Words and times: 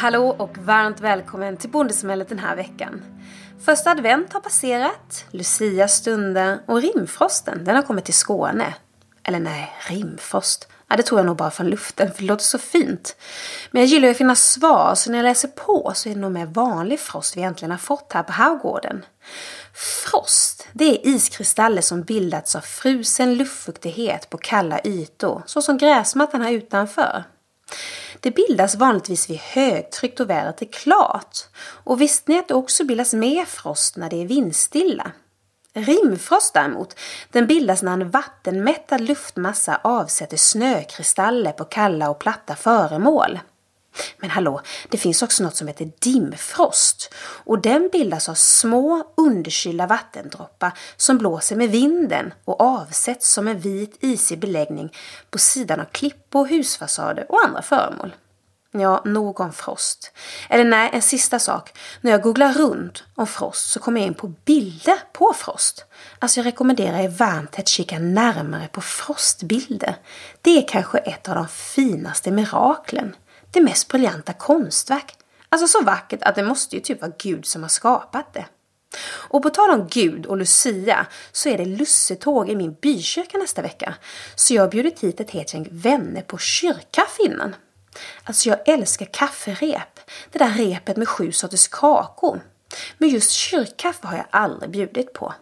Hallå 0.00 0.36
och 0.38 0.58
varmt 0.58 1.00
välkommen 1.00 1.56
till 1.56 1.70
Bondesmället 1.70 2.28
den 2.28 2.38
här 2.38 2.56
veckan. 2.56 3.02
Första 3.64 3.90
advent 3.90 4.32
har 4.32 4.40
passerat, 4.40 5.24
Lucia 5.30 5.88
stunder 5.88 6.58
och 6.66 6.82
rimfrosten 6.82 7.64
den 7.64 7.76
har 7.76 7.82
kommit 7.82 8.04
till 8.04 8.14
Skåne. 8.14 8.74
Eller 9.22 9.40
nej, 9.40 9.72
rimfrost. 9.88 10.68
Ja, 10.88 10.96
det 10.96 11.02
tror 11.02 11.20
jag 11.20 11.26
nog 11.26 11.36
bara 11.36 11.50
från 11.50 11.70
luften 11.70 12.12
för 12.12 12.20
det 12.22 12.28
låter 12.28 12.44
så 12.44 12.58
fint. 12.58 13.16
Men 13.70 13.82
jag 13.82 13.88
gillar 13.88 14.08
ju 14.08 14.10
att 14.10 14.18
finna 14.18 14.34
svar 14.34 14.94
så 14.94 15.10
när 15.10 15.18
jag 15.18 15.24
läser 15.24 15.48
på 15.48 15.92
så 15.94 16.08
är 16.08 16.14
det 16.14 16.20
nog 16.20 16.32
mer 16.32 16.46
vanlig 16.46 17.00
frost 17.00 17.36
vi 17.36 17.40
egentligen 17.40 17.70
har 17.70 17.78
fått 17.78 18.12
här 18.12 18.22
på 18.22 18.32
Havgården. 18.32 19.04
Frost, 19.74 20.68
det 20.72 20.84
är 20.84 21.06
iskristaller 21.08 21.82
som 21.82 22.02
bildats 22.02 22.56
av 22.56 22.60
frusen 22.60 23.34
luftfuktighet 23.34 24.30
på 24.30 24.38
kalla 24.38 24.80
ytor, 24.84 25.42
så 25.46 25.62
som 25.62 25.78
gräsmattan 25.78 26.42
här 26.42 26.52
utanför. 26.52 27.24
Det 28.20 28.30
bildas 28.30 28.74
vanligtvis 28.74 29.30
vid 29.30 29.38
högtryck 29.38 30.16
då 30.16 30.24
vädret 30.24 30.62
är 30.62 30.66
klart. 30.66 31.38
Och 31.84 32.00
visste 32.00 32.32
ni 32.32 32.38
att 32.38 32.48
det 32.48 32.54
också 32.54 32.84
bildas 32.84 33.14
mer 33.14 33.44
frost 33.44 33.96
när 33.96 34.10
det 34.10 34.22
är 34.22 34.26
vindstilla? 34.26 35.12
Rimfrost 35.74 36.54
däremot, 36.54 36.98
den 37.32 37.46
bildas 37.46 37.82
när 37.82 37.92
en 37.92 38.10
vattenmättad 38.10 39.00
luftmassa 39.00 39.80
avsätter 39.84 40.36
snökristaller 40.36 41.52
på 41.52 41.64
kalla 41.64 42.10
och 42.10 42.18
platta 42.18 42.56
föremål. 42.56 43.38
Men 44.18 44.30
hallå, 44.30 44.60
det 44.88 44.98
finns 44.98 45.22
också 45.22 45.42
något 45.42 45.56
som 45.56 45.66
heter 45.66 45.90
dimfrost 45.98 47.14
och 47.44 47.62
den 47.62 47.88
bildas 47.92 48.28
av 48.28 48.34
små 48.34 49.04
underkylda 49.16 49.86
vattendroppar 49.86 50.72
som 50.96 51.18
blåser 51.18 51.56
med 51.56 51.70
vinden 51.70 52.34
och 52.44 52.60
avsätts 52.60 53.32
som 53.32 53.48
en 53.48 53.58
vit 53.58 53.96
isig 54.00 54.38
beläggning 54.38 54.92
på 55.30 55.38
sidan 55.38 55.80
av 55.80 55.84
klippor, 55.84 56.46
husfasader 56.46 57.26
och 57.28 57.44
andra 57.46 57.62
föremål. 57.62 58.14
Ja, 58.70 59.02
nog 59.04 59.40
om 59.40 59.52
frost. 59.52 60.12
Eller 60.48 60.64
nej, 60.64 60.90
en 60.92 61.02
sista 61.02 61.38
sak. 61.38 61.78
När 62.00 62.10
jag 62.10 62.22
googlar 62.22 62.52
runt 62.52 63.04
om 63.14 63.26
frost 63.26 63.70
så 63.70 63.80
kommer 63.80 64.00
jag 64.00 64.06
in 64.06 64.14
på 64.14 64.32
bilder 64.44 64.98
på 65.12 65.32
frost. 65.36 65.84
Alltså 66.18 66.40
jag 66.40 66.46
rekommenderar 66.46 66.98
er 66.98 67.08
varmt 67.08 67.58
att 67.58 67.68
kika 67.68 67.98
närmare 67.98 68.68
på 68.72 68.80
frostbilder. 68.80 69.96
Det 70.42 70.58
är 70.58 70.68
kanske 70.68 70.98
ett 70.98 71.28
av 71.28 71.34
de 71.34 71.48
finaste 71.48 72.30
miraklen 72.30 73.16
det 73.50 73.60
mest 73.60 73.88
briljanta 73.88 74.32
konstverk. 74.32 75.14
Alltså 75.48 75.68
så 75.68 75.84
vackert 75.84 76.22
att 76.22 76.34
det 76.34 76.42
måste 76.42 76.76
ju 76.76 76.82
typ 76.82 77.00
vara 77.00 77.12
Gud 77.18 77.46
som 77.46 77.62
har 77.62 77.68
skapat 77.68 78.34
det. 78.34 78.44
Och 79.10 79.42
på 79.42 79.50
tal 79.50 79.70
om 79.70 79.88
Gud 79.90 80.26
och 80.26 80.36
Lucia 80.36 81.06
så 81.32 81.48
är 81.48 81.58
det 81.58 81.64
lussetåg 81.64 82.50
i 82.50 82.56
min 82.56 82.74
bykyrka 82.74 83.38
nästa 83.38 83.62
vecka. 83.62 83.94
Så 84.34 84.54
jag 84.54 84.62
har 84.62 84.68
bjudit 84.68 85.00
hit 85.00 85.20
ett 85.20 85.30
helt 85.30 85.54
gäng 85.54 85.68
vänner 85.70 86.22
på 86.22 86.38
kyrkkaffe 86.38 87.22
innan. 87.22 87.56
Alltså 88.24 88.48
jag 88.48 88.68
älskar 88.68 89.06
kafferep. 89.12 90.00
Det 90.32 90.38
där 90.38 90.50
repet 90.50 90.96
med 90.96 91.08
sju 91.08 91.32
sorters 91.32 91.68
kakor. 91.68 92.40
Men 92.98 93.08
just 93.08 93.30
kyrkkaffe 93.30 94.06
har 94.06 94.16
jag 94.16 94.26
aldrig 94.30 94.70
bjudit 94.70 95.12
på. 95.12 95.34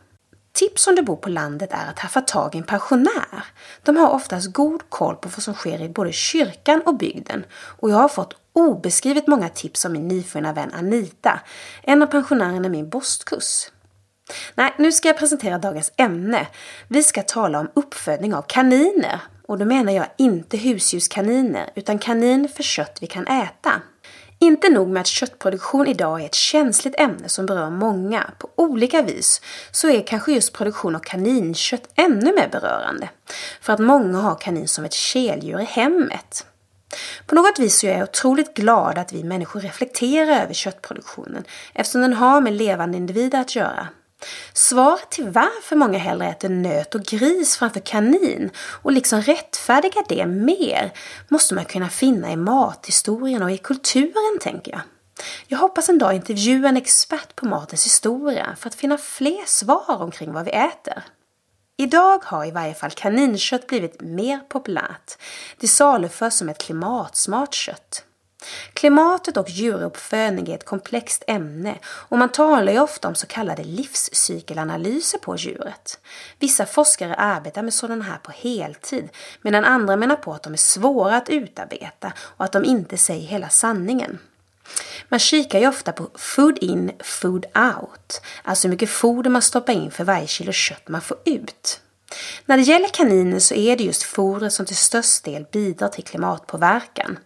Tips 0.56 0.86
om 0.86 0.94
du 0.94 1.02
bor 1.02 1.16
på 1.16 1.28
landet 1.28 1.72
är 1.72 1.90
att 1.90 1.98
haffa 1.98 2.20
tag 2.20 2.54
i 2.54 2.58
en 2.58 2.64
pensionär. 2.64 3.44
De 3.82 3.96
har 3.96 4.10
oftast 4.10 4.52
god 4.52 4.90
koll 4.90 5.16
på 5.16 5.28
vad 5.28 5.42
som 5.42 5.54
sker 5.54 5.82
i 5.82 5.88
både 5.88 6.12
kyrkan 6.12 6.82
och 6.86 6.96
bygden 6.96 7.44
och 7.52 7.90
jag 7.90 7.96
har 7.96 8.08
fått 8.08 8.34
obeskrivet 8.52 9.26
många 9.26 9.48
tips 9.48 9.84
av 9.84 9.92
min 9.92 10.08
nyfunna 10.08 10.52
vän 10.52 10.72
Anita, 10.74 11.40
en 11.82 12.02
av 12.02 12.06
pensionärerna 12.06 12.66
i 12.66 12.70
min 12.70 12.88
bostkurs. 12.88 13.70
Nej, 14.54 14.74
nu 14.78 14.92
ska 14.92 15.08
jag 15.08 15.18
presentera 15.18 15.58
dagens 15.58 15.92
ämne. 15.96 16.46
Vi 16.88 17.02
ska 17.02 17.22
tala 17.22 17.60
om 17.60 17.70
uppfödning 17.74 18.34
av 18.34 18.42
kaniner. 18.42 19.20
Och 19.48 19.58
då 19.58 19.64
menar 19.64 19.92
jag 19.92 20.06
inte 20.18 20.56
husdjurskaniner, 20.56 21.70
utan 21.74 21.98
kanin 21.98 22.48
för 22.48 22.62
kött 22.62 22.98
vi 23.00 23.06
kan 23.06 23.26
äta. 23.26 23.82
Inte 24.38 24.68
nog 24.68 24.88
med 24.88 25.00
att 25.00 25.06
köttproduktion 25.06 25.86
idag 25.86 26.20
är 26.22 26.26
ett 26.26 26.34
känsligt 26.34 27.00
ämne 27.00 27.28
som 27.28 27.46
berör 27.46 27.70
många 27.70 28.30
på 28.38 28.48
olika 28.54 29.02
vis, 29.02 29.40
så 29.70 29.88
är 29.88 30.06
kanske 30.06 30.32
just 30.32 30.52
produktion 30.52 30.96
av 30.96 31.00
kaninkött 31.00 31.88
ännu 31.94 32.32
mer 32.34 32.48
berörande. 32.52 33.08
För 33.60 33.72
att 33.72 33.78
många 33.78 34.18
har 34.18 34.34
kanin 34.34 34.68
som 34.68 34.84
ett 34.84 34.92
keldjur 34.92 35.60
i 35.60 35.64
hemmet. 35.64 36.46
På 37.26 37.34
något 37.34 37.58
vis 37.58 37.78
så 37.78 37.86
är 37.86 37.92
jag 37.92 38.02
otroligt 38.02 38.54
glad 38.54 38.98
att 38.98 39.12
vi 39.12 39.24
människor 39.24 39.60
reflekterar 39.60 40.42
över 40.42 40.54
köttproduktionen 40.54 41.44
eftersom 41.74 42.00
den 42.00 42.12
har 42.12 42.40
med 42.40 42.52
levande 42.52 42.96
individer 42.96 43.40
att 43.40 43.56
göra. 43.56 43.88
Svaret 44.52 45.10
till 45.10 45.28
varför 45.28 45.76
många 45.76 45.98
hellre 45.98 46.28
äter 46.28 46.48
nöt 46.48 46.94
och 46.94 47.02
gris 47.02 47.56
framför 47.56 47.80
kanin 47.80 48.50
och 48.82 48.92
liksom 48.92 49.22
rättfärdiga 49.22 50.02
det 50.08 50.26
mer 50.26 50.92
måste 51.28 51.54
man 51.54 51.64
kunna 51.64 51.88
finna 51.88 52.32
i 52.32 52.36
mathistorien 52.36 53.42
och 53.42 53.50
i 53.50 53.58
kulturen, 53.58 54.38
tänker 54.40 54.72
jag. 54.72 54.80
Jag 55.46 55.58
hoppas 55.58 55.88
en 55.88 55.98
dag 55.98 56.14
intervjua 56.14 56.68
en 56.68 56.76
expert 56.76 57.34
på 57.34 57.46
matens 57.46 57.84
historia 57.84 58.56
för 58.58 58.68
att 58.68 58.74
finna 58.74 58.98
fler 58.98 59.46
svar 59.46 60.02
omkring 60.02 60.32
vad 60.32 60.44
vi 60.44 60.50
äter. 60.50 61.02
Idag 61.78 62.24
har 62.24 62.44
i 62.44 62.50
varje 62.50 62.74
fall 62.74 62.90
kaninkött 62.90 63.66
blivit 63.66 64.00
mer 64.00 64.38
populärt. 64.38 65.18
Det 65.60 65.68
saluförs 65.68 66.32
som 66.32 66.48
ett 66.48 66.58
klimatsmart 66.58 67.54
kött. 67.54 68.04
Klimatet 68.72 69.36
och 69.36 69.50
djuruppfödning 69.50 70.48
är 70.48 70.54
ett 70.54 70.64
komplext 70.64 71.24
ämne 71.26 71.78
och 71.84 72.18
man 72.18 72.28
talar 72.28 72.72
ju 72.72 72.80
ofta 72.80 73.08
om 73.08 73.14
så 73.14 73.26
kallade 73.26 73.64
livscykelanalyser 73.64 75.18
på 75.18 75.36
djuret. 75.36 75.98
Vissa 76.38 76.66
forskare 76.66 77.14
arbetar 77.14 77.62
med 77.62 77.74
sådana 77.74 78.04
här 78.04 78.18
på 78.18 78.32
heltid 78.32 79.08
medan 79.42 79.64
andra 79.64 79.96
menar 79.96 80.16
på 80.16 80.32
att 80.32 80.42
de 80.42 80.52
är 80.52 80.56
svåra 80.56 81.16
att 81.16 81.28
utarbeta 81.28 82.12
och 82.18 82.44
att 82.44 82.52
de 82.52 82.64
inte 82.64 82.96
säger 82.96 83.26
hela 83.26 83.48
sanningen. 83.48 84.18
Man 85.08 85.18
kikar 85.18 85.58
ju 85.58 85.68
ofta 85.68 85.92
på 85.92 86.10
food 86.14 86.58
in, 86.58 86.92
food 87.00 87.46
out, 87.54 88.22
alltså 88.42 88.68
hur 88.68 88.70
mycket 88.70 88.90
foder 88.90 89.30
man 89.30 89.42
stoppar 89.42 89.72
in 89.72 89.90
för 89.90 90.04
varje 90.04 90.26
kilo 90.26 90.52
kött 90.52 90.88
man 90.88 91.00
får 91.00 91.18
ut. 91.24 91.80
När 92.46 92.56
det 92.56 92.62
gäller 92.62 92.88
kaniner 92.88 93.38
så 93.38 93.54
är 93.54 93.76
det 93.76 93.84
just 93.84 94.02
fodret 94.02 94.52
som 94.52 94.66
till 94.66 94.76
störst 94.76 95.24
del 95.24 95.46
bidrar 95.52 95.88
till 95.88 96.04
klimatpåverkan. 96.04 97.18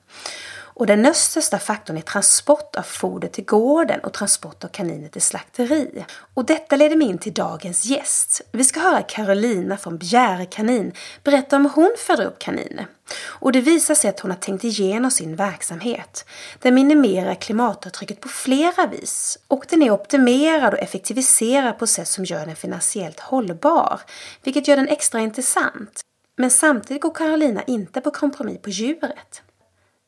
Och 0.80 0.86
den 0.86 1.02
näst 1.02 1.30
största 1.30 1.58
faktorn 1.58 1.96
är 1.96 2.00
transport 2.00 2.76
av 2.76 2.82
foder 2.82 3.28
till 3.28 3.44
gården 3.44 4.00
och 4.00 4.12
transport 4.12 4.64
av 4.64 4.68
kaniner 4.68 5.08
till 5.08 5.22
slakteri. 5.22 6.04
Och 6.34 6.44
detta 6.44 6.76
leder 6.76 6.96
mig 6.96 7.08
in 7.08 7.18
till 7.18 7.32
dagens 7.32 7.84
gäst. 7.84 8.40
Vi 8.52 8.64
ska 8.64 8.80
höra 8.80 9.02
Carolina 9.02 9.76
från 9.76 9.98
Bjäre 9.98 10.46
kanin 10.46 10.92
berätta 11.24 11.56
om 11.56 11.62
hur 11.62 11.70
hon 11.70 11.94
föder 11.98 12.24
upp 12.24 12.38
kaniner. 12.38 12.86
Och 13.22 13.52
det 13.52 13.60
visar 13.60 13.94
sig 13.94 14.10
att 14.10 14.20
hon 14.20 14.30
har 14.30 14.38
tänkt 14.38 14.64
igenom 14.64 15.10
sin 15.10 15.36
verksamhet. 15.36 16.24
Den 16.58 16.74
minimerar 16.74 17.34
klimatavtrycket 17.34 18.20
på 18.20 18.28
flera 18.28 18.86
vis 18.86 19.38
och 19.48 19.64
den 19.68 19.82
är 19.82 19.90
optimerad 19.90 20.74
och 20.74 20.80
effektiviserad 20.80 21.78
på 21.78 21.86
sätt 21.86 22.08
som 22.08 22.24
gör 22.24 22.46
den 22.46 22.56
finansiellt 22.56 23.20
hållbar, 23.20 24.00
vilket 24.42 24.68
gör 24.68 24.76
den 24.76 24.88
extra 24.88 25.20
intressant. 25.20 26.00
Men 26.36 26.50
samtidigt 26.50 27.02
går 27.02 27.14
Carolina 27.14 27.62
inte 27.62 28.00
på 28.00 28.10
kompromiss 28.10 28.62
på 28.62 28.70
djuret. 28.70 29.42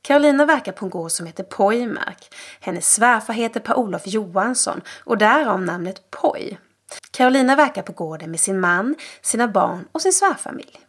Karolina 0.03 0.45
verkar 0.45 0.73
på 0.73 0.85
en 0.85 0.91
gård 0.91 1.11
som 1.11 1.27
heter 1.27 1.45
Pojmark. 1.45 2.35
Hennes 2.61 2.95
svärfar 2.95 3.35
heter 3.35 3.61
Per-Olof 3.61 4.03
Johansson 4.07 4.81
och 5.05 5.19
därav 5.19 5.63
namnet 5.63 6.11
Poj. 6.11 6.59
Karolina 7.11 7.57
verkar 7.57 7.83
på 7.83 7.93
gården 7.93 8.31
med 8.31 8.41
sin 8.41 8.61
man, 8.61 8.95
sina 9.23 9.49
barn 9.49 9.89
och 9.93 10.03
sin 10.03 10.13
svärfamilj. 10.13 10.81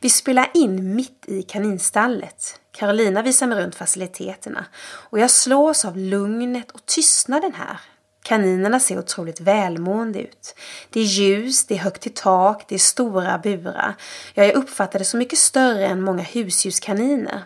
Vi 0.00 0.10
spelar 0.10 0.50
in 0.54 0.96
mitt 0.96 1.24
i 1.26 1.42
kaninstallet. 1.42 2.60
Karolina 2.72 3.22
visar 3.22 3.46
mig 3.46 3.62
runt 3.62 3.74
faciliteterna 3.74 4.64
och 4.84 5.18
jag 5.18 5.30
slås 5.30 5.84
av 5.84 5.96
lugnet 5.96 6.70
och 6.70 6.86
tystnaden 6.86 7.54
här. 7.54 7.80
Kaninerna 8.22 8.80
ser 8.80 8.98
otroligt 8.98 9.40
välmående 9.40 10.22
ut. 10.22 10.54
Det 10.90 11.00
är 11.00 11.04
ljus, 11.04 11.66
det 11.66 11.74
är 11.74 11.78
högt 11.78 12.06
i 12.06 12.10
tak, 12.10 12.64
det 12.68 12.74
är 12.74 12.78
stora 12.78 13.38
burar. 13.38 13.94
Ja, 14.34 14.44
jag 14.44 14.54
uppfattar 14.54 14.98
det 14.98 15.04
som 15.04 15.18
mycket 15.18 15.38
större 15.38 15.86
än 15.86 16.00
många 16.00 16.22
husdjurskaniner. 16.22 17.44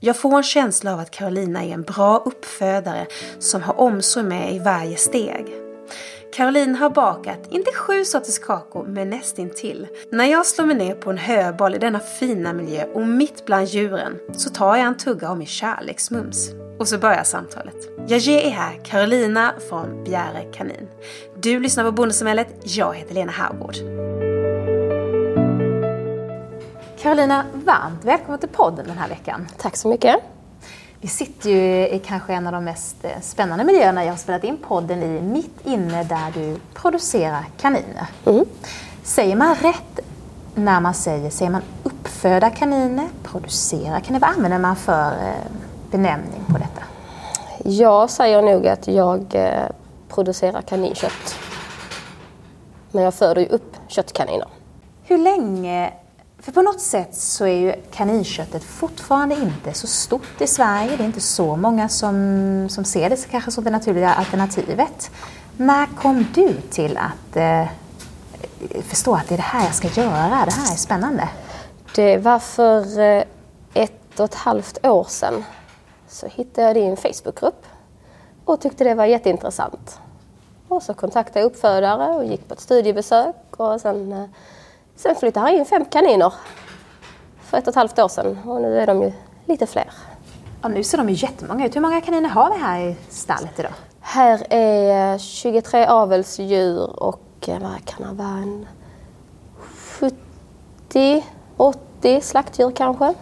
Jag 0.00 0.16
får 0.16 0.36
en 0.36 0.42
känsla 0.42 0.92
av 0.92 0.98
att 0.98 1.10
Carolina 1.10 1.64
är 1.64 1.70
en 1.70 1.82
bra 1.82 2.22
uppfödare 2.26 3.06
som 3.38 3.62
har 3.62 3.80
omsorg 3.80 4.26
med 4.26 4.54
i 4.54 4.58
varje 4.58 4.96
steg. 4.96 5.46
Caroline 6.34 6.74
har 6.74 6.90
bakat, 6.90 7.38
inte 7.50 7.72
sju 7.72 8.04
sorters 8.04 8.38
kakor, 8.38 8.86
men 8.86 9.10
nästintill. 9.10 9.86
När 10.10 10.24
jag 10.24 10.46
slår 10.46 10.66
mig 10.66 10.76
ner 10.76 10.94
på 10.94 11.10
en 11.10 11.18
höbal 11.18 11.74
i 11.74 11.78
denna 11.78 12.00
fina 12.00 12.52
miljö 12.52 12.84
och 12.84 13.06
mitt 13.06 13.44
bland 13.46 13.66
djuren 13.66 14.18
så 14.32 14.50
tar 14.50 14.76
jag 14.76 14.86
en 14.86 14.96
tugga 14.96 15.28
av 15.28 15.38
min 15.38 15.46
kärleksmums. 15.46 16.50
Och 16.78 16.88
så 16.88 16.98
börjar 16.98 17.24
samtalet. 17.24 17.76
Jag 18.08 18.18
ger 18.18 18.40
er 18.40 18.50
här 18.50 18.80
Carolina 18.84 19.54
från 19.68 20.04
Bjäre 20.04 20.52
kanin. 20.52 20.88
Du 21.40 21.60
lyssnar 21.60 21.84
på 21.84 21.92
Bondesamhället, 21.92 22.48
jag 22.62 22.94
heter 22.94 23.14
Lena 23.14 23.32
Haugård. 23.32 23.76
Carolina, 27.06 27.44
varmt 27.54 28.04
välkommen 28.04 28.38
till 28.38 28.48
podden 28.48 28.86
den 28.86 28.98
här 28.98 29.08
veckan. 29.08 29.46
Tack 29.56 29.76
så 29.76 29.88
mycket. 29.88 30.16
Vi 31.00 31.08
sitter 31.08 31.50
ju 31.50 31.88
i 31.88 32.02
kanske 32.06 32.32
en 32.32 32.46
av 32.46 32.52
de 32.52 32.64
mest 32.64 33.04
eh, 33.04 33.10
spännande 33.20 33.64
miljöerna 33.64 34.04
jag 34.04 34.12
har 34.12 34.16
spelat 34.18 34.44
in 34.44 34.56
podden 34.56 35.02
i, 35.02 35.20
mitt 35.20 35.66
inne 35.66 36.04
där 36.04 36.32
du 36.34 36.56
producerar 36.74 37.44
kaniner. 37.60 38.06
Mm. 38.24 38.44
Säger 39.02 39.36
man 39.36 39.54
rätt 39.54 40.00
när 40.54 40.80
man 40.80 40.94
säger, 40.94 41.30
säger 41.30 41.50
man 41.50 41.62
uppföda 41.82 42.50
kaniner, 42.50 43.08
producera 43.22 44.00
kaniner? 44.00 44.20
Vad 44.20 44.30
använder 44.30 44.58
man 44.58 44.76
för 44.76 45.10
eh, 45.10 45.50
benämning 45.90 46.44
på 46.46 46.58
detta? 46.58 46.82
Jag 47.64 48.10
säger 48.10 48.42
nog 48.42 48.66
att 48.66 48.88
jag 48.88 49.34
eh, 49.34 49.68
producerar 50.08 50.62
kaninkött. 50.62 51.38
Men 52.90 53.02
jag 53.02 53.14
föder 53.14 53.42
ju 53.42 53.48
upp 53.48 53.76
köttkaniner. 53.88 54.48
Hur 55.02 55.18
länge... 55.18 55.92
För 56.38 56.52
på 56.52 56.62
något 56.62 56.80
sätt 56.80 57.14
så 57.14 57.46
är 57.46 57.58
ju 57.58 57.74
kaninköttet 57.90 58.64
fortfarande 58.64 59.34
inte 59.34 59.72
så 59.72 59.86
stort 59.86 60.40
i 60.40 60.46
Sverige. 60.46 60.96
Det 60.96 61.02
är 61.02 61.06
inte 61.06 61.20
så 61.20 61.56
många 61.56 61.88
som, 61.88 62.68
som 62.70 62.84
ser 62.84 63.10
det 63.10 63.28
kanske 63.30 63.50
som 63.50 63.64
det 63.64 63.70
naturliga 63.70 64.14
alternativet. 64.14 65.10
När 65.56 65.86
kom 65.86 66.26
du 66.34 66.52
till 66.70 66.96
att 66.96 67.36
eh, 67.36 67.68
förstå 68.82 69.14
att 69.14 69.28
det 69.28 69.34
är 69.34 69.36
det 69.36 69.42
här 69.42 69.64
jag 69.64 69.74
ska 69.74 70.00
göra? 70.00 70.44
Det 70.44 70.52
här 70.52 70.72
är 70.72 70.76
spännande. 70.76 71.28
Det 71.94 72.18
var 72.18 72.38
för 72.38 73.00
eh, 73.00 73.24
ett 73.74 74.20
och 74.20 74.24
ett 74.24 74.34
halvt 74.34 74.86
år 74.86 75.04
sedan 75.04 75.44
så 76.08 76.26
hittade 76.26 76.66
jag 76.66 76.76
det 76.76 76.80
i 76.80 76.86
en 76.86 76.96
Facebookgrupp 76.96 77.66
och 78.44 78.60
tyckte 78.60 78.84
det 78.84 78.94
var 78.94 79.04
jätteintressant. 79.04 80.00
Och 80.68 80.82
så 80.82 80.94
kontaktade 80.94 81.40
jag 81.40 81.46
uppfödare 81.46 82.14
och 82.14 82.24
gick 82.24 82.48
på 82.48 82.54
ett 82.54 82.60
studiebesök 82.60 83.36
och 83.56 83.80
sen, 83.80 84.12
eh, 84.12 84.24
sen 84.96 85.14
flyttade 85.14 85.50
jag 85.50 85.58
in 85.58 85.64
fem 85.64 85.84
kaniner 85.84 86.32
för 87.40 87.58
ett 87.58 87.64
och 87.64 87.68
ett 87.68 87.74
halvt 87.76 87.98
år 87.98 88.08
sedan 88.08 88.38
och 88.44 88.62
nu 88.62 88.78
är 88.80 88.86
de 88.86 89.02
ju 89.02 89.12
lite 89.46 89.66
fler. 89.66 89.90
Ja, 90.62 90.68
nu 90.68 90.84
ser 90.84 90.98
de 90.98 91.08
ju 91.08 91.14
jättemånga 91.14 91.66
ut. 91.66 91.76
Hur 91.76 91.80
många 91.80 92.00
kaniner 92.00 92.28
har 92.28 92.50
vi 92.54 92.58
här 92.58 92.80
i 92.80 92.96
stallet 93.08 93.58
idag? 93.58 93.72
Här 94.00 94.46
är 94.50 95.18
23 95.18 95.86
avelsdjur 95.86 97.00
och 97.02 97.20
eh, 97.48 97.58
vad 97.58 97.84
kan 97.84 98.08
det 98.08 98.22
vara? 98.22 98.28
En 98.28 98.66
70, 100.88 101.24
80 101.56 102.20
slaktdjur 102.20 102.70
kanske. 102.70 103.14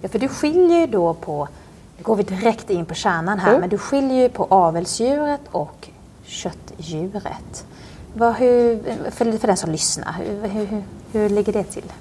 Ja, 0.00 0.08
för 0.08 0.18
du 0.18 0.28
skiljer 0.28 0.80
ju 0.80 0.86
då 0.86 1.14
på, 1.14 1.48
nu 1.96 2.02
går 2.02 2.16
vi 2.16 2.22
direkt 2.22 2.70
in 2.70 2.86
på 2.86 2.94
kärnan 2.94 3.38
här, 3.38 3.48
Mm. 3.48 3.60
men 3.60 3.70
du 3.70 3.78
skiljer 3.78 4.22
ju 4.22 4.28
på 4.28 4.46
avelsdjuret 4.50 5.40
och 5.50 5.88
köttdjuret. 6.24 7.64
Vad, 8.14 8.34
hur, 8.34 8.82
för, 9.10 9.38
för 9.38 9.46
den 9.46 9.56
som 9.56 9.70
lyssnar, 9.70 10.12
hur, 10.12 10.48
hur, 10.48 10.66
hur, 10.66 10.82
hur 11.12 11.28
ligger 11.28 11.52
det 11.52 11.64
till? 11.64 11.92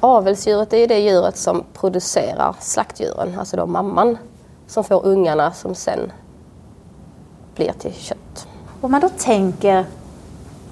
Avelsdjuret 0.00 0.72
är 0.72 0.88
det 0.88 0.98
djuret 0.98 1.36
som 1.36 1.64
producerar 1.72 2.56
slaktdjuren, 2.60 3.38
alltså 3.38 3.56
då 3.56 3.66
mamman 3.66 4.18
som 4.66 4.84
får 4.84 5.06
ungarna 5.06 5.52
som 5.52 5.74
sen 5.74 6.12
blir 7.54 7.72
till 7.72 7.94
kött. 7.94 8.48
Om 8.80 8.90
man 8.90 9.00
då 9.00 9.08
tänker, 9.08 9.84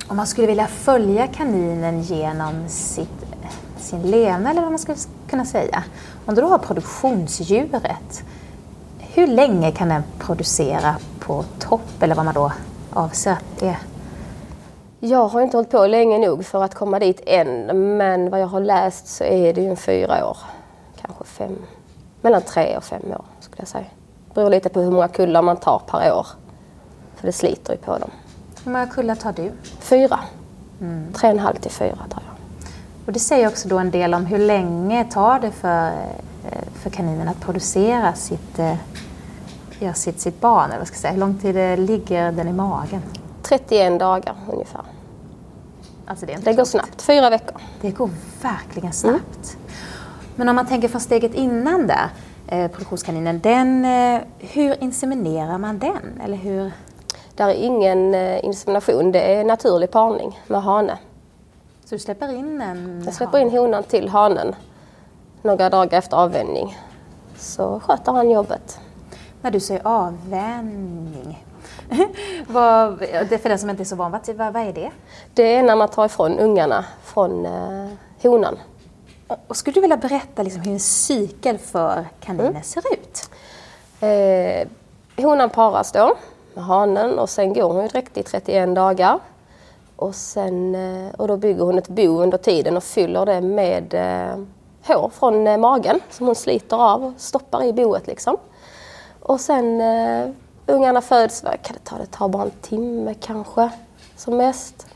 om 0.08 0.16
man 0.16 0.26
skulle 0.26 0.46
vilja 0.46 0.66
följa 0.66 1.26
kaninen 1.26 2.02
genom 2.02 2.68
sitt, 2.68 3.24
sin 3.78 4.02
levnad, 4.02 4.50
eller 4.50 4.62
vad 4.62 4.70
man 4.70 4.78
skulle 4.78 4.98
kunna 5.28 5.44
säga. 5.44 5.84
Om 6.26 6.34
du 6.34 6.40
då 6.40 6.48
har 6.48 6.58
produktionsdjuret, 6.58 8.24
hur 8.98 9.26
länge 9.26 9.72
kan 9.72 9.88
den 9.88 10.02
producera 10.18 10.96
på 11.20 11.44
topp, 11.58 12.02
eller 12.02 12.14
vad 12.14 12.24
man 12.24 12.34
då 12.34 12.52
avser 12.92 13.32
att 13.32 13.44
det 13.58 13.68
är? 13.68 13.78
Jag 15.06 15.28
har 15.28 15.40
inte 15.40 15.56
hållit 15.56 15.70
på 15.70 15.86
länge 15.86 16.18
nog 16.18 16.44
för 16.44 16.64
att 16.64 16.74
komma 16.74 16.98
dit 16.98 17.20
än, 17.26 17.66
men 17.96 18.30
vad 18.30 18.40
jag 18.40 18.46
har 18.46 18.60
läst 18.60 19.06
så 19.06 19.24
är 19.24 19.52
det 19.52 19.60
ju 19.60 19.70
en 19.70 19.76
fyra 19.76 20.28
år. 20.28 20.36
Kanske 21.00 21.24
fem, 21.24 21.56
mellan 22.20 22.42
tre 22.42 22.76
och 22.76 22.84
fem 22.84 23.02
år 23.06 23.24
skulle 23.40 23.60
jag 23.60 23.68
säga. 23.68 23.84
Det 24.28 24.34
beror 24.34 24.50
lite 24.50 24.68
på 24.68 24.80
hur 24.80 24.90
många 24.90 25.08
kullar 25.08 25.42
man 25.42 25.56
tar 25.56 25.82
per 25.86 26.14
år. 26.14 26.26
För 27.16 27.26
det 27.26 27.32
sliter 27.32 27.72
ju 27.72 27.78
på 27.78 27.98
dem. 27.98 28.10
Hur 28.64 28.72
många 28.72 28.86
kullar 28.86 29.14
tar 29.14 29.32
du? 29.32 29.52
Fyra. 29.80 30.20
Tre 31.14 31.28
och 31.28 31.34
en 31.34 31.38
halv 31.38 31.56
till 31.56 31.70
fyra 31.70 31.98
tar 32.10 32.22
jag. 32.26 32.68
Och 33.06 33.12
det 33.12 33.20
säger 33.20 33.48
också 33.48 33.68
då 33.68 33.78
en 33.78 33.90
del 33.90 34.14
om 34.14 34.26
hur 34.26 34.38
länge 34.38 35.04
tar 35.04 35.40
det 35.40 35.50
för, 35.50 35.88
eh, 36.50 36.68
för 36.74 36.90
kaninen 36.90 37.28
att 37.28 37.40
producera 37.40 38.12
sitt, 38.12 38.58
eh, 38.58 38.76
ja, 39.78 39.94
sitt, 39.94 40.20
sitt 40.20 40.40
barn, 40.40 40.70
eller 40.70 40.78
vad 40.78 40.86
ska 40.86 40.94
jag 40.94 41.00
säga. 41.00 41.12
Hur 41.12 41.20
lång 41.20 41.38
tid 41.38 41.56
eh, 41.56 41.76
ligger 41.76 42.32
den 42.32 42.48
i 42.48 42.52
magen? 42.52 43.02
31 43.42 43.98
dagar 43.98 44.34
ungefär. 44.52 44.94
Alltså 46.06 46.26
det, 46.26 46.36
Det 46.44 46.52
går 46.52 46.64
snabbt, 46.64 47.02
fyra 47.02 47.30
veckor. 47.30 47.60
Det 47.80 47.90
går 47.90 48.10
verkligen 48.42 48.92
snabbt. 48.92 49.56
Men 50.36 50.48
om 50.48 50.56
man 50.56 50.66
tänker 50.66 50.88
från 50.88 51.00
steget 51.00 51.34
innan 51.34 51.86
där, 51.86 52.08
eh, 52.46 52.70
produktionskaninen, 52.70 53.40
den, 53.40 53.84
eh, 53.84 54.20
hur 54.38 54.82
inseminerar 54.82 55.58
man 55.58 55.78
den? 55.78 56.20
Eller 56.24 56.36
hur? 56.36 56.72
Där 57.36 57.48
är 57.48 57.54
ingen 57.54 58.14
eh, 58.14 58.44
insemination, 58.44 59.12
det 59.12 59.34
är 59.34 59.44
naturlig 59.44 59.90
parning 59.90 60.40
med 60.46 60.62
hane. 60.62 60.98
Så 61.84 61.94
du 61.94 61.98
släpper 61.98 62.32
in 62.34 62.60
en 62.60 63.02
Jag 63.04 63.14
släpper 63.14 63.38
in 63.38 63.50
honan 63.50 63.82
till 63.82 64.08
hanen 64.08 64.54
några 65.42 65.70
dagar 65.70 65.98
efter 65.98 66.16
avvänjning. 66.16 66.78
Så 67.36 67.80
sköter 67.80 68.12
han 68.12 68.30
jobbet. 68.30 68.80
När 69.42 69.50
du 69.50 69.60
säger 69.60 69.86
avvänjning. 69.86 71.44
vad, 72.46 72.98
för 73.42 73.48
den 73.48 73.58
som 73.58 73.70
inte 73.70 73.82
är 73.82 73.84
så 73.84 73.96
van, 73.96 74.10
vad, 74.10 74.52
vad, 74.52 74.56
är 74.56 74.72
det? 74.72 74.90
Det 75.34 75.54
är 75.54 75.62
när 75.62 75.76
man 75.76 75.88
tar 75.88 76.06
ifrån 76.06 76.38
ungarna 76.38 76.84
från 77.02 77.46
eh, 77.46 77.88
honan. 78.22 78.58
Och 79.46 79.56
skulle 79.56 79.75
du 79.75 79.81
vilja 79.81 79.96
berätta 79.96 80.42
liksom 80.42 80.62
hur 80.62 80.72
en 80.72 80.81
cykel 80.81 81.58
för 81.58 82.04
kaniner 82.20 82.48
Mm. 82.50 82.62
ser 82.62 82.82
ut? 82.92 83.31
Eh, 84.00 84.69
honan 85.25 85.50
paras 85.50 85.92
då 85.92 86.16
med 86.54 86.64
hanen 86.64 87.19
och 87.19 87.31
sen 87.31 87.52
går 87.52 87.72
hon 87.72 87.82
direkt 87.86 88.19
i 88.19 88.22
31 88.22 88.75
dagar. 88.75 89.19
Och, 89.96 90.14
sen, 90.14 90.75
eh, 90.75 91.14
och 91.14 91.28
då 91.28 91.36
bygger 91.36 91.64
hon 91.64 91.78
ett 91.78 91.88
bo 91.88 92.22
under 92.22 92.38
tiden 92.38 92.76
och 92.76 92.84
fyller 92.84 93.26
det 93.26 93.40
med 93.40 93.94
eh, 93.94 94.38
hår 94.86 95.10
från 95.14 95.46
eh, 95.46 95.58
magen 95.58 96.00
som 96.10 96.26
hon 96.26 96.34
sliter 96.34 96.76
av 96.76 97.04
och 97.04 97.12
stoppar 97.16 97.64
i 97.64 97.72
boet 97.72 98.06
liksom. 98.06 98.36
Och 99.20 99.40
sen 99.40 99.81
eh, 99.81 100.31
ungarna 100.66 101.00
föds, 101.00 101.40
kan 101.40 101.76
det 101.76 101.84
ta? 101.84 101.99
Det 101.99 102.06
tar 102.06 102.28
bara 102.28 102.43
en 102.43 102.50
timme 102.50 103.14
kanske 103.14 103.70
som 104.16 104.37
mest. 104.37 104.87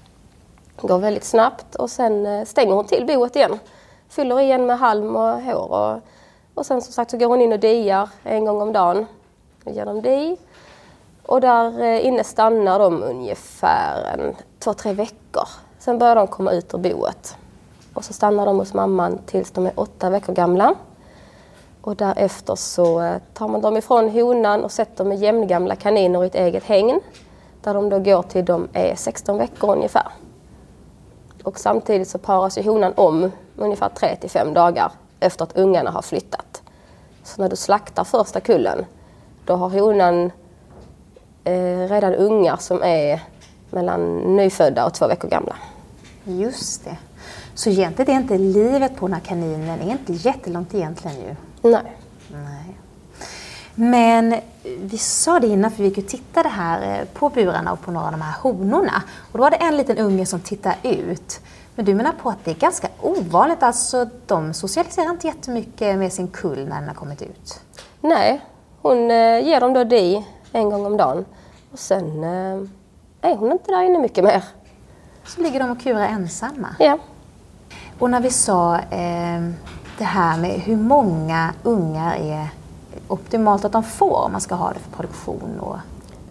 Det 0.81 0.89
går 0.89 0.99
väldigt 0.99 1.25
snabbt 1.25 1.75
och 1.75 1.91
sen 1.91 2.27
eh, 2.27 2.45
stänger 2.45 2.75
hon 2.75 2.87
till 2.87 3.07
boet 3.07 3.37
igen. 3.37 3.59
Fyller 4.09 4.41
igen 4.41 4.67
med 4.67 4.79
halm 4.79 5.17
och 5.17 5.43
hår. 5.43 5.73
Och, 5.73 6.01
och 6.55 6.67
sen 6.67 6.83
som 6.83 6.93
sagt 6.93 7.11
så 7.11 7.17
går 7.17 7.27
hon 7.27 7.41
in 7.41 7.53
och 7.53 7.61
diar 7.61 8.09
en 8.23 8.45
gång 8.45 8.61
om 8.61 8.73
dagen. 8.73 9.07
Då 9.65 10.01
di. 10.01 10.37
Och 11.27 11.41
där 11.41 11.83
eh, 11.83 12.07
inne 12.07 12.25
stannar 12.25 12.79
de 12.79 13.03
ungefär 13.03 14.05
en, 14.15 14.37
två, 14.59 14.75
tre 14.75 14.93
veckor. 14.93 15.49
Sen 15.79 15.99
börjar 15.99 16.17
de 16.17 16.27
komma 16.27 16.53
ut 16.53 16.75
ur 16.75 16.79
boet. 16.79 17.37
Och 17.95 18.05
så 18.05 18.13
stannar 18.13 18.47
de 18.47 18.59
hos 18.59 18.75
mamman 18.75 19.19
tills 19.27 19.51
de 19.51 19.67
är 19.67 19.73
åtta 19.77 20.11
veckor 20.11 20.33
gamla. 20.33 20.75
Och 21.89 21.97
därefter 21.97 22.55
så 22.55 23.01
eh, 23.01 23.17
tar 23.35 23.49
man 23.49 23.61
dem 23.61 23.77
ifrån 23.77 24.09
honan 24.09 24.65
och 24.65 24.73
sätter 24.73 25.05
med 25.05 25.19
jämngamla 25.19 25.77
kaniner 25.77 26.25
i 26.25 26.27
ett 26.27 26.35
eget 26.35 26.65
hägn. 26.65 27.01
Där 27.63 27.75
de 27.75 27.89
då 27.89 27.99
går 27.99 28.23
till 28.23 28.45
de 28.45 28.69
är 28.73 28.95
16 28.95 29.39
veckor 29.39 29.77
ungefär. 29.77 30.07
Och 31.43 31.59
samtidigt 31.59 32.09
så 32.09 32.19
paras 32.19 32.59
ju 32.59 32.63
honan 32.63 32.93
om 32.97 33.33
ungefär 33.57 33.89
3 33.89 34.17
till 34.17 34.31
5 34.31 34.55
dagar 34.55 34.93
efter 35.21 35.45
att 35.45 35.57
ungarna 35.57 35.91
har 35.91 36.03
flyttat. 36.03 36.63
Så 37.23 37.43
när 37.43 37.49
du 37.49 37.57
slaktar 37.57 38.05
första 38.05 38.41
kullen, 38.41 38.85
då 39.45 39.57
har 39.57 39.69
honan 39.69 40.31
eh, 41.45 41.89
redan 41.89 42.15
ungar 42.15 42.57
som 42.57 42.83
är 42.83 43.23
mellan 43.71 44.17
nyfödda 44.37 44.87
och 44.87 44.95
två 44.95 45.07
veckor 45.07 45.29
gamla. 45.29 45.57
Just 46.25 46.85
det. 46.85 46.97
Så 47.55 47.71
egentligen 47.71 48.17
är 48.17 48.21
inte 48.21 48.39
livet 48.39 48.97
på 48.97 49.07
den 49.07 49.15
här 49.15 49.21
kaninen 49.21 49.81
är 49.81 49.91
inte 49.91 50.13
jättelångt 50.13 50.75
egentligen 50.75 51.17
ju. 51.17 51.35
Nej. 51.63 51.97
Nej. 52.29 52.79
Men 53.75 54.35
vi 54.81 54.99
sa 54.99 55.41
det 55.41 55.47
innan, 55.47 55.71
för 55.71 55.83
vi 55.83 55.89
gick 55.89 55.99
och 55.99 56.07
tittade 56.07 56.49
här 56.49 57.01
eh, 57.01 57.05
på 57.07 57.29
burarna 57.29 57.73
och 57.73 57.81
på 57.81 57.91
några 57.91 58.07
av 58.07 58.13
de 58.13 58.23
här 58.23 58.35
honorna. 58.41 59.03
Och 59.33 59.39
då 59.39 59.45
var 59.45 59.51
det 59.51 59.57
en 59.57 59.77
liten 59.77 59.99
unge 59.99 60.27
som 60.27 60.41
tittade 60.41 60.77
ut. 60.83 61.41
Men 61.75 61.85
du 61.85 61.95
menar 61.95 62.13
på 62.13 62.31
att 62.31 62.45
det 62.45 62.51
är 62.51 62.55
ganska 62.55 62.89
ovanligt, 63.01 63.63
alltså 63.63 64.09
de 64.27 64.55
socialiserar 64.55 65.11
inte 65.11 65.27
jättemycket 65.27 65.99
med 65.99 66.13
sin 66.13 66.29
kull 66.29 66.69
när 66.69 66.81
den 66.81 66.89
har 66.89 66.95
kommit 66.95 67.23
ut? 67.23 67.61
Nej, 68.01 68.41
hon 68.83 69.11
eh, 69.11 69.47
ger 69.47 69.61
dem 69.61 69.73
då 69.73 69.85
di 69.85 70.27
en 70.53 70.71
gång 70.71 70.87
om 70.87 70.97
dagen. 70.97 71.25
Och 71.73 71.79
sen 71.79 72.25
eh, 72.25 73.31
är 73.31 73.37
hon 73.37 73.53
inte 73.53 73.71
där 73.71 73.83
inne 73.83 73.99
mycket 73.99 74.25
mer. 74.25 74.45
Så 75.27 75.41
ligger 75.41 75.61
de 75.61 75.71
och 75.71 75.81
kurar 75.81 76.07
ensamma. 76.07 76.69
Ja. 76.79 76.99
Och 77.99 78.11
när 78.11 78.21
vi 78.21 78.31
sa 78.31 78.79
eh, 78.79 79.51
det 79.99 80.05
här 80.05 80.39
med 80.39 80.51
hur 80.51 80.77
många 80.77 81.55
ungar 81.63 82.17
är 82.17 82.49
optimalt 83.09 83.65
att 83.65 83.73
de 83.73 83.83
får 83.83 84.25
om 84.25 84.33
man 84.33 84.41
ska 84.41 84.55
ha 84.55 84.73
det 84.73 84.79
för 84.79 84.91
produktion 84.97 85.61
och 85.61 85.77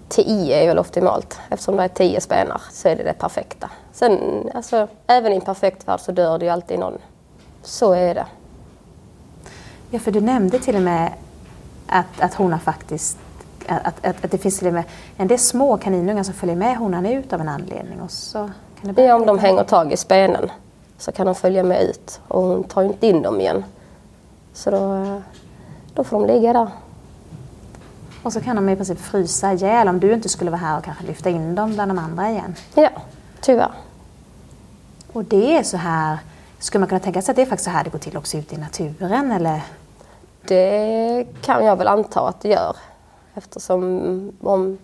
10 0.09 0.63
är 0.63 0.67
väl 0.67 0.79
optimalt. 0.79 1.39
Eftersom 1.49 1.75
det 1.75 1.83
är 1.83 1.87
10 1.87 2.21
spenar 2.21 2.61
så 2.71 2.87
är 2.87 2.95
det 2.95 3.03
det 3.03 3.13
perfekta. 3.13 3.69
Sen, 3.93 4.19
alltså, 4.53 4.87
även 5.07 5.31
i 5.33 5.35
en 5.35 5.41
perfekt 5.41 5.87
värld 5.87 5.99
så 5.99 6.11
dör 6.11 6.39
det 6.39 6.45
ju 6.45 6.51
alltid 6.51 6.79
någon. 6.79 6.97
Så 7.63 7.93
är 7.93 8.15
det. 8.15 8.25
Ja, 9.89 9.99
för 9.99 10.11
du 10.11 10.21
nämnde 10.21 10.59
till 10.59 10.75
och 10.75 10.81
med 10.81 11.11
att, 11.87 12.19
att 12.19 12.33
honan 12.33 12.59
faktiskt 12.59 13.17
att, 13.67 14.05
att, 14.05 14.25
att 14.25 14.31
det 14.31 14.37
finns 14.37 14.57
till 14.57 14.67
och 14.67 14.73
med 14.73 14.83
en 15.17 15.27
del 15.27 15.39
små 15.39 15.77
kaninungar 15.77 16.23
som 16.23 16.33
följer 16.33 16.55
med 16.55 16.77
honan 16.77 17.05
ut 17.05 17.33
av 17.33 17.41
en 17.41 17.49
anledning. 17.49 18.01
Och 18.01 18.11
så 18.11 18.49
kan 18.81 18.93
det 18.93 19.03
Ja, 19.03 19.15
om 19.15 19.25
de 19.25 19.39
hänger 19.39 19.63
tag 19.63 19.93
i 19.93 19.97
spenen 19.97 20.49
så 20.97 21.11
kan 21.11 21.25
de 21.25 21.35
följa 21.35 21.63
med 21.63 21.83
ut 21.83 22.21
och 22.27 22.41
hon 22.41 22.63
tar 22.63 22.83
inte 22.83 23.07
in 23.07 23.21
dem 23.21 23.41
igen. 23.41 23.63
Så 24.53 24.71
då, 24.71 25.21
då 25.93 26.03
får 26.03 26.19
de 26.19 26.33
ligga 26.33 26.53
där. 26.53 26.69
Och 28.23 28.33
så 28.33 28.41
kan 28.41 28.55
de 28.55 28.69
i 28.69 28.75
princip 28.75 28.99
frysa 28.99 29.53
ihjäl 29.53 29.87
om 29.87 29.99
du 29.99 30.13
inte 30.13 30.29
skulle 30.29 30.51
vara 30.51 30.61
här 30.61 30.77
och 30.77 30.83
kanske 30.83 31.03
lyfta 31.03 31.29
in 31.29 31.55
dem 31.55 31.73
bland 31.73 31.91
de 31.91 31.99
andra 31.99 32.29
igen. 32.29 32.55
Ja, 32.75 32.89
tyvärr. 33.41 33.71
Och 35.13 35.23
det 35.23 35.57
är 35.57 35.63
så 35.63 35.77
här, 35.77 36.17
skulle 36.59 36.79
man 36.79 36.89
kunna 36.89 36.99
tänka 36.99 37.21
sig 37.21 37.31
att 37.31 37.35
det 37.35 37.41
är 37.41 37.45
faktiskt 37.45 37.65
så 37.65 37.71
här 37.71 37.83
det 37.83 37.89
går 37.89 37.99
till 37.99 38.17
också 38.17 38.37
ute 38.37 38.55
i 38.55 38.57
naturen 38.57 39.31
eller? 39.31 39.61
Det 40.47 41.27
kan 41.41 41.65
jag 41.65 41.75
väl 41.75 41.87
anta 41.87 42.27
att 42.27 42.41
det 42.41 42.49
gör. 42.49 42.75
Eftersom 43.33 44.31
om, 44.41 44.77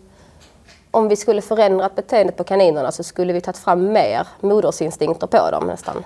om 0.94 1.08
vi 1.08 1.16
skulle 1.16 1.42
förändrat 1.42 1.96
beteendet 1.96 2.38
på 2.38 2.44
kaninerna 2.44 2.92
så 2.92 3.04
skulle 3.04 3.34
vi 3.34 3.42
tagit 3.42 3.58
fram 3.58 3.92
mer 3.92 4.28
modersinstinkter 4.40 5.28
på 5.28 5.52
dem 5.52 5.68
nästan. 5.68 6.04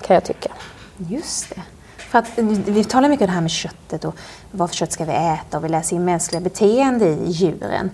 Kan 0.00 0.14
jag 0.14 0.24
tycka. 0.24 0.52
Just 0.96 1.54
det. 1.54 1.62
För 1.96 2.18
att 2.18 2.38
vi 2.38 2.84
talar 2.84 3.08
mycket 3.08 3.22
om 3.22 3.26
det 3.26 3.32
här 3.32 3.40
med 3.40 3.50
köttet 3.50 4.04
och 4.04 4.14
vad 4.50 4.70
för 4.70 4.76
kött 4.76 4.92
ska 4.92 5.04
vi 5.04 5.12
äta 5.12 5.56
och 5.56 5.64
vi 5.64 5.68
läser 5.68 5.96
in 5.96 6.04
mänskliga 6.04 6.40
beteende 6.40 7.06
i 7.06 7.30
djuren. 7.30 7.90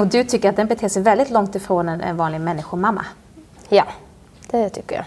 Och 0.00 0.06
du 0.06 0.24
tycker 0.24 0.48
att 0.48 0.56
den 0.56 0.66
beter 0.66 0.88
sig 0.88 1.02
väldigt 1.02 1.30
långt 1.30 1.54
ifrån 1.54 1.88
en 1.88 2.16
vanlig 2.16 2.40
människomamma. 2.40 3.04
Ja, 3.68 3.84
det 4.50 4.70
tycker 4.70 4.96
jag. 4.96 5.04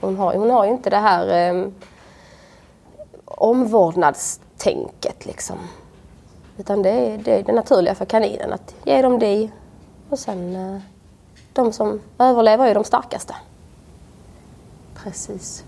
Hon 0.00 0.16
har, 0.16 0.34
hon 0.34 0.50
har 0.50 0.64
ju 0.64 0.70
inte 0.70 0.90
det 0.90 0.96
här 0.96 1.54
eh, 1.54 1.68
omvårdnadstänket 3.24 5.26
liksom. 5.26 5.58
Utan 6.60 6.82
det 6.82 6.90
är, 6.90 7.18
det 7.18 7.38
är 7.38 7.42
det 7.42 7.52
naturliga 7.52 7.94
för 7.94 8.04
kaninen 8.04 8.52
att 8.52 8.74
ge 8.84 9.02
dem 9.02 9.18
det 9.18 9.50
och 10.10 10.18
sen 10.18 10.56
eh, 10.56 10.80
de 11.52 11.72
som 11.72 12.00
överlever 12.18 12.66
är 12.66 12.74
de 12.74 12.84
starkaste. 12.84 13.34
Precis. 14.94 15.64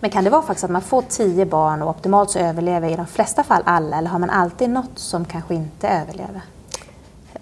Men 0.00 0.10
kan 0.10 0.24
det 0.24 0.30
vara 0.30 0.42
faktiskt 0.42 0.64
att 0.64 0.70
man 0.70 0.82
får 0.82 1.02
tio 1.02 1.46
barn 1.46 1.82
och 1.82 1.90
optimalt 1.90 2.30
så 2.30 2.38
överlever 2.38 2.88
i 2.88 2.96
de 2.96 3.06
flesta 3.06 3.42
fall 3.42 3.62
alla 3.66 3.98
eller 3.98 4.10
har 4.10 4.18
man 4.18 4.30
alltid 4.30 4.70
något 4.70 4.98
som 4.98 5.24
kanske 5.24 5.54
inte 5.54 5.88
överlever? 5.88 6.42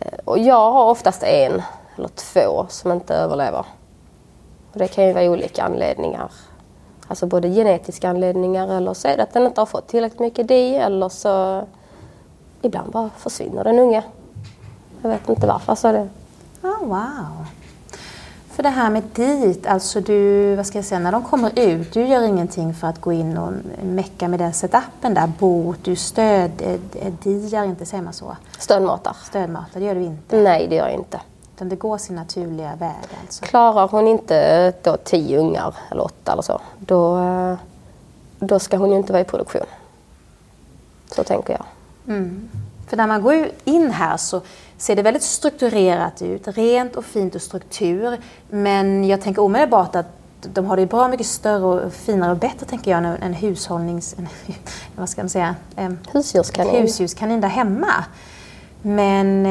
Eh, 0.01 0.19
och 0.25 0.39
jag 0.39 0.73
har 0.73 0.85
oftast 0.85 1.23
en 1.23 1.63
eller 1.97 2.09
två 2.09 2.67
som 2.69 2.93
inte 2.93 3.15
överlever. 3.15 3.67
Och 4.73 4.79
det 4.79 4.89
kan 4.89 5.07
ju 5.07 5.13
vara 5.13 5.31
olika 5.31 5.63
anledningar. 5.63 6.33
Alltså 7.09 7.27
både 7.27 7.49
genetiska 7.49 8.11
anledningar 8.11 8.69
eller 8.69 8.95
så 8.95 9.09
är 9.09 9.17
det 9.17 9.23
att 9.23 9.33
den 9.33 9.47
inte 9.47 9.61
har 9.61 9.67
fått 9.67 9.89
tillräckligt 9.89 10.21
mycket 10.21 10.49
di 10.49 10.75
eller 10.75 11.09
så 11.09 11.67
ibland 12.63 12.93
bara 12.93 13.11
försvinner 13.17 13.65
den 13.65 13.79
unge. 13.79 14.03
Jag 15.03 15.11
vet 15.11 15.29
inte 15.29 15.47
varför 15.47 15.75
så 15.75 15.93
det. 15.93 16.09
Oh, 16.63 16.85
wow. 16.85 17.47
För 18.59 18.63
det 18.63 18.69
här 18.69 18.91
med 18.91 19.03
dit, 19.15 19.67
alltså 19.67 20.01
du, 20.01 20.55
vad 20.57 20.67
ska 20.67 20.79
jag 20.79 20.85
säga, 20.85 20.99
när 20.99 21.13
de 21.13 21.23
kommer 21.25 21.59
ut, 21.59 21.93
du 21.93 22.07
gör 22.07 22.23
ingenting 22.23 22.75
för 22.75 22.87
att 22.87 23.01
gå 23.01 23.13
in 23.13 23.39
och 23.39 23.53
mecka 23.83 24.29
med 24.29 24.39
den 24.39 24.53
setupen 24.53 25.15
där, 25.15 25.33
bot, 25.39 25.85
du 25.85 25.97
stöd, 25.97 26.51
diar 27.23 27.65
inte, 27.65 27.87
säger 27.87 28.03
man 28.03 28.13
så? 28.13 28.37
Stödmatar. 28.59 29.17
Stödmatar, 29.25 29.81
det 29.81 29.87
gör 29.87 29.95
du 29.95 30.03
inte? 30.03 30.43
Nej, 30.43 30.67
det 30.69 30.77
gör 30.77 30.87
jag 30.87 30.95
inte. 30.95 31.21
Utan 31.57 31.69
det 31.69 31.77
går 31.77 31.99
sin 31.99 32.17
naturliga 32.17 32.77
väg 32.77 33.09
alltså? 33.23 33.45
Klarar 33.45 33.89
hon 33.89 34.09
inte 34.09 34.73
då 34.83 34.97
tio 34.97 35.39
ungar 35.39 35.75
eller 35.91 36.05
åtta 36.05 36.33
eller 36.33 36.43
så, 36.43 36.61
då, 36.79 37.21
då 38.39 38.59
ska 38.59 38.77
hon 38.77 38.91
ju 38.91 38.97
inte 38.97 39.13
vara 39.13 39.23
i 39.23 39.25
produktion. 39.25 39.67
Så 41.11 41.25
tänker 41.25 41.53
jag. 41.53 41.65
Mm. 42.09 42.49
För 42.87 42.97
när 42.97 43.07
man 43.07 43.23
går 43.23 43.49
in 43.65 43.91
här 43.91 44.17
så 44.17 44.41
ser 44.77 44.97
det 44.97 45.03
väldigt 45.03 45.23
strukturerat 45.23 46.23
ut, 46.23 46.49
rent 46.49 46.97
och 46.97 47.05
fint 47.05 47.35
och 47.35 47.43
struktur. 47.43 48.19
Men 48.51 49.05
jag 49.05 49.21
tänker 49.21 49.43
omedelbart 49.43 49.97
att 49.97 50.07
de 50.41 50.67
har 50.67 50.77
det 50.77 50.87
bra 50.87 51.09
mycket 51.09 51.27
större 51.27 51.65
och 51.65 51.93
finare 51.93 52.31
och 52.31 52.39
bättre 52.39 52.67
tänker 52.67 52.91
jag 52.91 52.99
än 52.99 53.07
en 53.07 53.35
hushållnings... 53.35 54.15
En, 54.19 54.29
vad 54.97 55.09
ska 55.09 55.23
man 55.23 55.29
säga? 55.29 55.55
Husdjurskanin. 56.13 56.83
Husdjurskanin 56.83 57.41
där 57.41 57.49
hemma. 57.49 58.05
Men 58.83 59.47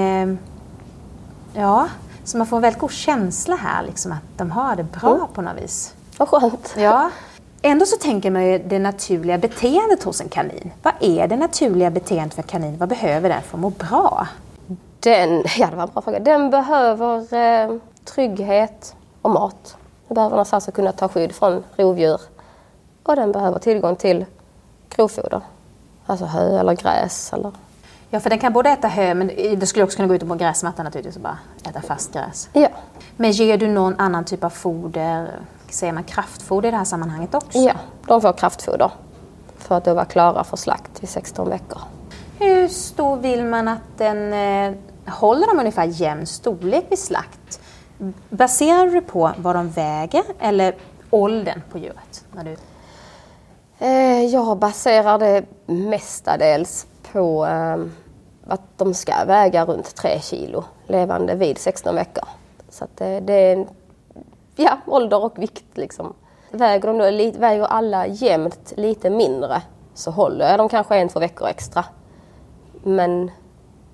ja, 1.54 1.88
så 2.24 2.38
man 2.38 2.48
får 2.48 2.58
en 2.58 2.62
väldigt 2.62 2.82
god 2.82 2.92
känsla 2.92 3.56
här 3.56 3.84
liksom 3.84 4.12
att 4.12 4.38
de 4.38 4.52
har 4.52 4.76
det 4.76 4.84
bra 4.84 5.16
mm. 5.16 5.28
på 5.34 5.42
något 5.42 5.62
vis. 5.62 5.94
Vad 6.18 6.28
skönt. 6.28 6.76
Ja. 6.78 7.10
Ändå 7.62 7.86
så 7.86 7.98
tänker 7.98 8.32
man 8.32 8.46
ju 8.46 8.58
det 8.58 8.80
naturliga 8.80 9.38
beteendet 9.38 10.04
hos 10.04 10.22
en 10.22 10.30
kanin. 10.30 10.72
Vad 10.84 10.94
är 11.00 11.28
det 11.28 11.36
naturliga 11.38 11.90
beteendet 11.90 12.34
för 12.34 12.42
en 12.42 12.48
kanin? 12.48 12.78
Vad 12.78 12.90
behöver 12.90 13.30
den 13.30 13.42
för 13.42 13.58
att 13.58 13.62
må 13.62 13.70
bra? 13.70 14.28
Den, 15.00 15.44
ja 15.58 15.68
det 15.70 15.76
var 15.76 15.84
en 15.84 15.90
bra 15.94 16.02
fråga. 16.02 16.20
Den 16.20 16.50
behöver 16.50 17.34
eh, 17.34 17.78
trygghet 18.06 18.96
och 19.22 19.32
mat. 19.32 19.78
Den 20.08 20.16
behöver 20.16 20.30
någonstans 20.30 20.68
att 20.68 20.74
kunna 20.74 20.92
ta 20.92 21.08
skydd 21.08 21.32
från 21.32 21.64
rovdjur. 21.76 22.22
Och 23.04 23.16
den 23.16 23.32
behöver 23.32 23.60
tillgång 23.60 23.96
till 23.96 24.26
grovfoder. 24.90 25.42
Alltså 26.06 26.26
hö 26.26 26.60
eller 26.60 26.74
gräs 26.74 27.34
eller 27.34 27.52
Ja, 28.10 28.20
för 28.20 28.30
den 28.30 28.40
kan 28.40 28.54
både 28.54 28.70
äta 28.70 28.88
hö, 28.88 29.14
men 29.14 29.28
det 29.60 29.68
skulle 29.68 29.84
också 29.84 29.96
kunna 29.96 30.08
gå 30.08 30.16
ut 30.16 30.28
på 30.28 30.36
gräsmattan 30.36 30.86
naturligtvis 30.86 31.16
och 31.16 31.22
bara 31.22 31.38
äta 31.70 31.82
fast 31.82 32.14
gräs. 32.14 32.50
Ja. 32.54 32.68
Men 33.18 33.32
ger 33.32 33.58
du 33.58 33.68
någon 33.68 33.96
annan 34.00 34.26
typ 34.26 34.44
av 34.44 34.50
foder, 34.50 35.40
säger 35.70 35.94
man 35.94 36.04
kraftfoder 36.04 36.70
i 36.70 36.72
det 36.72 36.78
här 36.78 36.86
sammanhanget 36.86 37.34
också? 37.34 37.58
Ja, 37.58 37.74
de 38.08 38.22
får 38.22 38.34
kraftfoder 38.34 38.92
för 39.58 39.78
att 39.78 39.86
då 39.86 39.94
vara 39.94 40.06
klara 40.06 40.44
för 40.44 40.58
slakt 40.58 41.04
vid 41.04 41.10
16 41.10 41.50
veckor. 41.50 41.82
Hur 42.40 42.68
stor 42.68 43.18
vill 43.18 43.46
man 43.46 43.68
att 43.68 43.98
den 43.98 44.34
eh, 44.34 44.78
håller 45.06 45.48
de 45.48 45.60
ungefär 45.60 45.86
jämn 45.86 46.28
storlek 46.28 46.86
vid 46.90 47.00
slakt? 47.00 47.60
Baserar 48.30 48.86
du 48.86 49.02
på 49.02 49.32
vad 49.38 49.56
de 49.56 49.70
väger 49.70 50.24
eller 50.40 50.76
åldern 51.10 51.62
på 51.72 51.78
djuret? 51.78 52.26
När 52.32 52.44
du... 52.44 52.58
Eh, 53.80 54.26
jag 54.26 54.58
baserar 54.58 55.20
det 55.20 55.46
mestadels 55.66 56.88
på 57.12 57.46
eh, 57.46 57.78
att 58.48 58.62
de 58.78 58.94
ska 58.94 59.26
väga 59.26 59.66
runt 59.66 59.96
3 59.96 60.20
kilo 60.22 60.64
levande 60.88 61.36
vid 61.36 61.58
16 61.58 61.96
veckor. 61.96 62.24
Så 62.70 62.88
det, 62.96 63.20
det 63.20 63.34
är 63.34 63.68
ja, 64.64 64.78
ålder 64.86 65.24
och 65.24 65.40
vikt 65.40 65.78
liksom. 65.78 66.14
Väger, 66.52 66.88
de 66.88 66.98
då, 66.98 67.40
väger 67.40 67.64
alla 67.64 68.08
jämnt 68.08 68.74
lite 68.78 69.10
mindre 69.10 69.62
så 69.94 70.12
håller 70.12 70.58
de 70.58 70.70
kanske 70.70 70.96
en, 70.96 71.10
två 71.10 71.20
veckor 71.20 71.48
extra. 71.48 71.86
Men 72.84 73.32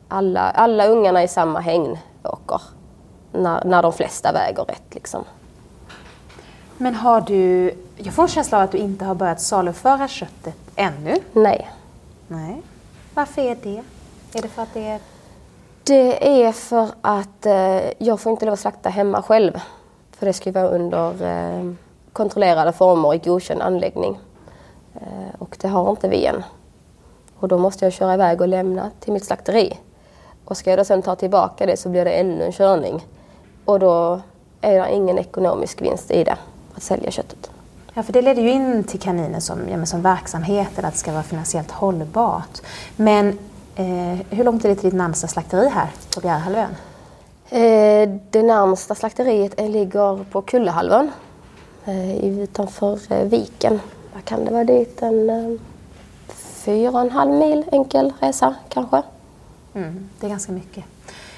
alla, 0.07 0.41
alla 0.41 0.87
ungarna 0.87 1.23
i 1.23 1.27
samma 1.27 1.59
hägn 1.59 1.97
åker 2.23 2.61
när, 3.31 3.65
när 3.65 3.81
de 3.81 3.93
flesta 3.93 4.31
väger 4.31 4.63
rätt. 4.63 4.93
Liksom. 4.93 5.23
Men 6.77 6.95
har 6.95 7.21
du, 7.21 7.73
jag 7.97 8.13
får 8.13 8.23
en 8.23 8.29
känsla 8.29 8.57
av 8.57 8.63
att 8.63 8.71
du 8.71 8.77
inte 8.77 9.05
har 9.05 9.15
börjat 9.15 9.41
saluföra 9.41 10.07
köttet 10.07 10.57
ännu? 10.75 11.15
Nej. 11.33 11.71
Nej. 12.27 12.61
Varför 13.13 13.41
är 13.41 13.57
det? 13.63 13.83
Är 14.33 14.41
det 14.41 14.47
för 14.47 14.61
att 14.61 14.73
det 14.73 14.87
är... 14.87 14.99
Det 15.83 16.43
är 16.43 16.51
för 16.51 16.89
att 17.01 17.45
eh, 17.45 17.91
jag 17.97 18.19
får 18.19 18.31
inte 18.31 18.45
lov 18.45 18.53
att 18.53 18.59
slakta 18.59 18.89
hemma 18.89 19.21
själv. 19.21 19.59
För 20.17 20.25
det 20.25 20.33
ska 20.33 20.49
ju 20.49 20.53
vara 20.53 20.69
under 20.69 21.23
eh, 21.23 21.71
kontrollerade 22.13 22.71
former 22.71 23.13
i 23.13 23.17
godkänd 23.17 23.61
anläggning. 23.61 24.19
Eh, 24.95 25.35
och 25.39 25.57
det 25.61 25.67
har 25.67 25.89
inte 25.89 26.09
vi 26.09 26.25
än. 26.25 26.43
Och 27.39 27.47
då 27.47 27.57
måste 27.57 27.85
jag 27.85 27.93
köra 27.93 28.13
iväg 28.13 28.41
och 28.41 28.47
lämna 28.47 28.91
till 28.99 29.13
mitt 29.13 29.25
slakteri. 29.25 29.79
Och 30.45 30.57
ska 30.57 30.69
jag 30.69 30.79
då 30.79 30.85
sen 30.85 31.01
ta 31.01 31.15
tillbaka 31.15 31.65
det 31.65 31.77
så 31.77 31.89
blir 31.89 32.05
det 32.05 32.11
ännu 32.11 32.43
en 32.43 32.51
körning. 32.51 33.05
Och 33.65 33.79
då 33.79 34.21
är 34.61 34.79
det 34.79 34.93
ingen 34.93 35.17
ekonomisk 35.17 35.81
vinst 35.81 36.11
i 36.11 36.23
det, 36.23 36.37
att 36.75 36.83
sälja 36.83 37.11
köttet. 37.11 37.51
Ja, 37.93 38.03
för 38.03 38.13
det 38.13 38.21
leder 38.21 38.41
ju 38.41 38.51
in 38.51 38.83
till 38.83 38.99
kaninen 38.99 39.41
som, 39.41 39.59
ja, 39.69 39.85
som 39.85 40.01
verksamhet, 40.01 40.69
eller 40.77 40.87
att 40.87 40.93
det 40.93 40.99
ska 40.99 41.11
vara 41.11 41.23
finansiellt 41.23 41.71
hållbart. 41.71 42.61
Men 42.95 43.39
eh, 43.75 44.19
hur 44.29 44.43
långt 44.43 44.65
är 44.65 44.69
det 44.69 44.75
till 44.75 44.89
ditt 44.89 44.97
närmsta 44.97 45.27
slakteri 45.27 45.69
här 45.69 45.89
på 46.15 46.21
Bjärehalvön? 46.21 46.75
Eh, 47.49 48.09
det 48.29 48.43
närmsta 48.43 48.95
slakteriet 48.95 49.59
ligger 49.59 50.23
på 50.23 50.41
Kullehalvön 50.41 51.11
eh, 51.85 52.25
utanför 52.25 52.99
eh, 53.09 53.27
Viken. 53.27 53.79
Vad 54.13 54.25
kan 54.25 54.45
det 54.45 54.51
vara 54.51 54.63
dit? 54.63 55.01
En 55.01 55.59
fyra 56.63 56.91
och 56.91 57.01
en 57.01 57.11
halv 57.11 57.31
mil 57.31 57.65
enkel 57.71 58.13
resa 58.19 58.55
kanske. 58.69 59.01
Mm, 59.73 60.09
det 60.19 60.25
är 60.25 60.29
ganska 60.29 60.51
mycket. 60.51 60.83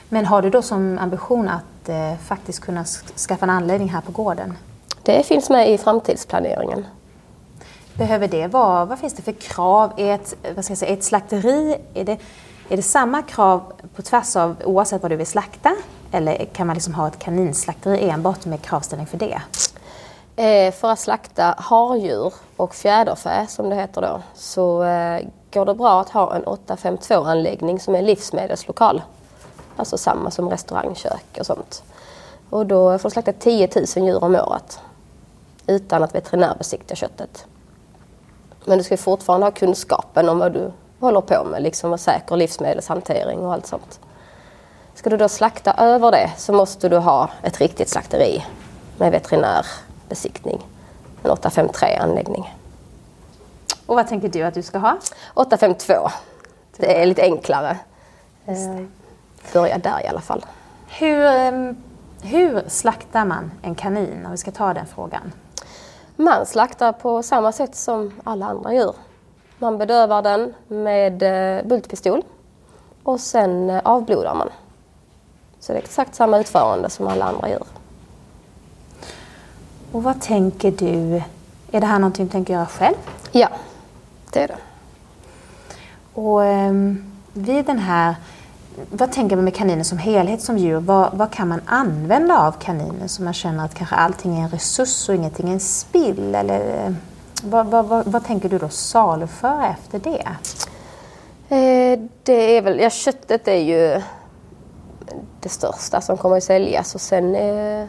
Men 0.10 0.26
har 0.26 0.42
du 0.42 0.50
då 0.50 0.62
som 0.62 0.98
ambition 0.98 1.50
att 1.50 1.90
eh, 1.90 2.16
faktiskt 2.16 2.60
kunna 2.60 2.86
skaffa 3.28 3.46
en 3.46 3.50
anläggning 3.50 3.90
här 3.90 4.02
på 4.02 4.12
gården? 4.12 4.58
Det 5.04 5.26
finns 5.26 5.50
med 5.50 5.72
i 5.72 5.78
framtidsplaneringen. 5.78 6.86
Behöver 7.94 8.28
det 8.28 8.48
vara, 8.48 8.86
vad 8.86 9.00
finns 9.00 9.14
det 9.14 9.22
för 9.22 9.32
krav? 9.32 9.94
Är 9.98 10.16
ett, 10.16 10.36
vad 10.56 10.66
ska 10.66 10.72
jag 10.72 10.78
säga, 10.78 10.94
ett 10.94 11.04
slakteri, 11.04 11.78
är 11.94 12.04
det, 12.04 12.18
är 12.70 12.78
det 12.78 12.84
samma 12.84 13.22
krav 13.22 13.74
på 13.96 14.02
tvärs 14.02 14.36
av 14.36 14.56
oavsett 14.66 15.02
vad 15.02 15.12
du 15.12 15.16
vill 15.16 15.28
slakta? 15.28 15.76
Eller 16.16 16.46
kan 16.46 16.68
man 16.68 16.74
liksom 16.74 16.94
ha 16.94 17.08
ett 17.08 17.20
kaninslakteri 17.20 18.10
enbart 18.10 18.46
med 18.46 18.62
kravställning 18.62 19.08
för 19.08 19.18
det? 19.18 19.42
Eh, 20.36 20.74
för 20.74 20.92
att 20.92 21.00
slakta 21.00 21.56
hardjur 21.58 22.34
och 22.58 22.76
fjäderfä 22.76 23.48
som 23.48 23.70
det 23.70 23.76
heter 23.76 24.02
då 24.02 24.22
så 24.34 24.84
eh, 24.84 25.28
går 25.54 25.66
det 25.66 25.74
bra 25.76 26.02
att 26.02 26.10
ha 26.10 26.36
en 26.36 26.44
852-anläggning 26.44 27.80
som 27.80 27.96
är 27.96 28.02
livsmedelslokal. 28.02 29.02
Alltså 29.76 29.98
samma 29.98 30.32
som 30.32 30.50
restaurangkök 30.50 31.38
och 31.40 31.46
sånt. 31.46 31.84
Och 32.50 32.66
då 32.66 32.98
får 33.00 33.10
du 33.10 33.14
slakta 33.14 33.34
10 33.34 33.70
000 33.76 34.08
djur 34.08 34.24
om 34.24 34.36
året 34.36 34.80
utan 35.68 36.04
att 36.04 36.16
veterinärbesikta 36.16 36.96
köttet. 36.96 37.46
Men 38.66 38.78
du 38.78 38.84
ska 38.84 38.98
fortfarande 38.98 39.46
ha 39.46 39.52
kunskapen 39.52 40.30
om 40.30 40.40
vad 40.40 40.54
du, 40.54 40.72
håller 41.00 41.22
på 41.22 41.44
med, 41.44 41.64
liksom 41.64 41.90
med 41.90 42.00
säker 42.00 42.36
livsmedelshantering 42.36 43.40
och 43.40 43.54
allt 43.54 43.68
sånt. 43.68 44.00
Ska 45.06 45.10
du 45.10 45.18
då 45.18 45.30
slakta 45.30 45.74
över 45.74 46.12
det 46.12 46.32
så 46.38 46.54
måste 46.54 46.90
du 46.90 46.98
ha 46.98 47.30
ett 47.44 47.62
riktigt 47.62 47.90
slakteri 47.90 48.46
med 48.98 49.12
veterinärbesiktning. 49.12 50.66
En 51.24 51.32
853-anläggning. 51.32 52.56
Och 53.86 53.96
vad 53.96 54.08
tänker 54.08 54.30
du 54.30 54.42
att 54.42 54.54
du 54.54 54.62
ska 54.62 54.78
ha? 54.78 54.98
852. 55.34 55.94
Det 56.78 57.02
är 57.02 57.06
lite 57.06 57.22
enklare. 57.22 57.78
Eh, 58.46 58.56
börja 59.54 59.78
där 59.78 60.06
i 60.06 60.08
alla 60.08 60.22
fall. 60.22 60.46
Hur, 60.88 61.26
ehm, 61.26 61.78
hur 62.22 62.64
slaktar 62.68 63.26
man 63.26 63.52
en 63.62 63.76
kanin 63.76 64.26
om 64.26 64.32
vi 64.32 64.38
ska 64.38 64.52
ta 64.52 64.74
den 64.74 64.86
frågan? 64.86 65.32
Man 66.16 66.46
slaktar 66.46 66.92
på 66.92 67.24
samma 67.24 67.52
sätt 67.52 67.76
som 67.76 68.14
alla 68.24 68.46
andra 68.46 68.74
djur. 68.74 68.96
Man 69.58 69.78
bedövar 69.78 70.22
den 70.22 70.54
med 70.68 71.24
eh, 71.24 71.66
bultpistol 71.66 72.24
och 73.04 73.20
sen 73.20 73.70
eh, 73.70 73.82
avblodar 73.84 74.36
man. 74.36 74.50
Så 75.60 75.74
det 75.74 75.80
är 75.80 75.84
exakt 75.84 76.16
samma 76.16 76.40
utförande 76.40 76.90
som 76.90 77.08
alla 77.08 77.26
andra 77.26 77.50
djur. 77.50 77.64
Och 79.92 80.04
vad 80.04 80.22
tänker 80.22 80.72
du? 80.72 81.22
Är 81.72 81.82
det 81.82 81.86
här 81.86 82.00
någonting 82.00 82.26
du 82.26 82.32
tänker 82.32 82.54
göra 82.54 82.66
själv? 82.66 82.96
Ja, 83.32 83.50
det 84.34 84.44
är 84.44 84.48
det. 84.48 84.58
Och 86.14 86.40
um, 86.40 87.12
vid 87.34 87.66
den 87.66 87.80
här, 87.80 88.16
vad 88.92 89.12
tänker 89.12 89.36
man 89.36 89.46
med 89.46 89.56
kaninen 89.56 89.86
som 89.86 89.98
helhet 89.98 90.42
som 90.42 90.58
djur? 90.58 90.80
Vad, 90.80 91.14
vad 91.14 91.32
kan 91.32 91.48
man 91.48 91.62
använda 91.66 92.40
av 92.40 92.52
kaninen 92.52 93.10
så 93.10 93.24
man 93.24 93.34
känner 93.34 93.66
att 93.66 93.76
kanske 93.76 93.96
allting 93.96 94.38
är 94.38 94.44
en 94.44 94.50
resurs 94.50 95.10
och 95.10 95.16
ingenting 95.16 95.50
är 95.50 95.54
en 95.54 95.60
spill? 95.60 96.36
Eller, 96.36 96.86
eh, 96.86 96.94
vad, 97.44 97.66
vad, 97.66 97.86
vad, 97.86 98.08
vad 98.08 98.26
tänker 98.26 98.50
du 98.50 98.58
då 98.58 98.70
saluföra 98.70 99.68
efter 99.68 100.00
det? 100.00 100.28
Eh, 101.50 102.00
det 102.24 102.58
är 102.58 102.62
väl, 102.62 102.80
ja 102.80 102.90
köttet 102.90 103.48
är 103.48 103.62
ju 103.62 104.02
det 105.46 105.50
största 105.50 106.02
som 106.02 106.18
kommer 106.18 106.38
att 106.38 106.44
säljas 106.44 106.96
och 106.96 107.02
sen 107.02 107.36
eh, 107.36 107.88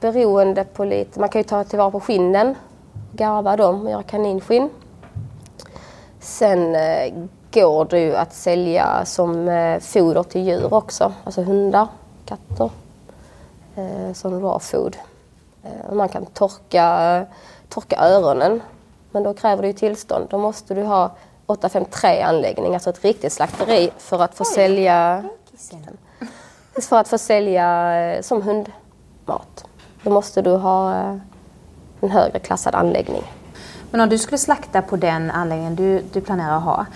beroende 0.00 0.64
på 0.64 0.84
lite, 0.84 1.20
man 1.20 1.28
kan 1.28 1.40
ju 1.40 1.44
ta 1.44 1.64
tillvara 1.64 1.90
på 1.90 2.00
skinnen, 2.00 2.54
garva 3.12 3.56
dem 3.56 3.82
och 3.82 3.90
göra 3.90 4.02
kaninskinn. 4.02 4.70
Sen 6.20 6.74
eh, 6.74 7.14
går 7.52 7.84
det 7.84 8.00
ju 8.00 8.16
att 8.16 8.34
sälja 8.34 9.04
som 9.04 9.48
eh, 9.48 9.80
foder 9.80 10.22
till 10.22 10.46
djur 10.46 10.74
också, 10.74 11.12
alltså 11.24 11.42
hundar, 11.42 11.88
katter, 12.24 12.70
eh, 13.76 14.12
som 14.12 14.40
raw 14.40 14.58
food. 14.58 14.96
Eh, 15.62 15.94
man 15.94 16.08
kan 16.08 16.26
torka, 16.26 17.26
torka 17.68 17.96
öronen, 17.96 18.62
men 19.10 19.22
då 19.22 19.34
kräver 19.34 19.62
det 19.62 19.68
ju 19.68 19.74
tillstånd. 19.74 20.26
Då 20.30 20.38
måste 20.38 20.74
du 20.74 20.82
ha 20.82 21.10
853-anläggning, 21.46 22.74
alltså 22.74 22.90
ett 22.90 23.04
riktigt 23.04 23.32
slakteri 23.32 23.90
för 23.98 24.22
att 24.22 24.34
få 24.34 24.44
Oj. 24.44 24.54
sälja 24.54 25.24
för 26.82 26.96
att 26.96 27.08
få 27.08 27.18
sälja 27.18 27.96
eh, 28.00 28.22
som 28.22 28.42
hundmat. 28.42 29.64
Då 30.02 30.10
måste 30.10 30.42
du 30.42 30.50
ha 30.50 30.94
eh, 30.94 31.16
en 32.00 32.10
högre 32.10 32.38
klassad 32.38 32.74
anläggning. 32.74 33.22
Men 33.90 34.00
om 34.00 34.08
du 34.08 34.18
skulle 34.18 34.38
slakta 34.38 34.82
på 34.82 34.96
den 34.96 35.30
anläggningen 35.30 35.76
du, 35.76 36.02
du 36.12 36.20
planerar 36.20 36.56
att 36.56 36.62
ha, 36.62 36.86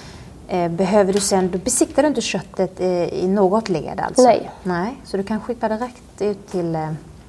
eh, 0.49 0.71
behöver 0.71 1.13
du 1.13 1.21
sen, 1.21 1.51
då 1.51 1.59
besiktar 1.59 2.03
du 2.03 2.09
inte 2.09 2.21
köttet 2.21 2.81
i 2.81 3.29
något 3.29 3.69
led 3.69 4.01
alltså? 4.01 4.23
Nej. 4.23 4.51
Nej. 4.63 4.97
Så 5.05 5.17
du 5.17 5.23
kan 5.23 5.41
skicka 5.41 5.69
direkt 5.69 6.23
ut 6.23 6.51
till, 6.51 6.79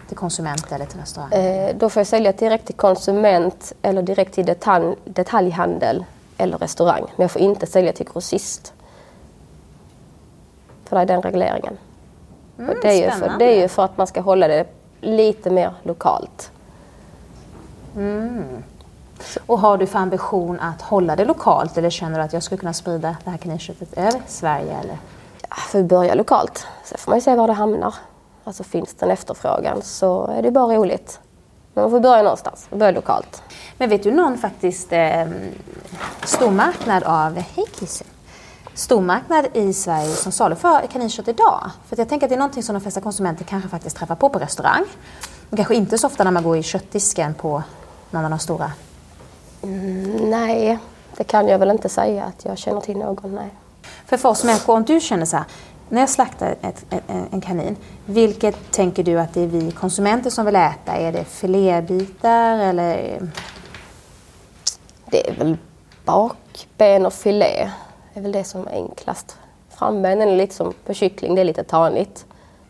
till 0.07 0.17
konsument 0.17 0.71
eller 0.71 0.85
till 0.85 0.99
restaurang? 0.99 1.31
Eh, 1.31 1.75
då 1.75 1.89
får 1.89 1.99
jag 1.99 2.07
sälja 2.07 2.31
direkt 2.31 2.65
till 2.65 2.75
konsument 2.75 3.73
eller 3.81 4.01
direkt 4.01 4.33
till 4.33 4.45
detalj, 4.45 4.95
detaljhandel 5.05 6.05
eller 6.37 6.57
restaurang. 6.57 7.03
Men 7.15 7.23
jag 7.23 7.31
får 7.31 7.41
inte 7.41 7.65
sälja 7.65 7.93
till 7.93 8.05
grossist. 8.13 8.73
För 10.85 10.95
det 10.95 11.01
är 11.01 11.05
den 11.05 11.21
regleringen. 11.21 11.77
Mm, 12.61 12.77
det, 12.81 12.87
är 12.87 13.05
ju 13.05 13.11
för, 13.11 13.37
det 13.39 13.45
är 13.45 13.61
ju 13.61 13.67
för 13.67 13.85
att 13.85 13.97
man 13.97 14.07
ska 14.07 14.21
hålla 14.21 14.47
det 14.47 14.65
lite 15.01 15.49
mer 15.49 15.73
lokalt. 15.83 16.51
Och 19.45 19.59
har 19.59 19.77
du 19.77 19.87
för 19.87 19.99
ambition 19.99 20.59
att 20.59 20.81
hålla 20.81 21.15
det 21.15 21.25
lokalt 21.25 21.77
eller 21.77 21.89
känner 21.89 22.17
du 22.17 22.23
att 22.25 22.33
jag 22.33 22.43
skulle 22.43 22.59
kunna 22.59 22.73
sprida 22.73 23.15
det 23.23 23.29
här 23.29 23.37
kaninköttet 23.37 23.93
över 23.97 24.21
Sverige? 24.27 24.77
Eller? 24.79 24.97
Ja, 25.49 25.55
får 25.55 25.77
vi 25.77 25.83
börja 25.83 26.15
lokalt. 26.15 26.67
Sen 26.83 26.97
får 26.97 27.11
man 27.11 27.17
ju 27.17 27.21
se 27.21 27.35
var 27.35 27.47
det 27.47 27.53
hamnar. 27.53 27.95
Alltså 28.43 28.63
finns 28.63 28.93
det 28.93 29.05
en 29.05 29.11
efterfrågan 29.11 29.81
så 29.81 30.27
är 30.27 30.41
det 30.41 30.51
bara 30.51 30.75
roligt. 30.75 31.19
Men 31.73 31.83
man 31.83 31.91
får 31.91 31.99
börja 31.99 32.23
någonstans 32.23 32.67
börja 32.69 32.91
lokalt. 32.91 33.43
Men 33.77 33.89
vet 33.89 34.03
du 34.03 34.11
någon 34.11 34.37
faktiskt 34.37 34.93
eh, 34.93 35.27
stormarknad 36.23 37.03
av, 37.03 37.35
hej 37.35 37.65
Kissy, 37.79 38.05
stormarknad 38.73 39.47
i 39.53 39.73
Sverige 39.73 40.09
som 40.09 40.31
saluför 40.31 40.87
kaninkött 40.91 41.27
idag? 41.27 41.71
För 41.87 41.95
att 41.95 41.99
jag 41.99 42.09
tänker 42.09 42.25
att 42.25 42.29
det 42.29 42.35
är 42.35 42.39
någonting 42.39 42.63
som 42.63 42.73
de 42.73 42.81
flesta 42.81 43.01
konsumenter 43.01 43.45
kanske 43.45 43.69
faktiskt 43.69 43.97
träffar 43.97 44.15
på 44.15 44.29
på 44.29 44.39
restaurang. 44.39 44.83
Och 45.49 45.57
kanske 45.57 45.75
inte 45.75 45.97
så 45.97 46.07
ofta 46.07 46.23
när 46.23 46.31
man 46.31 46.43
går 46.43 46.57
i 46.57 46.63
köttdisken 46.63 47.33
på 47.33 47.63
någon 48.09 48.23
av 48.23 48.29
de 48.29 48.39
stora. 48.39 48.71
Nej, 50.21 50.79
det 51.17 51.23
kan 51.23 51.47
jag 51.47 51.59
väl 51.59 51.71
inte 51.71 51.89
säga 51.89 52.23
att 52.23 52.45
jag 52.45 52.57
känner 52.57 52.81
till 52.81 52.97
någon. 52.97 53.35
Nej. 53.35 53.49
För 54.05 54.17
för 54.17 54.29
oss 54.29 54.43
människor, 54.43 54.75
om 54.75 54.83
du 54.83 54.99
känner 54.99 55.25
så 55.25 55.37
här, 55.37 55.45
när 55.89 56.01
jag 56.01 56.09
slaktar 56.09 56.55
ett, 56.61 56.85
ett, 56.89 57.03
en 57.31 57.41
kanin, 57.41 57.75
vilket 58.05 58.71
tänker 58.71 59.03
du 59.03 59.19
att 59.19 59.33
det 59.33 59.41
är 59.41 59.47
vi 59.47 59.71
konsumenter 59.71 60.29
som 60.29 60.45
vill 60.45 60.55
äta? 60.55 60.93
Är 60.93 61.11
det 61.11 61.23
filébitar 61.23 62.57
eller? 62.57 63.21
Det 65.05 65.29
är 65.29 65.35
väl 65.35 65.57
bakben 66.05 67.05
och 67.05 67.13
filé. 67.13 67.69
Det 68.13 68.19
är 68.19 68.21
väl 68.21 68.31
det 68.31 68.43
som 68.43 68.67
är 68.67 68.71
enklast. 68.71 69.37
Frambenen 69.69 70.29
är 70.29 70.35
lite 70.35 70.55
som 70.55 70.73
på 70.85 70.93
kyckling, 70.93 71.35
det 71.35 71.41
är 71.41 71.45
lite 71.45 71.63
tanigt. 71.63 72.25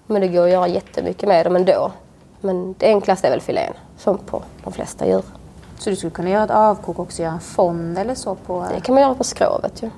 Men 0.08 0.22
det 0.22 0.28
går 0.28 0.44
att 0.44 0.52
göra 0.52 0.68
jättemycket 0.68 1.30
med 1.30 1.46
dem 1.46 1.56
ändå. 1.56 1.92
Men 2.42 2.76
det 2.78 2.86
enklaste 2.86 3.28
är 3.28 3.32
väl 3.32 3.42
filén, 3.42 3.74
som 3.98 4.18
på 4.18 4.44
de 4.64 4.74
flesta 4.74 5.08
djur. 5.08 5.24
Så 5.78 5.90
du 5.90 5.96
skulle 5.96 6.12
kunna 6.12 6.30
göra 6.30 6.44
ett 6.44 6.52
avkok 6.52 7.00
och 7.00 7.06
också 7.06 7.22
göra 7.22 7.34
en 7.34 7.40
fond 7.40 7.98
eller 7.98 8.16
så 8.16 8.36
på? 8.36 8.66
Det 8.76 8.82
kan 8.82 8.96
man 8.96 9.02
göra 9.02 9.16
på 9.16 9.24
skrovet 9.24 9.84
ju. 9.84 9.90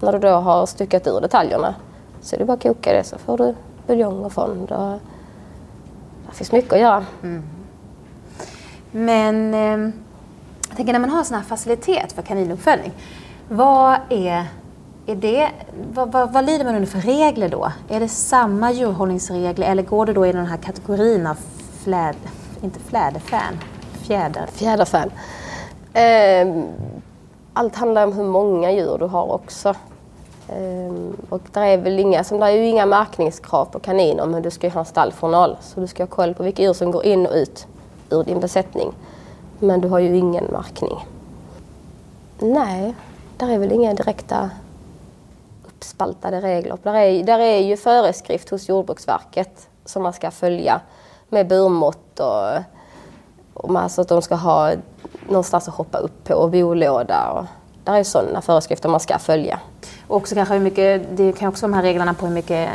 När 0.00 0.12
du 0.12 0.18
då 0.18 0.28
har 0.28 0.66
styckat 0.66 1.06
ur 1.06 1.20
detaljerna 1.20 1.74
så 2.20 2.36
är 2.36 2.38
det 2.38 2.44
bara 2.44 2.52
att 2.52 2.62
koka 2.62 2.92
det 2.92 3.04
så 3.04 3.18
får 3.18 3.38
du 3.38 3.54
buljong 3.86 4.24
och 4.24 4.32
fond. 4.32 4.72
Och 4.72 4.98
det 6.26 6.32
finns 6.32 6.52
mycket 6.52 6.72
att 6.72 6.80
göra. 6.80 7.04
Men 8.90 9.54
eh, 9.54 9.92
jag 10.68 10.76
tänker 10.76 10.92
när 10.92 11.00
man 11.00 11.10
har 11.10 11.24
sån 11.24 11.36
här 11.36 11.44
facilitet 11.44 12.12
för 12.12 12.22
kaninuppfödning, 12.22 12.92
vad 13.48 13.98
är, 14.10 14.46
är 15.06 15.16
det, 15.16 15.50
vad, 15.92 16.12
vad, 16.12 16.32
vad 16.32 16.46
lyder 16.46 16.64
man 16.64 16.74
under 16.74 16.88
för 16.88 16.98
regler 16.98 17.48
då? 17.48 17.72
Är 17.88 18.00
det 18.00 18.08
samma 18.08 18.72
djurhållningsregler 18.72 19.70
eller 19.70 19.82
går 19.82 20.06
det 20.06 20.12
då 20.12 20.26
i 20.26 20.32
den 20.32 20.46
här 20.46 20.56
kategorin 20.56 21.26
av 21.26 21.36
fläd, 21.84 22.16
inte 22.62 22.80
fläderfän, 22.80 23.58
fjäder? 24.02 24.46
Fjäderfän. 24.52 25.10
Ehm, 25.92 26.64
allt 27.52 27.76
handlar 27.76 28.06
om 28.06 28.12
hur 28.12 28.24
många 28.24 28.72
djur 28.72 28.98
du 28.98 29.04
har 29.04 29.32
också. 29.32 29.74
Ehm, 30.48 31.16
och 31.28 31.42
där 31.52 31.66
är 31.66 31.78
väl 31.78 31.98
inga, 31.98 32.24
som 32.24 32.38
där 32.38 32.46
är 32.46 32.52
ju 32.52 32.66
inga 32.66 32.86
märkningskrav 32.86 33.64
på 33.64 33.78
kaniner 33.78 34.26
men 34.26 34.42
du 34.42 34.50
ska 34.50 34.66
ju 34.66 34.72
ha 34.72 34.80
en 34.80 34.86
stalljournal 34.86 35.56
så 35.60 35.80
du 35.80 35.86
ska 35.86 36.02
ha 36.02 36.08
koll 36.08 36.34
på 36.34 36.42
vilka 36.42 36.62
djur 36.62 36.72
som 36.72 36.90
går 36.90 37.04
in 37.04 37.26
och 37.26 37.34
ut 37.34 37.66
ur 38.10 38.24
din 38.24 38.40
besättning. 38.40 38.92
Men 39.58 39.80
du 39.80 39.88
har 39.88 39.98
ju 39.98 40.16
ingen 40.16 40.44
märkning. 40.44 41.04
Nej, 42.38 42.94
där 43.36 43.48
är 43.48 43.58
väl 43.58 43.72
inga 43.72 43.94
direkta 43.94 44.50
uppspaltade 45.66 46.40
regler. 46.40 46.78
Där 46.82 46.94
är, 46.94 47.24
där 47.24 47.38
är 47.38 47.58
ju 47.58 47.76
föreskrift 47.76 48.50
hos 48.50 48.68
Jordbruksverket 48.68 49.68
som 49.84 50.02
man 50.02 50.12
ska 50.12 50.30
följa 50.30 50.80
med 51.28 51.48
burmått 51.48 52.20
och, 52.20 52.62
och 53.54 53.70
med, 53.70 53.90
så 53.90 54.00
att 54.00 54.08
de 54.08 54.22
ska 54.22 54.34
ha 54.34 54.72
någonstans 55.28 55.68
att 55.68 55.74
hoppa 55.74 55.98
upp 55.98 56.24
på 56.24 56.34
och 56.34 56.50
bolåda. 56.50 57.30
Och, 57.30 57.44
där 57.84 57.94
är 57.94 58.04
sådana 58.04 58.42
föreskrifter 58.42 58.88
man 58.88 59.00
ska 59.00 59.18
följa. 59.18 59.60
Och 60.06 60.16
också 60.16 60.34
kanske 60.34 60.54
hur 60.54 60.60
mycket, 60.60 61.02
det 61.16 61.32
kan 61.32 61.48
också 61.48 61.66
de 61.66 61.72
här 61.72 61.82
reglerna 61.82 62.14
på 62.14 62.26
hur 62.26 62.34
mycket 62.34 62.70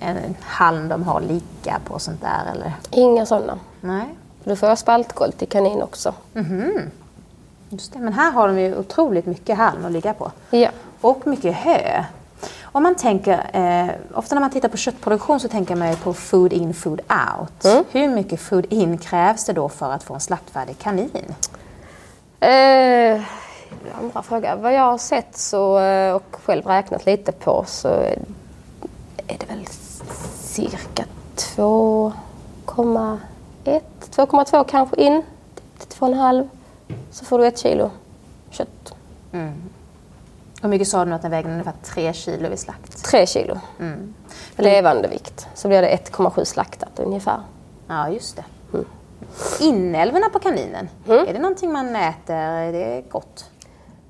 eh, 0.00 0.10
en 0.10 0.36
halm 0.40 0.88
de 0.88 1.02
har 1.02 1.20
lika 1.20 1.80
på 1.84 1.94
och 1.94 2.02
sånt 2.02 2.20
där 2.20 2.52
eller? 2.52 2.72
Inga 2.90 3.26
sådana. 3.26 3.58
Nej. 3.80 4.14
Du 4.44 4.56
får 4.56 4.66
ha 4.66 4.76
spaltgolv 4.76 5.32
till 5.32 5.48
kanin 5.48 5.82
också. 5.82 6.14
Just 7.72 7.92
det. 7.92 7.98
Men 7.98 8.12
här 8.12 8.32
har 8.32 8.48
de 8.48 8.58
ju 8.58 8.78
otroligt 8.78 9.26
mycket 9.26 9.56
halm 9.56 9.84
att 9.84 9.92
ligga 9.92 10.14
på. 10.14 10.32
Ja. 10.50 10.70
Och 11.00 11.26
mycket 11.26 11.56
hö. 11.56 12.04
Om 12.62 12.82
man 12.82 12.94
tänker, 12.94 13.50
eh, 13.52 13.90
ofta 14.14 14.34
när 14.34 14.40
man 14.40 14.50
tittar 14.50 14.68
på 14.68 14.76
köttproduktion 14.76 15.40
så 15.40 15.48
tänker 15.48 15.76
man 15.76 15.90
ju 15.90 15.96
på 15.96 16.14
food 16.14 16.52
in, 16.52 16.74
food 16.74 17.00
out. 17.00 17.86
Hur 17.90 18.08
mycket 18.08 18.40
food 18.40 18.66
in 18.68 18.98
krävs 18.98 19.44
det 19.44 19.52
då 19.52 19.68
för 19.68 19.92
att 19.92 20.02
få 20.02 20.14
en 20.14 20.20
slaktfärdig 20.20 20.78
kanin? 20.78 21.34
Eh, 22.40 23.20
andra 24.00 24.22
fråga. 24.22 24.56
Vad 24.56 24.74
jag 24.74 24.82
har 24.82 24.98
sett 24.98 25.36
så, 25.36 25.78
eh, 25.78 26.14
och 26.14 26.36
själv 26.44 26.66
räknat 26.66 27.06
lite 27.06 27.32
på 27.32 27.64
så 27.66 27.88
är 27.88 28.18
det 29.38 29.46
väl 29.48 29.66
cirka 30.34 31.04
2,1, 31.36 33.20
2,2 34.10 34.64
kanske 34.64 34.96
in 34.96 35.22
till 35.78 35.88
2,5 35.88 36.48
så 37.10 37.24
får 37.24 37.38
du 37.38 37.46
ett 37.46 37.58
kilo 37.58 37.90
kött. 38.50 38.94
Hur 40.62 40.68
mycket 40.68 40.88
sa 40.88 41.04
du 41.04 41.12
att 41.12 41.22
den 41.22 41.30
väger? 41.30 41.50
Ungefär 41.50 41.74
3 41.82 42.12
kilo 42.12 42.48
vid 42.48 42.58
slakt? 42.58 43.04
3 43.04 43.26
kilo. 43.26 43.60
Mm. 43.80 44.14
Levande 44.56 45.08
vikt. 45.08 45.46
Så 45.54 45.68
blir 45.68 45.82
det 45.82 45.88
1,7 45.88 46.44
slaktat 46.44 47.00
ungefär. 47.00 47.40
Ja, 47.88 48.08
just 48.08 48.36
det. 48.36 48.44
Mm. 48.72 48.86
Inälvorna 49.60 50.28
på 50.28 50.38
kaninen, 50.38 50.88
mm. 51.06 51.28
är 51.28 51.32
det 51.32 51.38
någonting 51.38 51.72
man 51.72 51.96
äter? 51.96 52.34
Är 52.34 52.72
det 52.72 53.02
gott? 53.08 53.50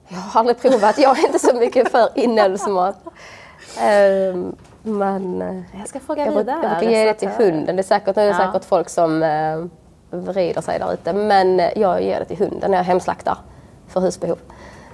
Jag 0.09 0.19
har 0.19 0.41
aldrig 0.41 0.61
provat. 0.61 0.99
Jag 0.99 1.19
är 1.19 1.27
inte 1.27 1.39
så 1.39 1.55
mycket 1.55 1.91
för 1.91 2.09
inälvsmat. 2.15 2.97
Um, 4.35 4.57
men 4.83 5.43
eh, 5.43 5.79
jag 5.79 5.89
ska 5.89 6.01
fråga 6.01 6.25
jag 6.25 6.33
vidare. 6.33 6.59
Jag 6.63 6.71
brukar 6.71 6.91
ge 6.91 7.05
det 7.05 7.15
till 7.15 7.29
hunden. 7.29 7.77
Det 7.77 7.81
är 7.81 7.83
säkert, 7.83 8.17
nu 8.17 8.23
är 8.23 8.27
det 8.27 8.33
ja. 8.33 8.47
säkert 8.47 8.65
folk 8.65 8.89
som 8.89 9.23
uh, 9.23 9.67
vrider 10.13 10.61
sig 10.61 10.79
där 10.79 10.93
ute. 10.93 11.13
Men 11.13 11.63
jag 11.77 12.03
ger 12.03 12.19
det 12.19 12.25
till 12.25 12.39
hunden 12.39 12.71
när 12.71 12.79
jag 12.79 12.85
hemslaktar 12.85 13.39
för 13.89 14.01
husbehov. 14.01 14.39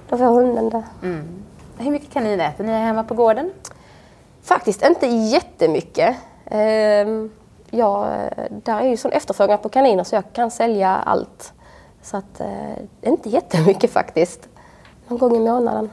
Då 0.09 0.17
får 0.17 0.25
hunden 0.25 0.69
det. 0.69 0.83
Mm. 1.03 1.43
Hur 1.77 1.91
mycket 1.91 2.13
kanin 2.13 2.39
äter 2.39 2.63
ni 2.63 2.71
hemma 2.71 3.03
på 3.03 3.13
gården? 3.13 3.51
Faktiskt 4.43 4.85
inte 4.85 5.07
jättemycket. 5.07 6.15
Um, 6.51 7.31
ja, 7.69 8.09
där 8.49 8.79
är 8.79 8.87
ju 8.87 8.97
sån 8.97 9.11
efterfrågan 9.11 9.59
på 9.59 9.69
kaniner 9.69 10.03
så 10.03 10.15
jag 10.15 10.23
kan 10.33 10.51
sälja 10.51 10.95
allt. 10.95 11.53
Så 12.01 12.17
att, 12.17 12.41
uh, 12.41 13.09
inte 13.09 13.29
jättemycket 13.29 13.91
faktiskt. 13.91 14.47
Någon 15.07 15.17
gång 15.19 15.35
i 15.35 15.39
månaden. 15.39 15.89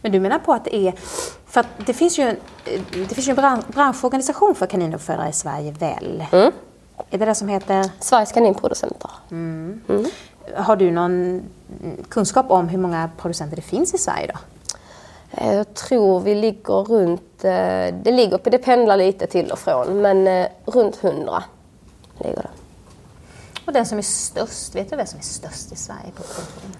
Men 0.00 0.12
du 0.12 0.20
menar 0.20 0.38
på 0.38 0.52
att 0.52 0.64
det 0.64 0.76
är, 0.76 0.94
för 1.46 1.64
det 1.86 1.92
finns 1.92 2.18
ju, 2.18 2.36
det 3.08 3.14
finns 3.14 3.28
ju 3.28 3.30
en 3.30 3.62
branschorganisation 3.66 4.54
för 4.54 4.66
kaninuppfödare 4.66 5.28
i 5.28 5.32
Sverige 5.32 5.72
väl? 5.72 6.24
Mm. 6.32 6.52
Är 7.10 7.18
det 7.18 7.24
det 7.24 7.34
som 7.34 7.48
heter? 7.48 7.90
Sveriges 8.00 8.32
kaninproducenter. 8.32 9.10
Mm. 9.30 9.80
Mm. 9.88 10.06
Har 10.56 10.76
du 10.76 10.90
någon 10.90 11.42
kunskap 12.08 12.50
om 12.50 12.68
hur 12.68 12.78
många 12.78 13.10
producenter 13.16 13.56
det 13.56 13.62
finns 13.62 13.94
i 13.94 13.98
Sverige 13.98 14.32
då? 14.32 14.38
Eh, 15.30 15.54
jag 15.54 15.74
tror 15.74 16.20
vi 16.20 16.34
ligger 16.34 16.74
runt, 16.74 17.44
eh, 17.44 17.94
det, 18.02 18.10
ligger, 18.12 18.40
det 18.50 18.58
pendlar 18.58 18.96
lite 18.96 19.26
till 19.26 19.50
och 19.50 19.58
från, 19.58 20.00
men 20.00 20.26
eh, 20.26 20.46
runt 20.64 21.04
100 21.04 21.42
ligger 22.18 22.36
det. 22.36 22.48
Och 23.66 23.72
den 23.72 23.86
som 23.86 23.98
är 23.98 24.02
störst, 24.02 24.74
vet 24.74 24.90
du 24.90 24.96
vem 24.96 25.06
som 25.06 25.18
är 25.18 25.22
störst 25.22 25.72
i 25.72 25.76
Sverige 25.76 26.10
på 26.16 26.22
produktionen? 26.22 26.76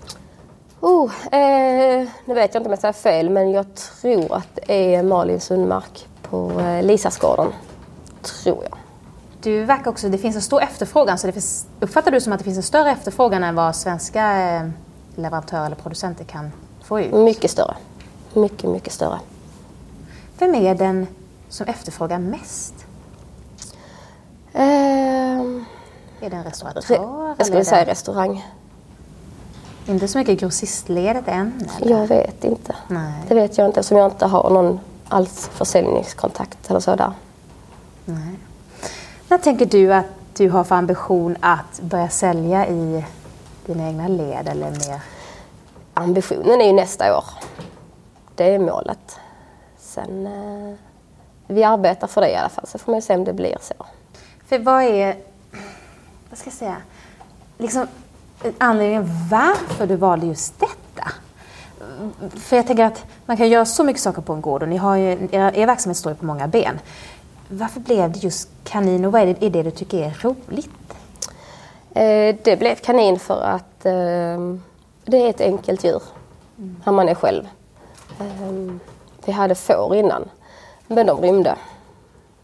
Oh, 0.80 1.12
eh, 1.34 2.08
nu 2.24 2.34
vet 2.34 2.54
jag 2.54 2.60
inte 2.60 2.68
om 2.68 2.70
jag 2.70 2.78
säger 2.78 2.92
fel, 2.92 3.30
men 3.30 3.50
jag 3.50 3.66
tror 3.74 4.34
att 4.34 4.48
det 4.54 4.94
är 4.94 5.02
Malin 5.02 5.40
Sundmark 5.40 6.08
på 6.22 6.60
eh, 6.60 6.82
Lisasgården. 6.82 7.52
Tror 8.22 8.64
jag. 8.70 8.77
Du 9.48 9.64
verkar 9.64 9.90
också, 9.90 10.08
det 10.08 10.18
finns 10.18 10.36
en 10.36 10.42
stor 10.42 10.62
efterfrågan, 10.62 11.18
så 11.18 11.26
det 11.26 11.32
finns, 11.32 11.66
uppfattar 11.80 12.10
du 12.10 12.20
som 12.20 12.32
att 12.32 12.38
det 12.38 12.44
finns 12.44 12.56
en 12.56 12.62
större 12.62 12.90
efterfrågan 12.90 13.44
än 13.44 13.54
vad 13.54 13.76
svenska 13.76 14.54
eh, 14.56 14.68
leverantörer 15.14 15.66
eller 15.66 15.76
producenter 15.76 16.24
kan 16.24 16.52
få 16.82 17.00
ut? 17.00 17.12
Mycket 17.12 17.50
större. 17.50 17.74
Mycket, 18.34 18.70
mycket 18.70 18.92
större. 18.92 19.18
Vem 20.38 20.54
är 20.54 20.74
den 20.74 21.06
som 21.48 21.66
efterfrågar 21.66 22.18
mest? 22.18 22.74
Eh, 24.52 24.62
är 26.20 26.30
det 26.30 26.36
en 26.36 26.44
restauratör? 26.44 27.34
Jag 27.38 27.46
skulle 27.46 27.64
säga 27.64 27.86
restaurang. 27.86 28.46
Inte 29.86 30.08
så 30.08 30.18
mycket 30.18 30.40
grossistledet 30.40 31.28
än? 31.28 31.68
Eller? 31.76 31.90
Jag 32.00 32.06
vet 32.06 32.44
inte. 32.44 32.76
Nej. 32.88 33.12
Det 33.28 33.34
vet 33.34 33.58
jag 33.58 33.66
inte 33.66 33.80
eftersom 33.80 33.98
jag 33.98 34.10
inte 34.12 34.26
har 34.26 34.50
någon 34.50 34.80
alls 35.08 35.50
försäljningskontakt 35.52 36.70
eller 36.70 36.80
så 36.80 36.96
där. 36.96 37.12
Nej. 38.04 38.38
När 39.30 39.38
tänker 39.38 39.66
du 39.66 39.94
att 39.94 40.06
du 40.36 40.50
har 40.50 40.64
för 40.64 40.74
ambition 40.74 41.36
att 41.40 41.80
börja 41.80 42.08
sälja 42.08 42.66
i 42.66 43.04
dina 43.66 43.88
egna 43.88 44.08
led 44.08 44.48
eller 44.48 44.70
mer? 44.70 45.00
Ambitionen 45.94 46.60
är 46.60 46.66
ju 46.66 46.72
nästa 46.72 47.18
år. 47.18 47.24
Det 48.34 48.54
är 48.54 48.58
målet. 48.58 49.18
Sen, 49.78 50.26
eh, 50.26 50.74
vi 51.46 51.64
arbetar 51.64 52.06
för 52.06 52.20
det 52.20 52.30
i 52.30 52.36
alla 52.36 52.48
fall, 52.48 52.66
så 52.66 52.78
får 52.78 52.92
man 52.92 53.02
se 53.02 53.14
om 53.14 53.24
det 53.24 53.32
blir 53.32 53.56
så. 53.60 53.74
För 54.46 54.58
vad 54.58 54.82
är, 54.82 55.16
vad 56.30 56.38
ska 56.38 56.46
jag 56.46 56.54
säga, 56.54 56.76
liksom 57.58 57.86
anledningen 58.58 59.28
varför 59.30 59.86
du 59.86 59.96
valde 59.96 60.26
just 60.26 60.60
detta? 60.60 61.12
För 62.36 62.56
jag 62.56 62.66
tänker 62.66 62.84
att 62.84 63.04
man 63.26 63.36
kan 63.36 63.48
göra 63.48 63.64
så 63.64 63.84
mycket 63.84 64.02
saker 64.02 64.22
på 64.22 64.32
en 64.32 64.40
gård 64.40 64.62
och 64.62 64.68
ni 64.68 64.76
har 64.76 64.96
ju, 64.96 65.28
er, 65.30 65.52
er 65.54 65.66
verksamhet 65.66 65.96
står 65.96 66.12
ju 66.12 66.16
på 66.16 66.24
många 66.24 66.48
ben. 66.48 66.78
Varför 67.48 67.80
blev 67.80 68.12
det 68.12 68.18
just 68.18 68.48
kanin 68.64 69.04
och 69.04 69.12
vad 69.12 69.22
är 69.22 69.26
det, 69.26 69.46
är 69.46 69.50
det 69.50 69.62
du 69.62 69.70
tycker 69.70 69.98
är 69.98 70.18
roligt? 70.22 70.70
Eh, 71.94 72.36
det 72.44 72.58
blev 72.58 72.74
kanin 72.74 73.18
för 73.18 73.42
att 73.42 73.86
eh, 73.86 74.38
det 75.04 75.16
är 75.16 75.30
ett 75.30 75.40
enkelt 75.40 75.84
djur 75.84 76.02
mm. 76.58 76.76
när 76.84 76.92
man 76.92 77.08
är 77.08 77.14
själv. 77.14 77.48
Eh, 78.20 78.78
vi 79.24 79.32
hade 79.32 79.54
får 79.54 79.96
innan, 79.96 80.28
men 80.86 81.06
de 81.06 81.20
rymde. 81.20 81.56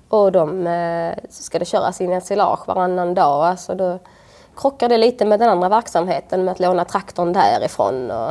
Och 0.08 0.32
de 0.32 0.66
eh, 0.66 1.14
ska 1.30 1.58
det 1.58 1.64
köras 1.64 2.00
in 2.00 2.12
ensilage 2.12 2.68
varannan 2.68 3.14
dag. 3.14 3.44
Alltså 3.44 3.74
då, 3.74 3.98
krockar 4.56 4.88
det 4.88 4.98
lite 4.98 5.24
med 5.24 5.40
den 5.40 5.48
andra 5.48 5.68
verksamheten 5.68 6.44
med 6.44 6.52
att 6.52 6.60
låna 6.60 6.84
traktorn 6.84 7.32
därifrån 7.32 8.10
och, 8.10 8.30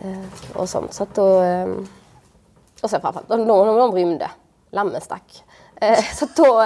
eh, 0.00 0.54
och 0.54 0.68
sånt. 0.68 0.92
Så 0.92 1.02
att 1.02 1.14
då, 1.14 1.42
eh, 1.42 1.68
och 2.82 2.90
sen 2.90 3.00
framförallt, 3.00 3.28
de, 3.28 3.46
de, 3.46 3.76
de 3.76 3.92
rymde. 3.92 4.30
Lammen 4.70 5.00
stack. 5.00 5.44
Eh, 5.82 6.04
så 6.14 6.26
då, 6.36 6.64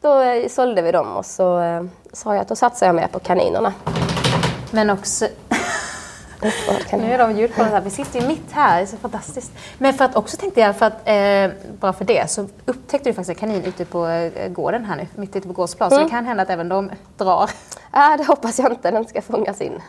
då 0.00 0.48
sålde 0.48 0.82
vi 0.82 0.92
dem 0.92 1.16
och 1.16 1.26
så 1.26 1.62
sa 2.12 2.34
jag 2.34 2.42
att 2.42 2.48
då 2.48 2.56
satsar 2.56 2.86
jag 2.86 2.94
mer 2.94 3.06
på 3.06 3.18
kaninerna. 3.18 3.74
Men 4.70 4.90
också 4.90 5.28
nu 6.92 7.12
är 7.12 7.18
de 7.18 7.36
ljudpodden 7.36 7.72
här. 7.72 7.80
Vi 7.80 7.90
sitter 7.90 8.20
ju 8.20 8.26
mitt 8.26 8.52
här, 8.52 8.76
det 8.76 8.82
är 8.82 8.86
så 8.86 8.96
fantastiskt. 8.96 9.52
Men 9.78 9.94
för 9.94 10.04
att 10.04 10.16
också 10.16 10.36
tänkte 10.36 10.60
jag, 10.60 10.76
för 10.76 10.86
att, 10.86 11.08
eh, 11.08 11.50
bara 11.80 11.92
för 11.92 12.04
det, 12.04 12.30
så 12.30 12.48
upptäckte 12.64 13.10
du 13.10 13.14
faktiskt 13.14 13.42
en 13.42 13.48
kanin 13.48 13.64
ute 13.64 13.84
på 13.84 14.06
eh, 14.06 14.48
gården 14.48 14.84
här 14.84 14.96
nu, 14.96 15.06
mitt 15.14 15.36
ute 15.36 15.48
på 15.48 15.54
gårdsplan. 15.54 15.92
Mm. 15.92 15.98
Så 15.98 16.04
det 16.04 16.10
kan 16.10 16.26
hända 16.26 16.42
att 16.42 16.50
även 16.50 16.68
de 16.68 16.90
drar. 17.16 17.50
Ja, 17.92 18.16
det 18.16 18.24
hoppas 18.24 18.58
jag 18.58 18.72
inte. 18.72 18.90
Den 18.90 19.06
ska 19.06 19.22
fångas 19.22 19.60
in. 19.60 19.82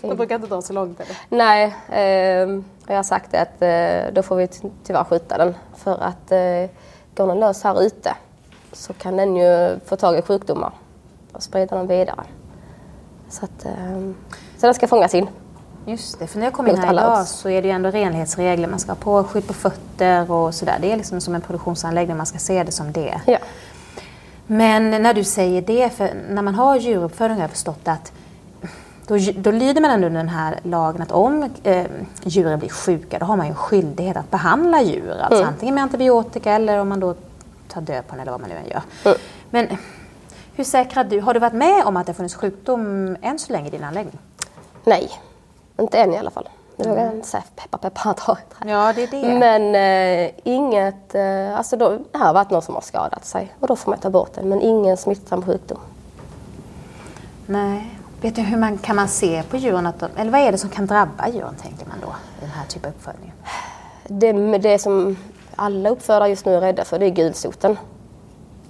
De 0.00 0.16
brukar 0.16 0.34
inte 0.34 0.46
dra 0.48 0.62
så 0.62 0.72
långt 0.72 1.00
eller? 1.00 1.16
Nej, 1.28 1.74
eh, 1.88 2.62
jag 2.86 2.96
har 2.96 3.02
sagt 3.02 3.32
det 3.32 3.40
att 3.40 3.62
eh, 3.62 4.14
då 4.14 4.22
får 4.22 4.36
vi 4.36 4.48
tyvärr 4.84 5.04
skjuta 5.04 5.38
den. 5.38 5.54
För 5.76 6.02
att 6.02 6.32
eh, 6.32 6.70
går 7.16 7.26
den 7.26 7.40
lös 7.40 7.62
här 7.62 7.82
ute 7.82 8.14
så 8.72 8.92
kan 8.92 9.16
den 9.16 9.36
ju 9.36 9.80
få 9.86 9.96
tag 9.96 10.18
i 10.18 10.22
sjukdomar 10.22 10.72
och 11.32 11.42
sprida 11.42 11.76
dem 11.76 11.86
vidare. 11.86 12.24
Så, 13.28 13.44
att, 13.44 13.64
eh, 13.64 14.00
så 14.56 14.66
den 14.66 14.74
ska 14.74 14.88
fångas 14.88 15.14
in. 15.14 15.28
Just 15.86 16.18
det, 16.18 16.26
för 16.26 16.38
när 16.38 16.46
jag 16.46 16.52
kom 16.52 16.66
in 16.66 16.78
här 16.78 16.92
idag 16.92 17.26
så 17.26 17.48
är 17.48 17.62
det 17.62 17.68
ju 17.68 17.74
ändå 17.74 17.90
renlighetsregler. 17.90 18.68
Man 18.68 18.78
ska 18.78 18.90
ha 18.90 18.96
påskydd 18.96 19.46
på 19.46 19.52
fötter 19.52 20.30
och 20.30 20.54
sådär. 20.54 20.78
Det 20.80 20.92
är 20.92 20.96
liksom 20.96 21.20
som 21.20 21.34
en 21.34 21.40
produktionsanläggning, 21.40 22.16
man 22.16 22.26
ska 22.26 22.38
se 22.38 22.62
det 22.64 22.72
som 22.72 22.92
det. 22.92 23.20
Ja. 23.26 23.38
Men 24.46 24.90
när 25.02 25.14
du 25.14 25.24
säger 25.24 25.62
det, 25.62 25.90
för 25.90 26.10
när 26.28 26.42
man 26.42 26.54
har 26.54 26.76
djuruppfödning 26.76 27.36
har 27.36 27.44
jag 27.44 27.50
förstått 27.50 27.88
att 27.88 28.12
då, 29.06 29.18
då 29.36 29.50
lyder 29.50 29.80
man 29.80 29.90
ändå 29.90 30.08
den 30.08 30.28
här 30.28 30.60
lagen 30.62 31.02
att 31.02 31.12
om 31.12 31.50
eh, 31.62 31.86
djuren 32.22 32.58
blir 32.58 32.68
sjuka 32.68 33.18
då 33.18 33.26
har 33.26 33.36
man 33.36 33.46
ju 33.46 33.50
en 33.50 33.56
skyldighet 33.56 34.16
att 34.16 34.30
behandla 34.30 34.82
djur. 34.82 35.10
Alltså 35.10 35.42
mm. 35.42 35.48
antingen 35.48 35.74
med 35.74 35.82
antibiotika 35.82 36.52
eller 36.52 36.78
om 36.78 36.88
man 36.88 37.00
då 37.00 37.14
tar 37.68 37.80
död 37.80 38.06
på 38.06 38.12
den 38.12 38.20
eller 38.20 38.32
vad 38.32 38.40
man 38.40 38.50
nu 38.50 38.56
än 38.56 38.66
gör. 38.66 38.82
Mm. 39.04 39.18
Men 39.50 39.76
hur 40.54 40.64
säkrar 40.64 41.04
du, 41.04 41.20
har 41.20 41.34
du 41.34 41.40
varit 41.40 41.52
med 41.52 41.84
om 41.84 41.96
att 41.96 42.06
det 42.06 42.14
funnits 42.14 42.34
sjukdom 42.34 43.16
än 43.22 43.38
så 43.38 43.52
länge 43.52 43.68
i 43.68 43.70
din 43.70 43.84
anläggning? 43.84 44.18
Nej, 44.84 45.10
inte 45.78 45.98
än 45.98 46.14
i 46.14 46.18
alla 46.18 46.30
fall. 46.30 46.48
Det 46.76 46.88
vågar 46.88 47.04
jag 47.04 47.14
inte 47.14 47.28
säga. 47.28 47.42
Peppa 47.56 47.78
peppa 47.78 48.14
ta 48.18 48.36
Ja, 48.66 48.92
det 48.92 49.02
är 49.02 49.06
det. 49.06 49.38
Men 49.38 49.74
eh, 49.74 50.30
inget, 50.44 51.14
eh, 51.14 51.58
alltså 51.58 51.76
då, 51.76 51.98
det 52.12 52.18
har 52.18 52.34
varit 52.34 52.50
någon 52.50 52.62
som 52.62 52.74
har 52.74 52.82
skadat 52.82 53.24
sig 53.24 53.54
och 53.60 53.66
då 53.66 53.76
får 53.76 53.90
man 53.90 53.98
ta 53.98 54.10
bort 54.10 54.34
det. 54.34 54.42
Men 54.42 54.60
ingen 54.60 54.96
smittsam 54.96 55.42
sjukdom. 55.42 55.78
Nej. 57.46 57.98
Vet 58.26 58.34
du 58.34 58.42
hur 58.42 58.56
man 58.56 58.78
kan 58.78 58.96
man 58.96 59.08
se 59.08 59.42
på 59.50 59.56
djuren 59.56 59.86
att 59.86 60.00
de, 60.00 60.08
eller 60.16 60.30
vad 60.30 60.40
är 60.40 60.52
det 60.52 60.58
som 60.58 60.70
kan 60.70 60.86
drabba 60.86 61.28
djuren 61.28 61.54
tänker 61.62 61.86
man 61.86 61.96
då 62.00 62.06
i 62.38 62.40
den 62.40 62.50
här 62.50 62.66
typen 62.66 62.90
av 62.90 62.96
uppfödning? 62.96 63.32
Det, 64.08 64.58
det 64.58 64.78
som 64.78 65.16
alla 65.56 65.90
uppfödare 65.90 66.28
just 66.28 66.46
nu 66.46 66.54
är 66.54 66.60
rädda 66.60 66.84
för 66.84 66.98
det 66.98 67.06
är 67.06 67.10
gulsoten. 67.10 67.78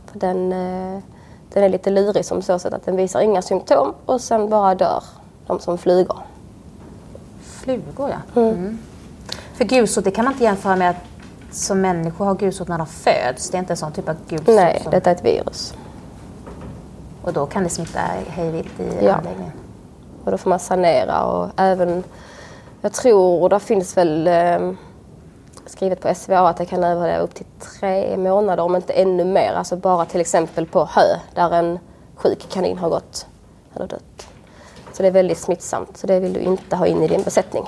För 0.07 0.19
den, 0.19 0.53
eh, 0.53 1.03
den 1.53 1.65
är 1.65 1.69
lite 1.69 1.91
lurig 1.91 2.25
som 2.25 2.43
så 2.43 2.59
sätt 2.59 2.75
att 2.75 2.85
den 2.85 2.97
visar 2.97 3.21
inga 3.21 3.43
symptom 3.43 3.95
och 4.07 4.21
sen 4.21 4.49
bara 4.49 4.75
dör 4.75 5.03
de 5.47 5.61
som 5.61 5.79
flugor 5.79 6.19
flugor 7.41 8.11
ja. 8.11 8.41
Mm. 8.41 8.55
Mm. 8.55 8.79
För 9.55 9.65
gulsot, 9.65 10.05
det 10.05 10.11
kan 10.11 10.25
man 10.25 10.35
inte 10.35 10.45
jämföra 10.45 10.77
med 10.77 10.91
att 10.91 11.05
som 11.51 11.81
människor 11.81 12.25
har 12.25 12.35
gulsot 12.35 12.69
när 12.69 12.79
de 12.79 12.87
föds. 12.87 13.51
Det 13.51 13.57
är 13.57 13.59
inte 13.59 13.73
en 13.73 13.77
sån 13.77 13.93
typ 13.93 14.09
av 14.09 14.17
gulsot? 14.29 14.55
Nej, 14.57 14.81
som... 14.83 14.91
detta 14.91 15.11
är 15.11 15.15
ett 15.15 15.25
virus. 15.25 15.75
Och 17.27 17.33
då 17.33 17.47
kan 17.47 17.63
det 17.63 17.69
smitta 17.69 18.01
hejvilt 18.29 18.81
i 18.81 19.05
ja. 19.05 19.13
anläggningen? 19.13 19.53
och 20.27 20.33
då 20.33 20.39
får 20.39 20.51
man 20.51 20.59
sanera 20.59 21.25
och 21.25 21.51
även, 21.57 22.05
jag 22.81 22.93
tror 22.93 23.49
det 23.49 23.61
finns 23.61 23.97
väl 23.97 24.27
eh, 24.27 24.73
skrivet 25.67 26.01
på 26.01 26.15
SVA 26.15 26.49
att 26.49 26.57
det 26.57 26.67
kan 26.67 26.85
överleva 26.85 27.19
upp 27.19 27.35
till 27.35 27.47
tre 27.81 28.17
månader 28.17 28.63
om 28.63 28.77
inte 28.77 28.93
ännu 28.93 29.25
mer. 29.25 29.53
Alltså 29.53 29.77
bara 29.77 30.05
till 30.05 30.21
exempel 30.21 30.67
på 30.67 30.85
hö 30.85 31.03
där 31.35 31.51
en 31.51 31.79
sjuk 32.15 32.47
kanin 32.51 32.79
har 32.79 32.91
gått 32.91 33.27
eller 33.75 33.87
dött. 33.87 34.29
Så 34.93 35.03
det 35.03 35.09
är 35.09 35.13
väldigt 35.13 35.39
smittsamt, 35.39 35.97
så 35.97 36.07
det 36.07 36.21
vill 36.21 36.33
du 36.33 36.41
inte 36.41 36.77
ha 36.77 36.87
in 36.87 37.03
i 37.03 37.09
din 37.09 37.23
besättning. 37.23 37.65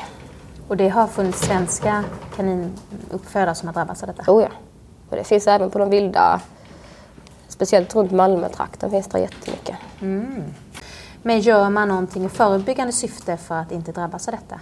Och 0.69 0.77
det 0.77 0.89
har 0.89 1.07
funnits 1.07 1.41
svenska 1.41 2.05
kaninuppfödare 2.37 3.55
som 3.55 3.69
har 3.69 3.75
drabbats 3.75 4.03
av 4.03 4.07
detta? 4.07 4.33
Oh 4.33 4.43
ja. 4.43 4.49
Och 5.11 5.17
det 5.17 5.25
finns 5.25 5.47
även 5.47 5.71
på 5.71 5.79
de 5.79 5.91
vilda, 5.91 6.41
speciellt 7.49 7.95
runt 7.95 8.13
Malmötrakten 8.13 8.91
finns 8.91 9.07
det 9.07 9.21
jättemycket. 9.21 9.77
Mm. 10.01 10.45
Men 11.23 11.41
gör 11.41 11.71
man 11.71 11.89
någonting 11.89 12.25
i 12.25 12.29
förebyggande 12.29 12.93
syfte 12.93 13.37
för 13.37 13.55
att 13.55 13.73
inte 13.73 13.93
drabbas 13.93 14.29
av 14.29 14.35
detta? 14.35 14.61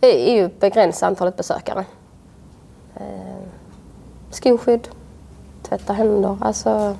Det 0.00 0.30
är 0.30 0.36
ju 0.36 0.48
begränsa 0.48 1.06
antalet 1.06 1.36
besökare. 1.36 1.84
Eh, 2.94 3.48
skoskydd, 4.30 4.88
tvätta 5.62 5.92
händer, 5.92 6.38
alltså 6.40 6.96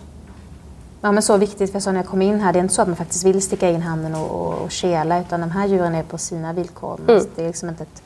Ja 1.00 1.12
men 1.12 1.22
så 1.22 1.36
viktigt, 1.36 1.70
för 1.70 1.76
jag 1.76 1.82
sa 1.82 1.92
när 1.92 1.98
jag 1.98 2.06
kom 2.06 2.22
in 2.22 2.40
här, 2.40 2.52
det 2.52 2.58
är 2.58 2.60
inte 2.60 2.74
så 2.74 2.82
att 2.82 2.88
man 2.88 2.96
faktiskt 2.96 3.24
vill 3.24 3.42
sticka 3.42 3.70
in 3.70 3.82
handen 3.82 4.14
och, 4.14 4.30
och, 4.30 4.54
och 4.54 4.70
kela 4.70 5.20
utan 5.20 5.40
de 5.40 5.50
här 5.50 5.66
djuren 5.66 5.94
är 5.94 6.02
på 6.02 6.18
sina 6.18 6.52
villkor. 6.52 7.00
Mm. 7.08 7.24
Det 7.36 7.42
är 7.42 7.46
liksom 7.46 7.68
inte 7.68 7.82
ett, 7.82 8.02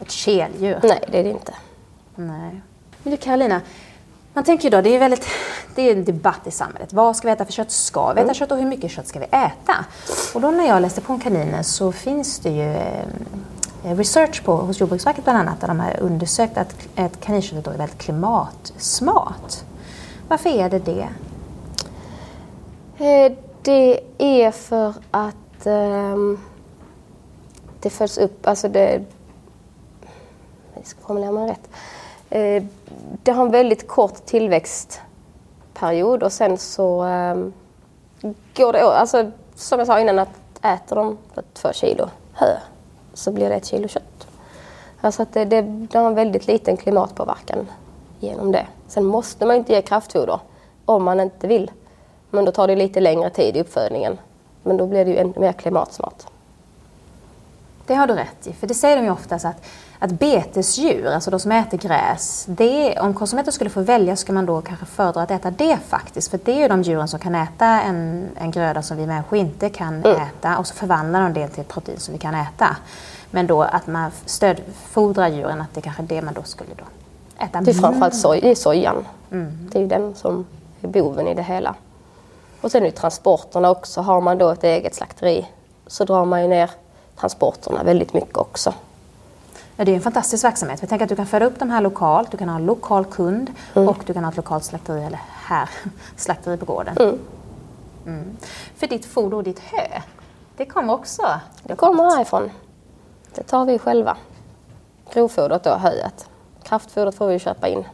ett 0.00 0.10
keldjur. 0.10 0.80
Nej, 0.82 1.04
det 1.08 1.18
är 1.18 1.24
det 1.24 1.30
inte. 1.30 1.54
Nej. 2.14 2.62
Men 3.02 3.10
du 3.10 3.16
Karolina, 3.16 3.60
man 4.34 4.44
tänker 4.44 4.64
ju 4.64 4.70
då, 4.70 4.80
det 4.80 4.94
är, 4.94 4.98
väldigt, 4.98 5.26
det 5.74 5.82
är 5.82 5.96
en 5.96 6.04
debatt 6.04 6.46
i 6.46 6.50
samhället. 6.50 6.92
Vad 6.92 7.16
ska 7.16 7.28
vi 7.28 7.32
äta 7.32 7.44
för 7.44 7.52
kött? 7.52 7.70
Ska 7.70 8.06
vi 8.06 8.12
äta 8.12 8.20
mm. 8.20 8.34
kött 8.34 8.52
och 8.52 8.58
hur 8.58 8.66
mycket 8.66 8.90
kött 8.90 9.06
ska 9.06 9.18
vi 9.18 9.24
äta? 9.24 9.84
Och 10.34 10.40
då 10.40 10.50
när 10.50 10.66
jag 10.66 10.82
läste 10.82 11.00
på 11.00 11.12
om 11.12 11.20
kaniner 11.20 11.62
så 11.62 11.92
finns 11.92 12.38
det 12.38 12.50
ju 12.50 12.72
eh, 13.84 13.96
research 13.96 14.44
på, 14.44 14.56
hos 14.56 14.80
Jordbruksverket 14.80 15.24
bland 15.24 15.38
annat, 15.38 15.60
där 15.60 15.68
de 15.68 15.80
har 15.80 16.00
undersökt 16.00 16.58
att, 16.58 16.74
att 16.96 17.20
kaninköttet 17.20 17.66
är 17.66 17.78
väldigt 17.78 17.98
klimatsmart. 17.98 19.54
Varför 20.28 20.50
är 20.50 20.70
det 20.70 20.78
det? 20.78 21.08
Eh, 22.98 23.32
det 23.62 24.00
är 24.18 24.50
för 24.50 24.94
att 25.10 25.66
um, 25.66 26.40
det 27.80 27.90
följs 27.90 28.18
upp, 28.18 28.46
alltså 28.46 28.68
det... 28.68 29.04
Jag 30.74 30.86
ska 30.86 31.00
formulera 31.00 31.32
mig 31.32 31.50
rätt. 31.50 31.68
Uh, 32.62 32.68
det 33.22 33.32
har 33.32 33.44
en 33.44 33.50
väldigt 33.50 33.88
kort 33.88 34.26
tillväxtperiod 34.26 36.22
och 36.22 36.32
sen 36.32 36.58
så 36.58 37.04
um, 37.04 37.52
går 38.56 38.72
det 38.72 38.82
Alltså 38.82 39.30
som 39.54 39.78
jag 39.78 39.86
sa 39.86 40.00
innan, 40.00 40.18
att 40.18 40.28
äter 40.62 40.96
de 40.96 41.18
två 41.52 41.72
kilo 41.72 42.08
hö 42.32 42.56
så 43.14 43.32
blir 43.32 43.48
det 43.48 43.54
ett 43.54 43.66
kilo 43.66 43.88
kött. 43.88 44.26
Alltså 45.00 45.22
att 45.22 45.32
det, 45.32 45.44
det, 45.44 45.62
det 45.62 45.98
har 45.98 46.06
en 46.06 46.14
väldigt 46.14 46.46
liten 46.46 46.76
klimatpåverkan 46.76 47.70
genom 48.20 48.52
det. 48.52 48.66
Sen 48.88 49.04
måste 49.04 49.46
man 49.46 49.56
inte 49.56 49.72
ge 49.72 49.82
kraftfoder 49.82 50.40
om 50.84 51.04
man 51.04 51.20
inte 51.20 51.46
vill. 51.46 51.70
Men 52.30 52.44
då 52.44 52.52
tar 52.52 52.66
det 52.66 52.76
lite 52.76 53.00
längre 53.00 53.30
tid 53.30 53.56
i 53.56 53.60
uppfödningen. 53.60 54.18
Men 54.62 54.76
då 54.76 54.86
blir 54.86 55.04
det 55.04 55.10
ju 55.10 55.16
ännu 55.16 55.32
mer 55.36 55.52
klimatsmart. 55.52 56.26
Det 57.86 57.94
har 57.94 58.06
du 58.06 58.14
rätt 58.14 58.46
i, 58.46 58.52
för 58.52 58.66
det 58.66 58.74
säger 58.74 58.96
de 58.96 59.04
ju 59.04 59.10
oftast 59.10 59.44
att, 59.44 59.64
att 59.98 60.10
betesdjur, 60.10 61.06
alltså 61.06 61.30
de 61.30 61.40
som 61.40 61.52
äter 61.52 61.78
gräs, 61.78 62.44
det, 62.48 62.98
om 63.00 63.14
konsumenten 63.14 63.52
skulle 63.52 63.70
få 63.70 63.80
välja 63.80 64.16
ska 64.16 64.32
man 64.32 64.46
då 64.46 64.60
kanske 64.60 64.86
föredra 64.86 65.22
att 65.22 65.30
äta 65.30 65.50
det 65.50 65.78
faktiskt. 65.88 66.30
För 66.30 66.40
det 66.44 66.52
är 66.52 66.62
ju 66.62 66.68
de 66.68 66.82
djuren 66.82 67.08
som 67.08 67.20
kan 67.20 67.34
äta 67.34 67.66
en, 67.66 68.28
en 68.36 68.50
gröda 68.50 68.82
som 68.82 68.96
vi 68.96 69.06
människor 69.06 69.38
inte 69.38 69.68
kan 69.68 69.94
mm. 69.94 70.16
äta 70.22 70.58
och 70.58 70.66
så 70.66 70.74
förvandlar 70.74 71.22
de 71.22 71.40
det 71.40 71.48
till 71.48 71.60
ett 71.60 71.68
protein 71.68 72.00
som 72.00 72.12
vi 72.12 72.18
kan 72.18 72.34
äta. 72.34 72.76
Men 73.30 73.46
då 73.46 73.62
att 73.62 73.86
man 73.86 74.10
stödfodrar 74.26 75.28
djuren, 75.28 75.60
att 75.60 75.74
det 75.74 75.80
kanske 75.80 76.02
är 76.02 76.06
det 76.06 76.22
man 76.22 76.34
då 76.34 76.42
skulle 76.42 76.70
då 76.76 76.84
äta. 77.44 77.60
Det 77.60 77.70
är 77.70 77.74
framförallt 77.74 78.16
soj, 78.16 78.40
det 78.40 78.50
är 78.50 78.54
sojan. 78.54 79.06
Mm. 79.30 79.68
Det 79.72 79.78
är 79.78 79.82
ju 79.82 79.88
den 79.88 80.14
som 80.14 80.46
är 80.82 80.88
boven 80.88 81.26
i 81.26 81.34
det 81.34 81.42
hela. 81.42 81.74
Och 82.60 82.70
sen 82.70 82.86
är 82.86 82.90
transporterna 82.90 83.70
också. 83.70 84.00
Har 84.00 84.20
man 84.20 84.38
då 84.38 84.50
ett 84.50 84.64
eget 84.64 84.94
slakteri 84.94 85.46
så 85.86 86.04
drar 86.04 86.24
man 86.24 86.42
ju 86.42 86.48
ner 86.48 86.70
transporterna 87.16 87.82
väldigt 87.82 88.14
mycket 88.14 88.36
också. 88.36 88.74
Ja, 89.76 89.84
det 89.84 89.90
är 89.90 89.96
en 89.96 90.02
fantastisk 90.02 90.44
verksamhet. 90.44 90.80
Jag 90.80 90.88
tänker 90.88 91.04
att 91.04 91.08
du 91.08 91.16
kan 91.16 91.26
föda 91.26 91.46
upp 91.46 91.58
de 91.58 91.70
här 91.70 91.80
lokalt, 91.80 92.30
du 92.30 92.36
kan 92.36 92.48
ha 92.48 92.56
en 92.56 92.66
lokal 92.66 93.04
kund 93.04 93.52
mm. 93.74 93.88
och 93.88 93.98
du 94.06 94.12
kan 94.12 94.24
ha 94.24 94.30
ett 94.30 94.36
lokalt 94.36 94.64
slakteri, 94.64 95.04
eller 95.04 95.20
här, 95.28 95.68
slakteri 96.16 96.56
på 96.56 96.64
gården. 96.64 96.96
Mm. 97.00 97.18
Mm. 98.06 98.36
För 98.76 98.86
ditt 98.86 99.04
foder 99.04 99.36
och 99.36 99.44
ditt 99.44 99.58
hö, 99.58 100.00
det 100.56 100.66
kommer 100.66 100.92
också? 100.92 101.22
Det 101.62 101.76
kommer 101.76 102.16
härifrån. 102.16 102.50
Det 103.34 103.42
tar 103.42 103.64
vi 103.64 103.78
själva. 103.78 104.16
Grovfodret 105.12 105.64
då, 105.64 105.70
höet. 105.70 106.28
Kraftfodret 106.62 107.14
får 107.14 107.26
vi 107.26 107.38
köpa 107.38 107.68
in. 107.68 107.84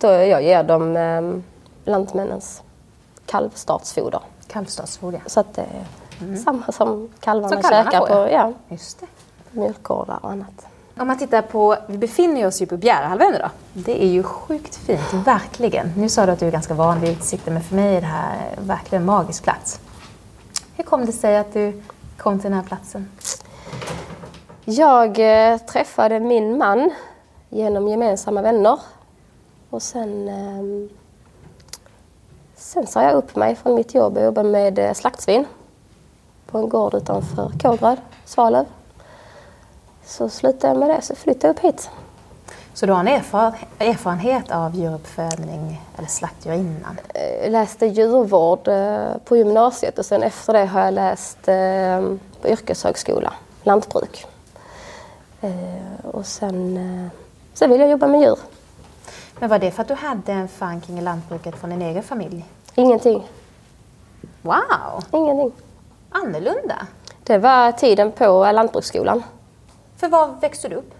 Då 0.00 0.08
jag 0.08 0.42
ger 0.42 0.62
dem 0.62 0.96
eh, 0.96 1.42
Lantmännens 1.84 2.62
kalvstartsfoder. 3.26 4.20
Kalvstartsfoder, 4.46 5.22
Så 5.26 5.40
att 5.40 5.54
det 5.54 5.62
är 5.62 5.84
mm. 6.24 6.36
samma 6.36 6.72
som 6.72 7.08
kalvarna, 7.20 7.62
som 7.62 7.70
käkar 7.70 8.00
på, 8.00 8.30
ja. 8.30 8.52
Just 8.68 9.00
det. 9.00 9.06
mjölkgårdar 9.50 10.18
och 10.22 10.30
annat. 10.30 10.66
Om 10.96 11.06
man 11.06 11.18
tittar 11.18 11.42
på, 11.42 11.76
vi 11.86 11.98
befinner 11.98 12.46
oss 12.46 12.62
ju 12.62 12.66
på 12.66 12.76
Bjärehalvön 12.76 13.34
idag. 13.34 13.50
Det 13.72 14.04
är 14.04 14.08
ju 14.08 14.22
sjukt 14.22 14.76
fint, 14.76 15.12
verkligen. 15.12 15.92
Nu 15.96 16.08
sa 16.08 16.26
du 16.26 16.32
att 16.32 16.40
du 16.40 16.46
är 16.46 16.50
ganska 16.50 16.74
van 16.74 17.00
vid 17.00 17.10
utsikten, 17.10 17.54
men 17.54 17.62
för 17.62 17.74
mig 17.74 17.96
är 17.96 18.00
det 18.00 18.06
här 18.06 18.50
verkligen 18.58 19.02
en 19.02 19.06
magisk 19.06 19.42
plats. 19.42 19.80
Hur 20.76 20.84
kom 20.84 21.06
det 21.06 21.12
sig 21.12 21.36
att 21.36 21.52
du 21.52 21.82
kom 22.16 22.38
till 22.38 22.50
den 22.50 22.58
här 22.60 22.66
platsen? 22.66 23.08
Jag 24.64 25.18
eh, 25.18 25.58
träffade 25.58 26.20
min 26.20 26.58
man 26.58 26.90
genom 27.48 27.88
gemensamma 27.88 28.42
vänner. 28.42 28.78
Och 29.70 29.82
sen 29.82 30.28
eh, 30.28 30.90
Sen 32.56 32.86
sa 32.86 33.02
jag 33.02 33.14
upp 33.14 33.36
mig 33.36 33.56
från 33.56 33.74
mitt 33.74 33.94
jobb 33.94 34.16
och 34.16 34.24
jobbade 34.24 34.48
med 34.48 34.78
eh, 34.78 34.92
slaktsvin 34.92 35.44
på 36.54 36.58
en 36.58 36.68
gård 36.68 36.94
utanför 36.94 37.52
Kågeröd, 37.62 37.98
Svalöv. 38.24 38.64
Så 40.04 40.28
slutade 40.28 40.68
jag 40.68 40.78
med 40.78 40.90
det, 40.90 41.02
så 41.02 41.14
flyttade 41.14 41.46
jag 41.46 41.54
upp 41.54 41.60
hit. 41.60 41.90
Så 42.74 42.86
du 42.86 42.92
har 42.92 43.00
en 43.00 43.22
erfarenhet 43.78 44.50
av 44.50 44.74
djuruppfödning 44.74 45.82
eller 45.98 46.08
slaktdjur 46.08 46.52
innan? 46.52 46.98
Jag 47.42 47.52
läste 47.52 47.86
djurvård 47.86 48.68
eh, 48.68 49.16
på 49.24 49.36
gymnasiet 49.36 49.98
och 49.98 50.06
sen 50.06 50.22
efter 50.22 50.52
det 50.52 50.66
har 50.66 50.80
jag 50.80 50.94
läst 50.94 51.48
eh, 51.48 52.00
på 52.42 52.48
yrkeshögskola, 52.48 53.32
lantbruk. 53.62 54.26
Och 56.02 56.26
sen, 56.26 57.10
sen 57.54 57.70
vill 57.70 57.80
jag 57.80 57.90
jobba 57.90 58.06
med 58.06 58.20
djur. 58.20 58.38
Men 59.38 59.50
var 59.50 59.58
det 59.58 59.70
för 59.70 59.82
att 59.82 59.88
du 59.88 59.94
hade 59.94 60.32
en 60.32 60.48
förankring 60.48 60.98
i 60.98 61.02
lantbruket 61.02 61.56
från 61.56 61.70
din 61.70 61.82
egen 61.82 62.02
familj? 62.02 62.44
Ingenting. 62.74 63.28
Wow! 64.42 65.04
Ingenting. 65.12 65.63
Annorlunda? 66.14 66.86
Det 67.24 67.38
var 67.38 67.72
tiden 67.72 68.12
på 68.12 68.52
lantbruksskolan. 68.52 69.22
För 69.96 70.08
var 70.08 70.34
växte 70.40 70.68
du 70.68 70.76
upp? 70.76 70.94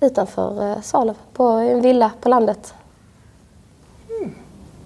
Utanför 0.00 0.70
eh, 0.70 0.80
Svalöv, 0.80 1.14
på 1.32 1.44
en 1.44 1.80
villa 1.80 2.10
på 2.20 2.28
landet. 2.28 2.74
Mm. 4.10 4.34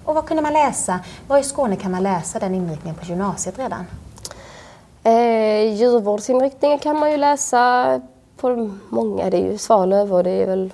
Och 0.05 0.15
vad 0.15 0.27
kunde 0.27 0.43
man 0.43 0.53
läsa? 0.53 1.01
Var 1.29 1.39
i 1.39 1.43
Skåne 1.43 1.77
kan 1.77 1.91
man 1.91 2.03
läsa 2.03 2.39
den 2.39 2.55
inriktningen 2.55 2.95
på 2.95 3.05
gymnasiet 3.05 3.59
redan? 3.59 3.87
Eh, 5.03 5.75
djurvårdsinriktningen 5.75 6.79
kan 6.79 6.99
man 6.99 7.11
ju 7.11 7.17
läsa 7.17 8.01
på 8.37 8.71
många. 8.89 9.31
Det 9.31 9.37
är 9.37 9.53
ju 9.53 9.59
Svalöv 9.59 10.15
och 10.15 10.25
det 10.25 10.31
är 10.31 10.47
väl, 10.47 10.73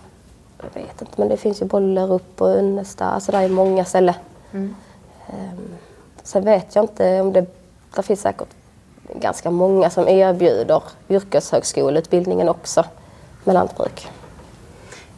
jag 0.59 0.83
vet 0.83 1.01
inte, 1.01 1.13
men 1.17 1.29
det 1.29 1.37
finns 1.37 1.63
ju 1.63 1.67
Bollerup 1.67 2.41
och 2.41 2.49
Önnesta. 2.49 3.05
Alltså 3.05 3.33
det 3.33 3.39
är 3.39 3.49
många 3.49 3.85
ställen. 3.85 4.15
Mm. 4.53 4.75
Um, 5.29 5.69
sen 6.23 6.45
vet 6.45 6.75
jag 6.75 6.85
inte 6.85 7.21
om 7.21 7.33
det, 7.33 7.47
det 7.95 8.03
finns 8.03 8.21
säkert 8.21 8.49
ganska 9.15 9.51
många 9.51 9.91
som 9.91 10.09
erbjuder 10.09 10.83
yrkeshögskoleutbildningen 11.09 12.49
också 12.49 12.85
med 13.45 13.55
lantbruk. 13.55 14.09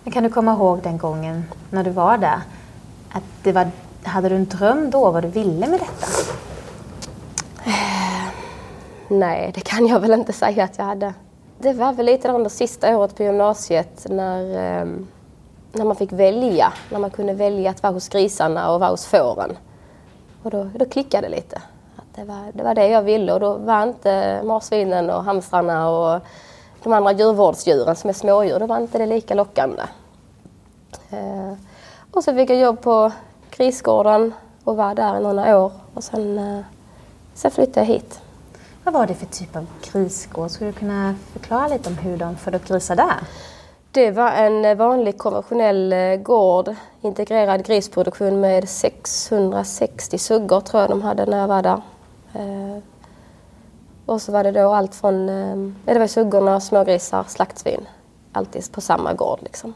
Men 0.02 0.12
kan 0.12 0.22
du 0.22 0.30
komma 0.30 0.52
ihåg 0.52 0.82
den 0.82 0.98
gången 0.98 1.44
när 1.70 1.84
du 1.84 1.90
var 1.90 2.18
där? 2.18 2.40
Att 3.12 3.22
det 3.42 3.52
var, 3.52 3.70
hade 4.02 4.28
du 4.28 4.36
en 4.36 4.48
dröm 4.48 4.90
då 4.90 5.10
vad 5.10 5.22
du 5.22 5.28
ville 5.28 5.66
med 5.66 5.80
detta? 5.80 6.06
Uh, 7.66 8.28
nej, 9.08 9.52
det 9.54 9.60
kan 9.60 9.86
jag 9.86 10.00
väl 10.00 10.12
inte 10.12 10.32
säga 10.32 10.64
att 10.64 10.78
jag 10.78 10.84
hade. 10.84 11.14
Det 11.58 11.72
var 11.72 11.92
väl 11.92 12.06
lite 12.06 12.32
det 12.32 12.50
sista 12.50 12.96
året 12.96 13.16
på 13.16 13.22
gymnasiet 13.22 14.06
när, 14.10 14.80
um, 14.82 15.06
när 15.72 15.84
man 15.84 15.96
fick 15.96 16.12
välja. 16.12 16.72
När 16.90 16.98
man 16.98 17.10
kunde 17.10 17.34
välja 17.34 17.70
att 17.70 17.82
vara 17.82 17.92
hos 17.92 18.08
grisarna 18.08 18.70
och 18.70 18.80
vara 18.80 18.90
hos 18.90 19.06
fåren. 19.06 19.56
Och 20.42 20.50
då, 20.50 20.70
då 20.74 20.84
klickade 20.84 21.28
det 21.28 21.36
lite. 21.36 21.62
Det, 22.18 22.24
var, 22.24 22.52
det 22.52 22.62
var 22.62 22.74
det 22.74 22.88
jag 22.88 23.02
ville 23.02 23.32
och 23.32 23.40
då 23.40 23.54
var 23.54 23.82
inte 23.82 24.40
marsvinen 24.44 25.10
och 25.10 25.24
hamstrarna 25.24 25.90
och 25.90 26.20
de 26.82 26.92
andra 26.92 27.12
djurvårdsdjuren 27.12 27.96
som 27.96 28.10
är 28.10 28.14
smådjur, 28.14 28.58
då 28.58 28.66
var 28.66 28.80
inte 28.80 28.98
det 28.98 29.06
lika 29.06 29.34
lockande. 29.34 29.82
Eh, 31.10 31.52
och 32.10 32.24
så 32.24 32.34
fick 32.34 32.50
jag 32.50 32.58
jobb 32.58 32.80
på 32.80 33.12
grisgården 33.50 34.34
och 34.64 34.76
var 34.76 34.94
där 34.94 35.20
i 35.20 35.22
några 35.22 35.58
år 35.58 35.72
och 35.94 36.04
sen, 36.04 36.38
eh, 36.38 36.64
sen 37.34 37.50
flyttade 37.50 37.80
jag 37.80 37.94
hit. 37.94 38.20
Vad 38.84 38.94
var 38.94 39.06
det 39.06 39.14
för 39.14 39.26
typ 39.26 39.56
av 39.56 39.66
grisgård? 39.92 40.50
Skulle 40.50 40.70
du 40.70 40.78
kunna 40.78 41.14
förklara 41.32 41.68
lite 41.68 41.88
om 41.88 41.96
hur 41.96 42.16
de 42.16 42.36
födde 42.36 42.56
upp 42.56 42.68
grisar 42.68 42.96
där? 42.96 43.16
Det 43.90 44.10
var 44.10 44.30
en 44.30 44.78
vanlig 44.78 45.18
konventionell 45.18 45.92
eh, 45.92 46.16
gård, 46.16 46.74
integrerad 47.00 47.66
grisproduktion 47.66 48.40
med 48.40 48.68
660 48.68 50.18
suggor 50.18 50.60
tror 50.60 50.80
jag 50.80 50.90
de 50.90 51.02
hade 51.02 51.26
när 51.26 51.38
jag 51.38 51.48
var 51.48 51.62
där. 51.62 51.80
Eh, 52.38 52.82
och 54.06 54.22
så 54.22 54.32
var 54.32 54.44
det 54.44 54.52
då 54.52 54.72
allt 54.72 54.94
från, 54.94 55.28
eh, 55.28 55.56
det 55.84 55.98
var 55.98 56.06
suggorna, 56.06 56.60
smågrisar, 56.60 57.24
slaktsvin. 57.28 57.88
alltid 58.32 58.72
på 58.72 58.80
samma 58.80 59.12
gård. 59.12 59.38
Liksom. 59.42 59.74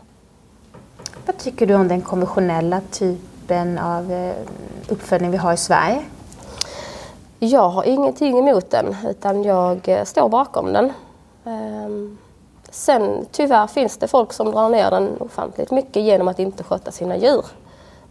Vad 1.26 1.38
tycker 1.38 1.66
du 1.66 1.74
om 1.74 1.88
den 1.88 2.00
konventionella 2.00 2.80
typen 2.90 3.78
av 3.78 4.12
eh, 4.12 4.34
uppfödning 4.88 5.30
vi 5.30 5.36
har 5.36 5.52
i 5.52 5.56
Sverige? 5.56 6.02
Jag 7.38 7.68
har 7.68 7.84
ingenting 7.84 8.38
emot 8.38 8.70
den 8.70 8.96
utan 9.08 9.42
jag 9.42 10.06
står 10.08 10.28
bakom 10.28 10.72
den. 10.72 10.92
Ehm, 11.44 12.18
sen 12.70 13.26
tyvärr 13.30 13.66
finns 13.66 13.96
det 13.96 14.08
folk 14.08 14.32
som 14.32 14.50
drar 14.50 14.68
ner 14.68 14.90
den 14.90 15.16
ofantligt 15.20 15.70
mycket 15.70 16.02
genom 16.02 16.28
att 16.28 16.38
inte 16.38 16.64
sköta 16.64 16.90
sina 16.90 17.16
djur. 17.16 17.44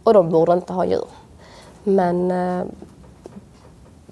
Och 0.02 0.14
de 0.14 0.30
borde 0.30 0.52
inte 0.52 0.72
ha 0.72 0.84
djur. 0.84 1.06
Men 1.84 2.30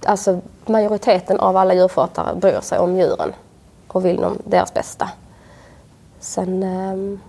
alltså 0.04 0.40
majoriteten 0.66 1.40
av 1.40 1.56
alla 1.56 1.74
djurskötare 1.74 2.34
bryr 2.34 2.60
sig 2.60 2.78
om 2.78 2.96
djuren 2.96 3.32
och 3.88 4.04
vill 4.04 4.16
dem 4.16 4.38
deras 4.44 4.74
bästa. 4.74 5.10
Sen, 6.20 6.62
ehm, 6.62 7.20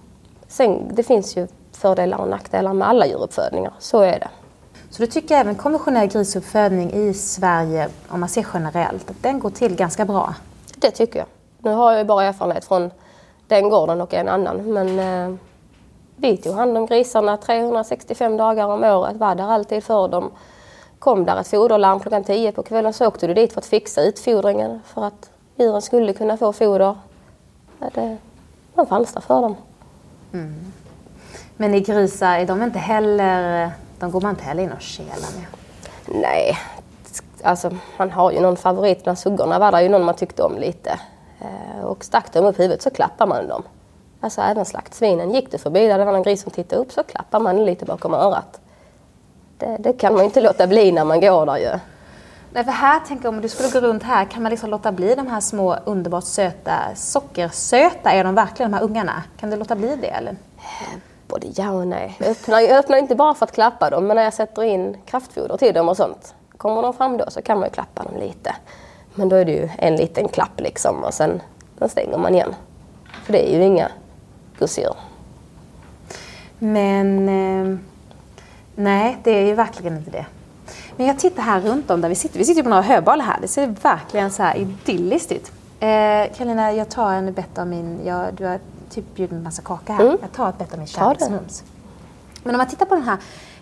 sen 0.47 0.95
det 0.95 1.03
finns 1.03 1.37
ju 1.37 1.47
fördelar 1.71 2.17
och 2.17 2.27
nackdelar 2.27 2.73
med 2.73 2.87
alla 2.87 3.05
djuruppfödningar, 3.05 3.73
så 3.79 4.01
är 4.01 4.19
det. 4.19 4.29
Så 4.89 5.01
du 5.01 5.07
tycker 5.07 5.35
även 5.35 5.55
konventionell 5.55 6.07
grisuppfödning 6.07 6.91
i 6.91 7.13
Sverige, 7.13 7.89
om 8.07 8.19
man 8.19 8.29
ser 8.29 8.47
generellt, 8.53 9.09
att 9.09 9.23
den 9.23 9.39
går 9.39 9.49
till 9.49 9.75
ganska 9.75 10.05
bra? 10.05 10.35
Det 10.75 10.91
tycker 10.91 11.19
jag. 11.19 11.27
Nu 11.57 11.71
har 11.71 11.91
jag 11.91 11.99
ju 11.99 12.05
bara 12.05 12.23
erfarenhet 12.23 12.65
från 12.65 12.91
den 13.47 13.69
gården 13.69 14.01
och 14.01 14.13
en 14.13 14.27
annan, 14.27 14.73
men 14.73 14.99
eh, 14.99 15.37
vi 16.15 16.37
tog 16.37 16.55
hand 16.55 16.77
om 16.77 16.85
grisarna 16.85 17.37
365 17.37 18.37
dagar 18.37 18.67
om 18.67 18.83
året, 18.83 19.17
var 19.17 19.35
där 19.35 19.51
alltid 19.51 19.83
för 19.83 20.07
dem. 20.07 20.31
Kom 21.01 21.25
där 21.25 21.39
ett 21.39 21.47
foderlarm 21.47 21.99
klockan 21.99 22.23
10 22.23 22.51
på 22.51 22.63
kvällen 22.63 22.93
så 22.93 23.07
åkte 23.07 23.27
du 23.27 23.33
dit 23.33 23.53
för 23.53 23.61
att 23.61 23.65
fixa 23.65 24.01
utfodringen 24.01 24.79
för 24.85 25.03
att 25.03 25.29
djuren 25.55 25.81
skulle 25.81 26.13
kunna 26.13 26.37
få 26.37 26.53
foder. 26.53 26.95
Det, 27.93 28.17
man 28.73 28.87
fanns 28.87 29.13
där 29.13 29.21
för 29.21 29.41
dem. 29.41 29.55
Mm. 30.33 30.71
Men 31.57 31.73
i 31.73 31.79
grisar, 31.79 32.37
är 32.37 32.45
de 32.45 32.63
inte 32.63 32.79
heller, 32.79 33.71
de 33.99 34.11
går 34.11 34.21
man 34.21 34.29
inte 34.29 34.43
heller 34.43 34.63
in 34.63 34.71
och 34.71 34.81
kelar 34.81 35.37
med? 35.37 35.45
Nej, 36.05 36.57
alltså 37.43 37.71
man 37.97 38.11
har 38.11 38.31
ju 38.31 38.39
någon 38.39 38.57
favorit. 38.57 39.03
Bland 39.03 39.19
suggorna 39.19 39.59
var 39.59 39.71
det 39.71 39.83
ju 39.83 39.89
någon 39.89 40.05
man 40.05 40.15
tyckte 40.15 40.43
om 40.43 40.57
lite. 40.57 40.99
Eh, 41.39 41.83
och 41.83 42.03
stack 42.03 42.33
de 42.33 42.39
upp 42.45 42.59
huvudet 42.59 42.81
så 42.81 42.89
klappar 42.89 43.27
man 43.27 43.47
dem. 43.47 43.63
Alltså 44.19 44.41
även 44.41 44.65
slaktsvinen. 44.65 45.31
Gick 45.31 45.51
du 45.51 45.57
förbi 45.57 45.87
där 45.87 45.99
det 45.99 46.05
var 46.05 46.13
någon 46.13 46.23
gris 46.23 46.41
som 46.41 46.51
tittade 46.51 46.81
upp 46.81 46.91
så 46.91 47.03
klappar 47.03 47.39
man 47.39 47.65
lite 47.65 47.85
bakom 47.85 48.13
örat. 48.13 48.61
Det, 49.61 49.77
det 49.79 49.93
kan 49.93 50.13
man 50.13 50.21
ju 50.21 50.25
inte 50.25 50.41
låta 50.41 50.67
bli 50.67 50.91
när 50.91 51.05
man 51.05 51.21
går 51.21 51.45
där 51.45 51.57
ju. 51.57 51.79
Nej, 52.53 52.63
för 52.63 52.71
här 52.71 52.99
tänker 52.99 53.25
jag 53.25 53.33
om 53.33 53.41
du 53.41 53.49
skulle 53.49 53.69
gå 53.69 53.79
runt 53.79 54.03
här, 54.03 54.25
kan 54.25 54.43
man 54.43 54.49
liksom 54.49 54.69
låta 54.69 54.91
bli 54.91 55.15
de 55.15 55.27
här 55.27 55.39
små 55.39 55.75
underbart 55.85 56.23
söta, 56.23 56.73
sockersöta 56.95 58.11
är 58.11 58.23
de 58.23 58.35
verkligen 58.35 58.71
de 58.71 58.77
här 58.77 58.83
ungarna? 58.83 59.23
Kan 59.39 59.49
du 59.49 59.57
låta 59.57 59.75
bli 59.75 59.95
det 59.95 60.07
eller? 60.07 60.35
Både 61.27 61.47
ja 61.55 61.71
och 61.71 61.87
nej. 61.87 62.15
Jag 62.19 62.29
öppnar, 62.29 62.59
jag 62.59 62.77
öppnar 62.77 62.97
inte 62.97 63.15
bara 63.15 63.33
för 63.33 63.45
att 63.45 63.51
klappa 63.51 63.89
dem, 63.89 64.07
men 64.07 64.15
när 64.15 64.23
jag 64.23 64.33
sätter 64.33 64.63
in 64.63 64.97
kraftfoder 65.05 65.57
till 65.57 65.73
dem 65.73 65.89
och 65.89 65.97
sånt. 65.97 66.33
Kommer 66.57 66.81
de 66.81 66.93
fram 66.93 67.17
då 67.17 67.25
så 67.27 67.41
kan 67.41 67.59
man 67.59 67.67
ju 67.67 67.73
klappa 67.73 68.03
dem 68.03 68.17
lite. 68.19 68.55
Men 69.15 69.29
då 69.29 69.35
är 69.35 69.45
det 69.45 69.51
ju 69.51 69.69
en 69.77 69.95
liten 69.95 70.27
klapp 70.27 70.59
liksom 70.59 71.03
och 71.03 71.13
sen, 71.13 71.41
sen 71.79 71.89
stänger 71.89 72.17
man 72.17 72.35
igen. 72.35 72.55
För 73.23 73.33
det 73.33 73.53
är 73.53 73.57
ju 73.57 73.63
inga 73.63 73.87
gosedjur. 74.59 74.95
Men 76.59 77.29
eh, 77.29 77.77
nej, 78.75 79.17
det 79.23 79.31
är 79.31 79.45
ju 79.45 79.53
verkligen 79.53 79.97
inte 79.97 80.11
det. 80.11 80.25
Men 80.97 81.07
jag 81.07 81.19
tittar 81.19 81.43
här 81.43 81.61
runt 81.61 81.91
om 81.91 82.01
där 82.01 82.09
vi 82.09 82.15
sitter. 82.15 82.39
Vi 82.39 82.45
sitter 82.45 82.63
på 82.63 82.69
några 82.69 82.81
höbalar 82.81 83.25
här. 83.25 83.37
Det 83.41 83.47
ser 83.47 83.67
verkligen 83.67 84.31
så 84.31 84.43
här 84.43 84.55
idylliskt 84.55 85.31
ut. 85.31 85.51
Eh, 85.79 86.37
Karolina, 86.37 86.73
jag 86.73 86.89
tar 86.89 87.13
en 87.13 87.33
bett 87.33 87.57
av 87.57 87.67
min... 87.67 87.99
Jag, 88.05 88.33
du 88.33 88.45
har 88.45 88.59
typ 88.89 89.15
bjudit 89.15 89.31
en 89.31 89.43
massa 89.43 89.61
kaka 89.61 89.93
här. 89.93 90.03
Mm. 90.03 90.17
Jag 90.21 90.31
tar 90.31 90.49
ett 90.49 90.57
bett 90.57 90.73
av 90.73 90.77
min 90.77 90.87
kärleksmums. 90.87 91.63
Men 92.43 92.55
om 92.55 92.57
man 92.57 92.67
tittar 92.67 92.85
på 92.85 92.95
den 92.95 93.03
här 93.03 93.17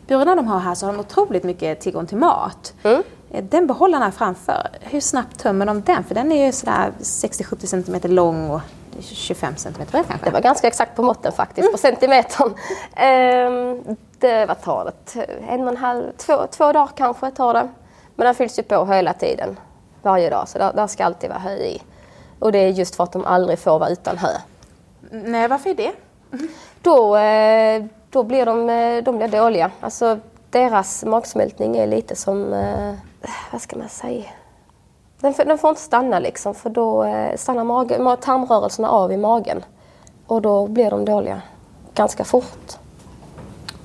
burarna 0.07 0.35
de 0.35 0.47
har 0.47 0.59
här 0.59 0.75
så 0.75 0.85
har 0.85 0.93
de 0.93 0.99
otroligt 0.99 1.43
mycket 1.43 1.81
tillgång 1.81 2.05
till 2.05 2.17
mat. 2.17 2.73
Mm. 2.83 3.03
Eh, 3.31 3.43
den 3.43 3.67
behållaren 3.67 4.03
här 4.03 4.11
framför, 4.11 4.67
hur 4.81 5.01
snabbt 5.01 5.39
tömmer 5.39 5.65
de 5.65 5.81
den? 5.81 6.03
För 6.03 6.15
den 6.15 6.31
är 6.31 6.45
ju 6.45 6.51
sådär 6.51 6.91
60-70 6.99 7.65
cm 7.65 8.15
lång 8.15 8.49
och 8.49 8.61
25 9.01 9.55
cm 9.55 9.73
bred 9.91 10.05
kanske? 10.07 10.25
Det 10.25 10.31
var 10.31 10.41
ganska 10.41 10.67
exakt 10.67 10.95
på 10.95 11.03
måtten 11.03 11.31
faktiskt, 11.31 11.59
mm. 11.59 11.71
på 11.71 11.77
centimetern. 11.77 12.53
Ehm, 12.95 13.95
det, 14.19 14.45
vad 14.45 14.61
tar 14.61 14.85
det? 14.85 15.25
En 15.49 15.61
och 15.61 15.69
en 15.69 15.77
halv, 15.77 16.11
två, 16.17 16.47
två 16.51 16.71
dagar 16.71 16.89
kanske 16.95 17.31
tar 17.31 17.53
det. 17.53 17.69
Men 18.15 18.25
den 18.25 18.35
fylls 18.35 18.59
ju 18.59 18.63
på 18.63 18.85
hela 18.85 19.13
tiden, 19.13 19.59
varje 20.01 20.29
dag, 20.29 20.47
så 20.47 20.57
där, 20.57 20.73
där 20.73 20.87
ska 20.87 21.05
alltid 21.05 21.29
vara 21.29 21.39
hö 21.39 21.55
i. 21.55 21.81
Och 22.39 22.51
det 22.51 22.57
är 22.57 22.69
just 22.69 22.95
för 22.95 23.03
att 23.03 23.11
de 23.11 23.25
aldrig 23.25 23.59
får 23.59 23.79
vara 23.79 23.89
utan 23.89 24.17
hö. 24.17 24.29
Nej, 25.11 25.47
varför 25.47 25.69
är 25.69 25.75
det? 25.75 25.91
Då, 26.81 27.17
eh, 27.17 27.85
då 28.09 28.23
blir 28.23 28.45
de, 28.45 28.69
eh, 28.69 29.03
de 29.03 29.17
blir 29.17 29.27
dåliga. 29.27 29.71
Alltså, 29.79 30.19
deras 30.49 31.03
magsmältning 31.03 31.77
är 31.77 31.87
lite 31.87 32.15
som, 32.15 32.53
eh, 32.53 32.93
vad 33.51 33.61
ska 33.61 33.77
man 33.77 33.89
säga? 33.89 34.25
Den, 35.21 35.33
den 35.37 35.57
får 35.57 35.69
inte 35.69 35.81
stanna 35.81 36.19
liksom 36.19 36.55
för 36.55 36.69
då 36.69 37.05
stannar 37.35 37.63
mage, 37.63 38.17
tarmrörelserna 38.21 38.89
av 38.89 39.11
i 39.11 39.17
magen. 39.17 39.65
Och 40.27 40.41
då 40.41 40.67
blir 40.67 40.89
de 40.89 41.05
dåliga 41.05 41.41
ganska 41.93 42.23
fort. 42.23 42.77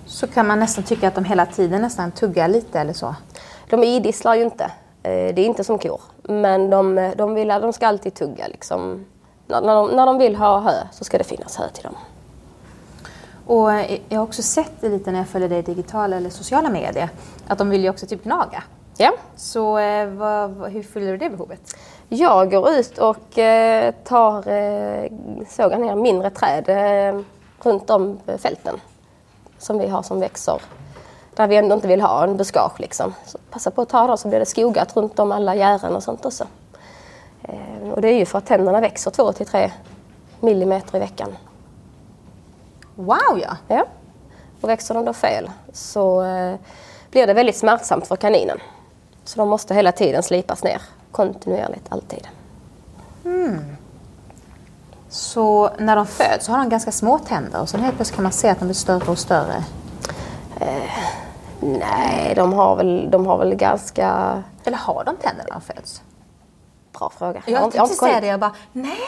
Så 0.07 0.27
kan 0.27 0.47
man 0.47 0.61
nästan 0.61 0.85
tycka 0.85 1.09
att 1.09 1.15
de 1.15 1.25
hela 1.25 1.47
tiden 1.47 1.83
nästan 1.83 2.13
tuggar 2.13 2.49
lite 2.49 2.81
eller 2.81 2.93
så? 2.93 3.15
De 3.71 3.85
idisslar 3.85 4.35
ju 4.35 4.43
inte. 4.45 4.71
Det 5.03 5.39
är 5.39 5.39
inte 5.39 5.65
som 5.65 5.79
kor. 5.79 6.01
Men 6.23 6.71
de, 6.71 7.13
de, 7.17 7.35
vill, 7.35 7.49
de 7.49 7.73
ska 7.73 7.87
alltid 7.87 8.15
tugga 8.15 8.49
liksom 8.49 9.05
när, 9.47 9.61
när, 9.61 9.75
de, 9.75 9.89
när 9.89 10.07
de 10.07 10.19
vill 10.19 10.37
ha 10.37 10.61
hö 10.61 10.73
så 10.93 11.05
ska 11.05 11.19
det 11.19 11.25
finnas 11.25 11.57
hö 11.57 11.69
till 11.69 11.85
dem. 11.85 11.95
Och 13.47 13.71
jag 14.09 14.19
har 14.19 14.23
också 14.23 14.43
sett 14.43 14.81
det 14.81 14.89
lite 14.89 15.11
när 15.11 15.19
jag 15.19 15.29
följer 15.29 15.49
dig 15.49 15.59
i 15.59 15.63
digitala 15.63 16.17
eller 16.17 16.31
sociala 16.31 16.71
medier, 16.71 17.09
att 17.47 17.59
de 17.59 17.71
vill 17.71 17.83
ju 17.83 17.91
också 17.91 18.07
typ 18.07 18.25
gnaga. 18.25 18.63
Ja. 18.97 19.13
Så 19.37 19.79
eh, 19.79 20.09
vad, 20.09 20.73
hur 20.73 20.83
fyller 20.83 21.13
du 21.13 21.17
det 21.17 21.31
behovet? 21.31 21.77
Jag 22.09 22.51
går 22.51 22.71
ut 22.71 22.99
och 22.99 23.39
eh, 23.39 23.95
tar, 24.05 24.49
eh, 24.49 25.11
sågar 25.49 25.79
ner 25.79 25.95
mindre 25.95 26.31
träd 26.31 26.69
runt 27.63 27.91
om 27.91 28.19
fälten 28.39 28.81
som 29.59 29.79
vi 29.79 29.89
har 29.89 30.03
som 30.03 30.21
växer. 30.21 30.63
Där 31.35 31.47
vi 31.47 31.57
ändå 31.57 31.75
inte 31.75 31.89
vill 31.89 32.01
ha 32.01 32.25
en 32.25 32.37
buskage 32.37 32.81
liksom. 32.81 33.15
Så 33.27 33.39
passa 33.51 33.71
på 33.71 33.83
att 33.83 33.89
ta 33.89 34.07
dem 34.07 34.19
så 34.19 34.29
blir 34.29 34.39
det 34.39 34.47
skogat 34.47 34.97
runt 34.97 35.19
om 35.19 35.33
alla 35.33 35.55
gären 35.55 35.97
och 35.97 36.03
sånt 36.03 36.25
också. 36.25 36.45
Och 37.95 38.01
det 38.01 38.09
är 38.09 38.19
ju 38.19 38.27
för 38.27 38.39
att 38.39 38.47
tänderna 38.47 38.81
växer 38.81 39.11
2-3 39.11 39.71
millimeter 40.41 40.97
i 40.97 41.01
veckan. 41.01 41.37
Wow 42.95 43.39
ja! 43.43 43.57
Ja. 43.69 43.85
Och 44.61 44.69
växer 44.69 44.95
de 44.95 45.05
då 45.05 45.13
fel 45.13 45.51
så 45.73 46.23
blir 47.11 47.27
det 47.27 47.35
väldigt 47.35 47.57
smärtsamt 47.57 48.07
för 48.07 48.17
kaninen. 48.17 48.59
Så 49.25 49.39
de 49.39 49.49
måste 49.49 49.75
hela 49.75 49.93
tiden 49.93 50.23
slipas 50.23 50.65
ner 50.65 50.83
kontinuerligt, 51.13 51.87
alltid. 51.89 52.29
Mm. 53.25 53.77
Så 55.09 55.71
när 55.79 55.97
de 55.97 56.07
föds 56.07 56.47
så 56.47 56.53
har 56.53 56.59
de 56.59 56.69
ganska 56.69 56.93
små 56.93 57.19
tänder 57.19 57.61
och 57.61 57.69
sen 57.69 57.81
helt 57.81 57.97
plötsligt 57.97 58.17
kan 58.17 58.23
man 58.23 58.33
se 58.33 58.49
att 58.49 58.59
de 58.59 58.65
blir 58.65 58.75
större 58.75 59.11
och 59.11 59.19
större? 59.19 59.65
Eh, 60.61 60.91
nej, 61.61 62.33
de 62.37 62.53
har, 62.53 62.77
väl, 62.77 63.11
de 63.11 63.27
har 63.27 63.39
väl 63.39 63.55
ganska... 63.55 64.43
Eller 64.65 64.77
har 64.79 65.05
de 65.05 65.17
tänder 65.17 65.45
när 65.45 65.53
de 65.53 65.61
föds? 65.61 66.03
Bra 66.99 67.11
fråga. 67.19 67.43
Jag, 67.47 67.63
jag 67.63 67.73
tänkte 67.73 67.95
säga 67.95 68.21
det, 68.21 68.27
jag 68.27 68.41
bara 68.41 68.55
nej. 68.73 68.99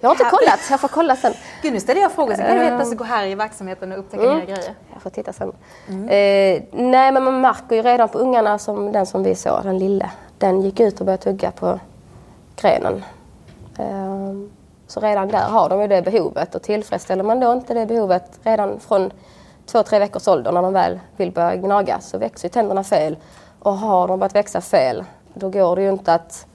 Jag 0.00 0.08
har 0.08 0.14
inte 0.14 0.24
kollat, 0.24 0.60
jag 0.70 0.80
får 0.80 0.88
kolla 0.88 1.16
sen. 1.16 1.32
Gud, 1.62 1.72
nu 1.72 1.80
ställer 1.80 2.00
jag 2.00 2.12
frågor, 2.12 2.34
sen 2.34 2.46
kan 2.46 2.56
du 2.56 2.62
helt 2.62 2.76
plötsligt 2.76 2.98
gå 2.98 3.04
här 3.04 3.26
i 3.26 3.34
verksamheten 3.34 3.92
och 3.92 3.98
upptäcka 3.98 4.22
mm. 4.22 4.36
nya 4.36 4.44
grejer. 4.44 4.74
Jag 4.92 5.02
får 5.02 5.10
titta 5.10 5.32
sen. 5.32 5.52
Mm. 5.88 6.04
Eh, 6.04 6.62
nej, 6.72 7.12
men 7.12 7.24
man 7.24 7.40
märker 7.40 7.76
ju 7.76 7.82
redan 7.82 8.08
på 8.08 8.18
ungarna, 8.18 8.58
som 8.58 8.92
den 8.92 9.06
som 9.06 9.22
vi 9.22 9.34
såg, 9.34 9.62
den 9.62 9.78
lille, 9.78 10.10
den 10.38 10.62
gick 10.62 10.80
ut 10.80 11.00
och 11.00 11.06
började 11.06 11.22
tugga 11.22 11.50
på 11.50 11.80
grenen. 12.56 13.04
Eh, 13.78 14.32
så 14.86 15.00
redan 15.00 15.28
där 15.28 15.48
har 15.48 15.68
de 15.68 15.80
ju 15.80 15.88
det 15.88 16.02
behovet 16.02 16.54
och 16.54 16.62
tillfredsställer 16.62 17.24
man 17.24 17.40
då 17.40 17.52
inte 17.52 17.74
det 17.74 17.86
behovet 17.86 18.40
redan 18.42 18.80
från 18.80 19.10
två, 19.66 19.82
tre 19.82 19.98
veckors 19.98 20.28
ålder 20.28 20.52
när 20.52 20.62
de 20.62 20.72
väl 20.72 21.00
vill 21.16 21.32
börja 21.32 21.56
gnaga 21.56 22.00
så 22.00 22.18
växer 22.18 22.48
tänderna 22.48 22.84
fel. 22.84 23.16
Och 23.58 23.72
har 23.72 24.08
de 24.08 24.18
börjat 24.18 24.34
växa 24.34 24.60
fel, 24.60 25.04
då 25.34 25.50
går 25.50 25.76
det 25.76 25.82
ju 25.82 25.88
inte 25.88 26.14
att 26.14 26.46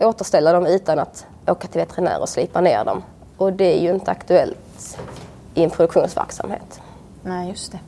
återställa 0.00 0.52
dem 0.52 0.66
utan 0.66 0.98
att 0.98 1.26
åka 1.46 1.68
till 1.68 1.80
veterinär 1.80 2.20
och 2.20 2.28
slipa 2.28 2.60
ner 2.60 2.84
dem. 2.84 3.02
Och 3.36 3.52
det 3.52 3.78
är 3.78 3.82
ju 3.82 3.90
inte 3.90 4.10
aktuellt 4.10 4.98
i 5.54 5.64
en 5.64 5.70
produktionsverksamhet. 5.70 6.80
Nej, 7.22 7.48
just 7.48 7.72
det. 7.72 7.78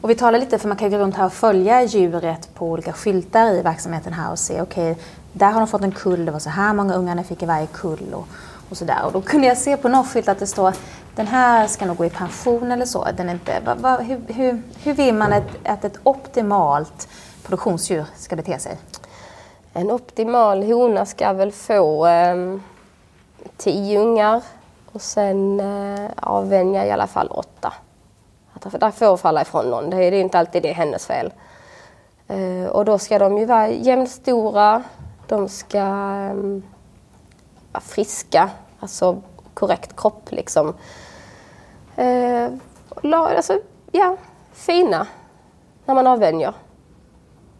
Och 0.00 0.10
vi 0.10 0.14
talar 0.14 0.38
lite, 0.38 0.58
för 0.58 0.68
man 0.68 0.76
kan 0.76 0.90
gå 0.90 0.98
runt 0.98 1.16
här 1.16 1.26
och 1.26 1.32
följa 1.32 1.82
djuret 1.82 2.54
på 2.54 2.66
olika 2.66 2.92
skyltar 2.92 3.54
i 3.54 3.62
verksamheten 3.62 4.12
här 4.12 4.30
och 4.30 4.38
se, 4.38 4.62
okej, 4.62 4.92
okay, 4.92 5.04
där 5.32 5.50
har 5.50 5.60
de 5.60 5.66
fått 5.66 5.82
en 5.82 5.92
kull, 5.92 6.24
det 6.24 6.32
var 6.32 6.38
så 6.38 6.50
här 6.50 6.74
många 6.74 6.94
ungar 6.94 7.14
de 7.14 7.24
fick 7.24 7.42
i 7.42 7.46
varje 7.46 7.66
kull 7.66 8.14
och, 8.14 8.26
och 8.70 8.76
sådär. 8.76 9.04
Och 9.04 9.12
då 9.12 9.20
kunde 9.20 9.46
jag 9.46 9.58
se 9.58 9.76
på 9.76 9.88
någon 9.88 10.04
skylt 10.04 10.28
att 10.28 10.38
det 10.38 10.46
står, 10.46 10.74
den 11.16 11.26
här 11.26 11.66
ska 11.66 11.86
nog 11.86 11.96
gå 11.96 12.04
i 12.04 12.10
pension 12.10 12.72
eller 12.72 12.84
så. 12.84 13.08
Den 13.16 13.28
är 13.28 13.32
inte, 13.32 13.60
va, 13.64 13.74
va, 13.74 13.96
hur, 13.96 14.20
hur, 14.28 14.62
hur 14.82 14.94
vill 14.94 15.14
man 15.14 15.32
att, 15.32 15.48
att 15.64 15.84
ett 15.84 15.98
optimalt 16.02 17.08
produktionsdjur 17.42 18.04
ska 18.16 18.36
bete 18.36 18.58
sig? 18.58 18.76
En 19.78 19.90
optimal 19.90 20.62
hona 20.62 21.06
ska 21.06 21.32
väl 21.32 21.52
få 21.52 22.06
eh, 22.06 22.56
tio 23.56 24.00
ungar 24.00 24.42
Och 24.92 25.02
sen 25.02 25.60
eh, 25.60 26.10
avvänja 26.16 26.86
i 26.86 26.90
alla 26.90 27.06
fall 27.06 27.28
åtta. 27.28 27.72
Att 28.52 28.80
där 28.80 28.90
får 28.90 29.16
falla 29.16 29.42
ifrån 29.42 29.70
någon. 29.70 29.90
Det 29.90 29.96
är, 29.96 30.12
inte 30.12 30.38
alltid 30.38 30.62
det 30.62 30.70
är 30.70 30.74
hennes 30.74 31.06
fel. 31.06 31.32
Eh, 32.28 32.70
och 32.70 32.84
då 32.84 32.98
ska 32.98 33.18
de 33.18 33.38
ju 33.38 33.46
vara 33.46 33.68
jämnstora. 33.68 34.82
De 35.26 35.48
ska 35.48 35.78
eh, 35.78 36.34
vara 37.72 37.82
friska. 37.82 38.50
Alltså 38.80 39.22
korrekt 39.54 39.96
kropp 39.96 40.32
liksom. 40.32 40.74
Eh, 41.96 42.48
alltså, 43.12 43.58
ja, 43.92 44.16
fina 44.52 45.06
när 45.84 45.94
man 45.94 46.06
avvänjer. 46.06 46.54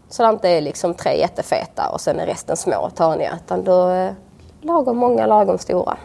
Så 0.09 0.23
det 0.23 0.29
inte 0.29 0.49
är 0.49 0.61
liksom 0.61 0.95
tre 0.95 1.19
jättefeta 1.19 1.89
och 1.89 2.01
sen 2.01 2.21
är 2.21 2.27
resten 2.27 2.57
små 2.57 2.77
och 2.77 2.95
taniga. 2.95 3.39
Utan 3.45 3.65
då 3.65 3.91
eh, 3.91 4.13
lagom 4.61 4.97
många, 4.97 5.27
lagom 5.27 5.59
stora. 5.59 5.97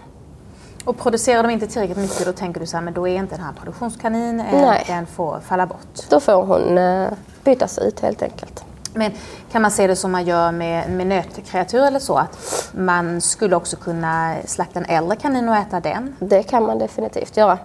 Och 0.85 0.97
producerar 0.97 1.43
de 1.43 1.49
inte 1.49 1.67
tillräckligt 1.67 1.97
mycket 1.97 2.25
då 2.25 2.33
tänker 2.33 2.59
du 2.59 2.65
så 2.65 2.77
här, 2.77 2.83
men 2.83 2.93
då 2.93 3.07
är 3.07 3.15
inte 3.15 3.35
den 3.35 3.45
här 3.45 3.53
produktionskanin, 3.53 4.37
Nej. 4.37 4.83
den 4.87 5.05
får 5.05 5.39
falla 5.39 5.65
bort? 5.65 6.09
Då 6.09 6.19
får 6.19 6.43
hon 6.43 6.77
eh, 6.77 7.09
bytas 7.43 7.77
ut 7.77 7.99
helt 7.99 8.21
enkelt. 8.21 8.65
Men 8.93 9.11
kan 9.51 9.61
man 9.61 9.71
se 9.71 9.87
det 9.87 9.95
som 9.95 10.11
man 10.11 10.25
gör 10.25 10.51
med, 10.51 10.89
med 10.89 11.07
nötkreatur 11.07 11.83
eller 11.83 11.99
så? 11.99 12.17
Att 12.17 12.69
man 12.71 13.21
skulle 13.21 13.55
också 13.55 13.77
kunna 13.77 14.35
slakta 14.45 14.79
en 14.79 14.85
äldre 14.85 15.15
kanin 15.15 15.49
och 15.49 15.55
äta 15.55 15.79
den? 15.79 16.15
Det 16.19 16.43
kan 16.43 16.63
man 16.63 16.79
definitivt 16.79 17.37
göra. 17.37 17.57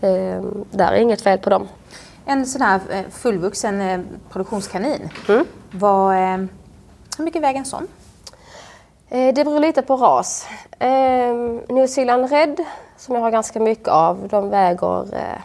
Eh, 0.00 0.42
där 0.70 0.92
är 0.92 0.96
inget 0.96 1.22
fel 1.22 1.38
på 1.38 1.50
dem. 1.50 1.68
En 2.26 2.46
sån 2.46 2.62
här 2.62 2.80
eh, 2.90 3.02
fullvuxen 3.10 4.06
produktionskanin, 4.30 5.10
mm 5.28 5.46
vad, 5.74 6.14
eh, 6.14 6.36
hur 7.18 7.24
mycket 7.24 7.42
väger 7.42 7.58
en 7.58 7.64
sån? 7.64 7.88
Eh, 9.08 9.34
det 9.34 9.44
beror 9.44 9.60
lite 9.60 9.82
på 9.82 9.96
ras. 9.96 10.46
Ehm, 10.78 11.60
New 11.68 11.86
Zealand 11.86 12.30
Red, 12.30 12.64
som 12.96 13.14
jag 13.14 13.22
har 13.22 13.30
ganska 13.30 13.60
mycket 13.60 13.88
av, 13.88 14.28
de 14.28 14.50
väger 14.50 15.14
eh, 15.14 15.40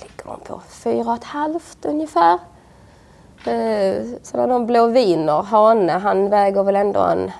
ligger 0.00 0.24
de 0.24 0.40
på 0.40 0.60
4,5 0.68 1.60
ungefär. 1.82 2.38
Sen 4.22 4.40
har 4.40 4.48
de 4.48 4.66
blå 4.66 4.86
viner, 4.86 5.42
hane, 5.42 5.92
han 5.92 6.30
väger 6.30 6.62
väl 6.62 6.76
ändå 6.76 7.00
en 7.00 7.30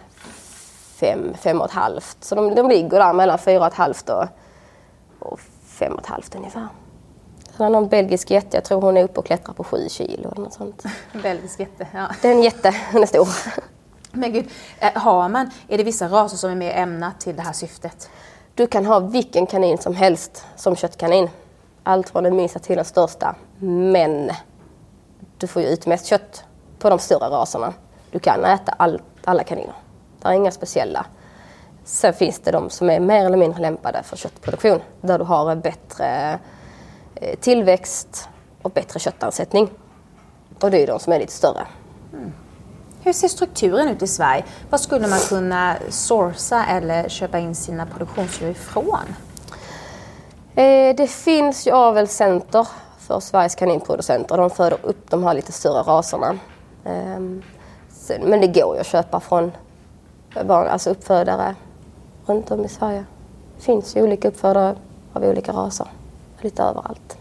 5, 1.01 1.35
5,5. 1.43 2.17
Så 2.21 2.35
de, 2.35 2.55
de 2.55 2.69
ligger 2.69 2.99
där 2.99 3.13
mellan 3.13 3.39
4,5 3.39 4.11
och, 4.11 5.33
och 5.33 5.41
5,5 5.79 6.37
ungefär. 6.37 6.69
Sen 7.61 7.65
har 7.75 7.81
någon 7.81 7.89
belgisk 7.89 8.31
jätte, 8.31 8.57
jag 8.57 8.65
tror 8.65 8.81
hon 8.81 8.97
är 8.97 9.05
uppe 9.05 9.21
och 9.21 9.27
klättrar 9.27 9.55
på 9.55 9.65
7 9.65 9.89
kilo 9.89 10.31
eller 10.31 10.43
något 10.43 10.53
sånt. 10.53 10.83
belgisk 11.23 11.61
jätte, 11.61 11.87
ja. 11.95 12.07
Det 12.23 12.29
är 12.29 12.33
en 12.33 12.43
jätte, 12.43 12.75
den 12.93 13.03
är 13.03 13.07
stor. 13.07 13.29
Men 14.13 14.33
gud, 14.33 14.49
eh, 14.79 14.93
har 15.03 15.29
man, 15.29 15.51
är 15.69 15.79
det 15.79 15.85
vissa 15.85 16.09
raser 16.09 16.37
som 16.37 16.51
är 16.51 16.55
mer 16.55 16.73
ämnat 16.73 17.21
till 17.21 17.37
det 17.37 17.43
här 17.43 17.53
syftet? 17.53 18.11
Du 18.55 18.67
kan 18.67 18.87
ha 18.87 18.99
vilken 18.99 19.47
kanin 19.47 19.79
som 19.79 19.95
helst 19.95 20.47
som 20.57 20.77
köttkanin. 20.77 21.29
Allt 21.83 22.11
från 22.11 22.25
den 22.25 22.37
minsta 22.37 22.59
till 22.59 22.77
den 22.77 22.85
största. 22.85 23.35
Men 23.59 24.31
du 25.39 25.47
får 25.47 25.63
ju 25.63 25.69
ut 25.69 25.87
mest 25.87 26.07
kött 26.07 26.45
på 26.79 26.91
de 26.91 26.99
större 26.99 27.31
raserna. 27.31 27.73
Du 28.11 28.19
kan 28.19 28.45
äta 28.45 28.73
all, 28.73 29.01
alla 29.25 29.45
kaniner. 29.45 29.75
Det 30.23 30.29
är 30.29 30.33
inga 30.33 30.51
speciella. 30.51 31.07
Sen 31.85 32.15
finns 32.15 32.39
det 32.39 32.51
de 32.51 32.71
som 32.71 32.91
är 32.91 33.01
mer 33.01 33.27
eller 33.27 33.37
mindre 33.37 33.61
lämpade 33.61 34.03
för 34.03 34.17
köttproduktion 34.17 34.81
där 35.01 35.19
du 35.19 35.25
har 35.25 35.51
en 35.51 35.61
bättre 35.61 36.39
tillväxt 37.41 38.29
och 38.63 38.71
bättre 38.71 39.01
köttansättning. 39.01 39.71
Och 40.61 40.71
det 40.71 40.83
är 40.83 40.87
de 40.87 41.01
som 41.01 41.13
är 41.13 41.19
lite 41.19 41.33
större. 41.33 41.67
Mm. 42.13 42.33
Hur 43.03 43.13
ser 43.13 43.29
strukturen 43.29 43.89
ut 43.89 44.03
i 44.03 44.07
Sverige? 44.07 44.45
Vad 44.71 44.81
skulle 44.81 45.09
man 45.09 45.19
kunna 45.19 45.77
sourca 45.89 46.65
eller 46.65 47.09
köpa 47.09 47.39
in 47.39 47.55
sina 47.55 47.87
produktionsdjur 47.87 48.51
ifrån? 48.51 49.15
Eh, 50.55 50.97
det 50.97 51.11
finns 51.11 51.67
ju 51.67 51.71
avelscenter 51.71 52.69
för 52.99 53.21
Sveriges 53.21 53.55
kaninproducenter. 53.55 54.37
De 54.37 54.51
föder 54.51 54.79
upp 54.83 55.11
de 55.11 55.25
här 55.25 55.35
lite 55.35 55.53
större 55.53 55.83
raserna. 55.83 56.39
Ehm, 56.85 57.43
men 58.21 58.41
det 58.41 58.47
går 58.47 58.75
ju 58.75 58.81
att 58.81 58.87
köpa 58.87 59.21
från 59.21 59.53
alltså 60.49 60.91
uppfödare 60.91 61.55
runt 62.27 62.51
om 62.51 62.65
i 62.65 62.69
Sverige. 62.69 63.05
Det 63.57 63.63
finns 63.63 63.97
ju 63.97 64.03
olika 64.03 64.29
uppfödare 64.29 64.77
av 65.13 65.25
olika 65.25 65.53
raser, 65.53 65.87
lite 66.45 66.63
överallt. 66.63 67.17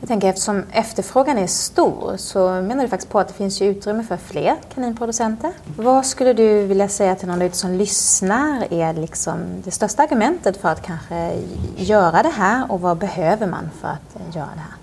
Jag 0.00 0.08
tänker 0.08 0.28
eftersom 0.28 0.64
efterfrågan 0.72 1.38
är 1.38 1.46
stor 1.46 2.16
så 2.16 2.48
menar 2.48 2.82
du 2.82 2.88
faktiskt 2.88 3.12
på 3.12 3.18
att 3.18 3.28
det 3.28 3.34
finns 3.34 3.60
ju 3.60 3.66
utrymme 3.66 4.04
för 4.04 4.16
fler 4.16 4.56
kaninproducenter. 4.74 5.52
Vad 5.76 6.06
skulle 6.06 6.32
du 6.32 6.66
vilja 6.66 6.88
säga 6.88 7.16
till 7.16 7.28
någon 7.28 7.52
som 7.52 7.70
lyssnar 7.70 8.72
är 8.72 8.92
liksom 8.92 9.38
det 9.64 9.70
största 9.70 10.02
argumentet 10.02 10.56
för 10.56 10.68
att 10.68 10.82
kanske 10.82 11.32
göra 11.76 12.22
det 12.22 12.28
här 12.28 12.72
och 12.72 12.80
vad 12.80 12.98
behöver 12.98 13.46
man 13.46 13.70
för 13.80 13.88
att 13.88 14.34
göra 14.34 14.48
det 14.54 14.60
här? 14.60 14.74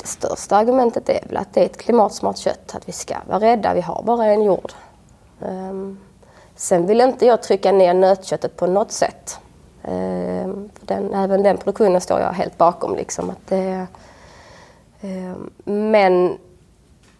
Det 0.00 0.06
största 0.06 0.56
argumentet 0.56 1.08
är 1.08 1.24
väl 1.28 1.36
att 1.36 1.54
det 1.54 1.60
är 1.60 1.66
ett 1.66 1.76
klimatsmart 1.76 2.38
kött, 2.38 2.74
att 2.74 2.88
vi 2.88 2.92
ska 2.92 3.16
vara 3.28 3.40
rädda, 3.40 3.74
vi 3.74 3.80
har 3.80 4.02
bara 4.02 4.24
en 4.24 4.42
jord. 4.42 4.72
Ehm, 5.40 5.98
sen 6.56 6.86
vill 6.86 7.00
inte 7.00 7.26
jag 7.26 7.42
trycka 7.42 7.72
ner 7.72 7.94
nötköttet 7.94 8.56
på 8.56 8.66
något 8.66 8.92
sätt. 8.92 9.38
Ehm, 9.84 10.70
den, 10.80 11.14
även 11.14 11.42
den 11.42 11.56
produktionen 11.56 12.00
står 12.00 12.20
jag 12.20 12.32
helt 12.32 12.58
bakom. 12.58 12.96
Liksom, 12.96 13.30
att 13.30 13.46
det, 13.46 13.86
ehm, 15.00 15.50
men 15.64 16.38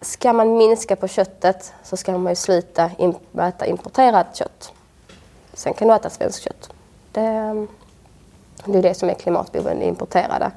ska 0.01 0.33
man 0.33 0.57
minska 0.57 0.97
på 0.97 1.09
köttet 1.09 1.73
så 1.83 1.97
ska 1.97 2.19
man 2.19 2.33
ju 2.33 2.37
sluta 2.37 2.91
äta 3.39 3.67
importerat 3.67 4.37
kött. 4.37 4.73
Sen 5.53 5.75
kan 5.75 5.89
du 5.89 5.95
äta 5.95 6.11
svenskt 6.11 6.43
kött. 6.43 6.71
Det, 7.13 7.21
det 8.65 8.79
är 8.79 8.83
det 8.83 8.95
som 8.95 9.11
är 9.11 9.15
klimatboven, 9.15 9.79
det 9.79 9.87
importerade. 9.87 10.51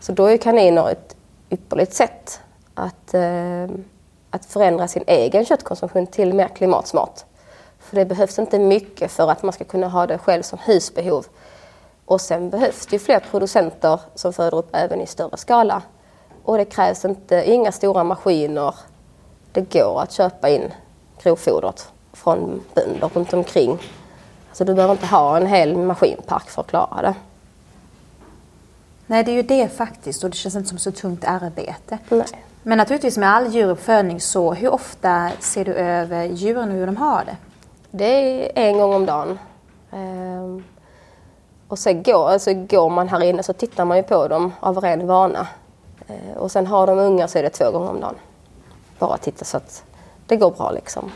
Så 0.00 0.12
då 0.12 0.26
är 0.26 0.36
kaniner 0.36 0.90
ett 0.90 1.16
ypperligt 1.50 1.94
sätt 1.94 2.40
att, 2.74 3.14
ehm, 3.14 3.84
att 4.30 4.44
förändra 4.46 4.88
sin 4.88 5.04
egen 5.06 5.44
köttkonsumtion 5.44 6.06
till 6.06 6.34
mer 6.34 6.48
klimatsmart. 6.48 7.24
För 7.84 7.96
det 7.96 8.04
behövs 8.04 8.38
inte 8.38 8.58
mycket 8.58 9.12
för 9.12 9.30
att 9.30 9.42
man 9.42 9.52
ska 9.52 9.64
kunna 9.64 9.88
ha 9.88 10.06
det 10.06 10.18
själv 10.18 10.42
som 10.42 10.58
husbehov. 10.58 11.26
Och 12.04 12.20
sen 12.20 12.50
behövs 12.50 12.86
det 12.86 12.98
fler 12.98 13.20
producenter 13.30 14.00
som 14.14 14.32
föder 14.32 14.58
upp 14.58 14.68
även 14.72 15.00
i 15.00 15.06
större 15.06 15.36
skala. 15.36 15.82
Och 16.42 16.56
det 16.56 16.64
krävs 16.64 17.04
inte, 17.04 17.50
inga 17.50 17.72
stora 17.72 18.04
maskiner. 18.04 18.74
Det 19.52 19.72
går 19.72 20.00
att 20.02 20.12
köpa 20.12 20.48
in 20.48 20.72
grovfodret 21.22 21.88
från 22.12 22.62
bönder 22.74 23.10
runt 23.14 23.32
omkring. 23.32 23.78
Alltså 24.48 24.64
du 24.64 24.74
behöver 24.74 24.94
inte 24.94 25.06
ha 25.06 25.36
en 25.36 25.46
hel 25.46 25.76
maskinpark 25.76 26.50
för 26.50 26.60
att 26.60 26.68
klara 26.68 27.02
det. 27.02 27.14
Nej, 29.06 29.24
det 29.24 29.30
är 29.30 29.34
ju 29.34 29.42
det 29.42 29.68
faktiskt 29.68 30.24
och 30.24 30.30
det 30.30 30.36
känns 30.36 30.54
inte 30.54 30.68
som 30.68 30.78
så 30.78 30.92
tungt 30.92 31.24
arbete. 31.24 31.98
Nej. 32.08 32.26
Men 32.62 32.78
naturligtvis 32.78 33.16
med 33.16 33.30
all 33.34 33.54
djuruppfödning 33.54 34.20
så, 34.20 34.54
hur 34.54 34.72
ofta 34.72 35.30
ser 35.40 35.64
du 35.64 35.74
över 35.74 36.24
djuren 36.24 36.68
och 36.68 36.74
hur 36.74 36.86
de 36.86 36.96
har 36.96 37.24
det? 37.24 37.36
Det 37.96 38.44
är 38.44 38.68
en 38.68 38.78
gång 38.78 38.94
om 38.94 39.06
dagen. 39.06 39.38
Ehm, 39.92 40.64
och 41.68 41.78
sen 41.78 42.02
går, 42.02 42.28
alltså 42.28 42.54
går 42.54 42.90
man 42.90 43.08
här 43.08 43.22
inne 43.22 43.42
så 43.42 43.52
tittar 43.52 43.84
man 43.84 43.96
ju 43.96 44.02
på 44.02 44.28
dem 44.28 44.52
av 44.60 44.78
ren 44.78 45.06
vana. 45.06 45.46
Ehm, 46.08 46.36
och 46.36 46.50
sen 46.50 46.66
har 46.66 46.86
de 46.86 46.98
unga 46.98 47.28
så 47.28 47.38
är 47.38 47.42
det 47.42 47.50
två 47.50 47.70
gånger 47.70 47.90
om 47.90 48.00
dagen. 48.00 48.14
Bara 48.98 49.16
titta 49.16 49.44
så 49.44 49.56
att 49.56 49.84
det 50.26 50.36
går 50.36 50.50
bra 50.50 50.70
liksom. 50.70 51.10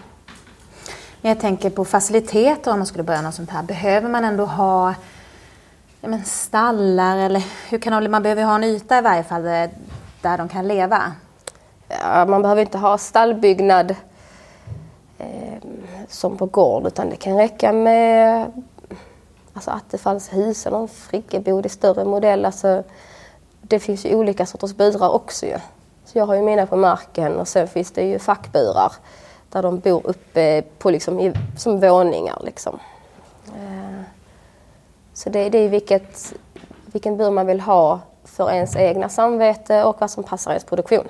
Jag 1.20 1.41
tänker 1.41 1.70
på 1.70 1.85
faciliteter 1.85 2.72
om 2.72 2.79
man 2.79 2.87
skulle 2.87 3.05
börja 3.05 3.22
något 3.22 3.35
sånt 3.35 3.51
här. 3.51 3.62
Behöver 3.62 4.09
man 4.09 4.24
ändå 4.24 4.45
ha 4.45 4.95
ja, 6.01 6.09
men 6.09 6.24
stallar 6.24 7.16
eller 7.16 7.45
hur 7.68 7.79
kan 7.79 7.93
man, 7.93 8.11
man 8.11 8.22
behöver 8.22 8.43
ha 8.43 8.55
en 8.55 8.64
yta 8.64 8.99
i 8.99 9.03
varje 9.03 9.24
fall 9.24 9.43
där, 9.43 9.70
där 10.22 10.39
de 10.39 10.49
kan 10.49 10.68
leva? 10.68 11.12
Ja, 11.89 12.24
man 12.24 12.43
behöver 12.43 12.62
inte 12.62 12.79
ha 12.79 12.99
stallbyggnad 12.99 13.91
eh, 13.91 13.97
som 16.09 16.37
på 16.37 16.47
gård 16.47 16.87
utan 16.87 17.11
det 17.11 17.17
kan 17.17 17.37
räcka 17.37 17.73
med 17.73 18.53
alltså 19.53 19.71
attefallshus 19.71 20.67
eller 20.67 20.79
en 20.79 20.89
friggebod 20.89 21.67
i 21.67 21.69
större 21.69 22.05
modell. 22.05 22.45
Alltså, 22.45 22.83
det 23.63 23.79
finns 23.79 24.07
ju 24.07 24.15
olika 24.15 24.47
sorters 24.47 24.75
burar 24.75 25.11
också 25.11 25.47
ju. 25.47 25.57
Så 26.05 26.19
jag 26.19 26.27
har 26.27 26.35
ju 26.35 26.43
mina 26.43 26.67
på 26.67 26.77
marken 26.77 27.37
och 27.37 27.49
sen 27.49 27.69
finns 27.69 27.91
det 27.91 28.03
ju 28.03 28.19
fackburar 28.19 28.93
där 29.51 29.63
de 29.63 29.79
bor 29.79 30.07
uppe 30.07 30.63
på 30.79 30.91
liksom, 30.91 31.21
i, 31.21 31.33
som 31.59 31.81
våningar. 31.81 32.43
Liksom. 32.45 32.79
Eh, 33.47 34.03
så 35.15 35.31
det, 35.31 35.49
det 35.49 35.59
är 35.59 35.69
vilket, 35.69 36.35
vilken 36.87 37.17
bur 37.17 37.31
man 37.31 37.47
vill 37.47 37.61
ha 37.61 38.01
för 38.25 38.51
ens 38.51 38.77
egna 38.77 39.09
samvete 39.09 39.85
och 39.85 40.01
vad 40.01 40.11
som 40.11 40.25
passar 40.25 40.51
ens 40.51 40.65
produktion. 40.65 41.09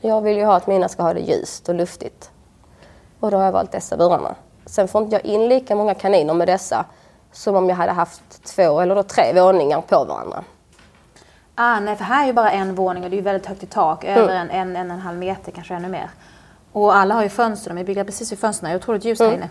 Jag 0.00 0.20
vill 0.20 0.36
ju 0.36 0.44
ha 0.44 0.56
att 0.56 0.66
mina 0.66 0.88
ska 0.88 1.02
ha 1.02 1.14
det 1.14 1.20
ljust 1.20 1.68
och 1.68 1.74
luftigt. 1.74 2.30
Och 3.24 3.30
då 3.30 3.36
har 3.36 3.44
jag 3.44 3.52
valt 3.52 3.72
dessa 3.72 3.96
burarna. 3.96 4.34
Sen 4.66 4.88
får 4.88 5.02
inte 5.02 5.16
jag 5.16 5.24
in 5.24 5.48
lika 5.48 5.76
många 5.76 5.94
kaniner 5.94 6.34
med 6.34 6.48
dessa 6.48 6.84
som 7.32 7.56
om 7.56 7.68
jag 7.68 7.76
hade 7.76 7.92
haft 7.92 8.44
två 8.44 8.80
eller 8.80 8.94
då 8.94 9.02
tre 9.02 9.32
våningar 9.32 9.80
på 9.80 10.04
varandra. 10.04 10.44
Ah, 11.54 11.80
nej, 11.80 11.96
för 11.96 12.04
här 12.04 12.22
är 12.22 12.26
ju 12.26 12.32
bara 12.32 12.50
en 12.50 12.74
våning 12.74 13.04
och 13.04 13.10
det 13.10 13.16
är 13.16 13.18
ju 13.18 13.24
väldigt 13.24 13.46
högt 13.46 13.62
i 13.62 13.66
tak, 13.66 14.04
mm. 14.04 14.22
över 14.22 14.34
en, 14.34 14.50
en, 14.50 14.76
en, 14.76 14.90
en 14.90 15.00
halv 15.00 15.18
meter, 15.18 15.52
kanske 15.52 15.74
ännu 15.74 15.88
mer. 15.88 16.10
Och 16.72 16.96
alla 16.96 17.14
har 17.14 17.22
ju 17.22 17.28
fönster, 17.28 17.70
de 17.70 17.78
är 17.78 17.84
byggda 17.84 18.04
precis 18.04 18.32
vid 18.32 18.38
fönstren, 18.38 18.80
det 18.86 18.92
är 18.92 19.06
ljust 19.06 19.20
mm. 19.20 19.30
här 19.30 19.38
inne. 19.38 19.48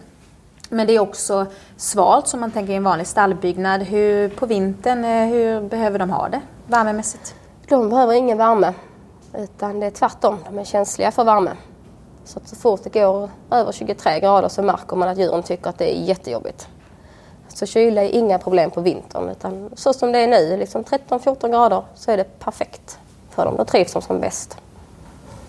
Men 0.69 0.87
det 0.87 0.93
är 0.93 0.99
också 0.99 1.45
svalt 1.77 2.27
som 2.27 2.39
man 2.39 2.51
tänker 2.51 2.73
i 2.73 2.75
en 2.75 2.83
vanlig 2.83 3.07
stallbyggnad. 3.07 3.81
Hur, 3.81 4.29
på 4.29 4.45
vintern, 4.45 5.05
eh, 5.05 5.27
hur 5.27 5.61
behöver 5.61 5.99
de 5.99 6.09
ha 6.09 6.29
det 6.29 6.41
värmemässigt? 6.67 7.35
De 7.67 7.89
behöver 7.89 8.13
ingen 8.13 8.37
värme. 8.37 8.73
Utan 9.37 9.79
det 9.79 9.85
är 9.85 9.91
tvärtom, 9.91 10.39
de 10.45 10.59
är 10.59 10.63
känsliga 10.63 11.11
för 11.11 11.23
värme. 11.23 11.51
Så 12.25 12.39
att 12.39 12.47
så 12.47 12.55
fort 12.55 12.83
det 12.83 12.89
går 12.93 13.29
över 13.51 13.71
23 13.71 14.19
grader 14.19 14.49
så 14.49 14.61
märker 14.61 14.95
man 14.95 15.09
att 15.09 15.17
djuren 15.17 15.43
tycker 15.43 15.69
att 15.69 15.77
det 15.77 15.97
är 15.97 16.03
jättejobbigt. 16.03 16.67
Så 17.47 17.65
kyla 17.65 18.03
är 18.03 18.09
inga 18.09 18.39
problem 18.39 18.71
på 18.71 18.81
vintern 18.81 19.29
utan 19.29 19.69
så 19.75 19.93
som 19.93 20.11
det 20.11 20.19
är 20.19 20.27
nu, 20.27 20.57
liksom 20.57 20.83
13-14 20.83 21.49
grader, 21.51 21.83
så 21.95 22.11
är 22.11 22.17
det 22.17 22.39
perfekt 22.39 22.99
för 23.29 23.45
dem. 23.45 23.57
Då 23.57 23.65
trivs 23.65 23.93
de 23.93 24.01
som 24.01 24.19
bäst. 24.19 24.57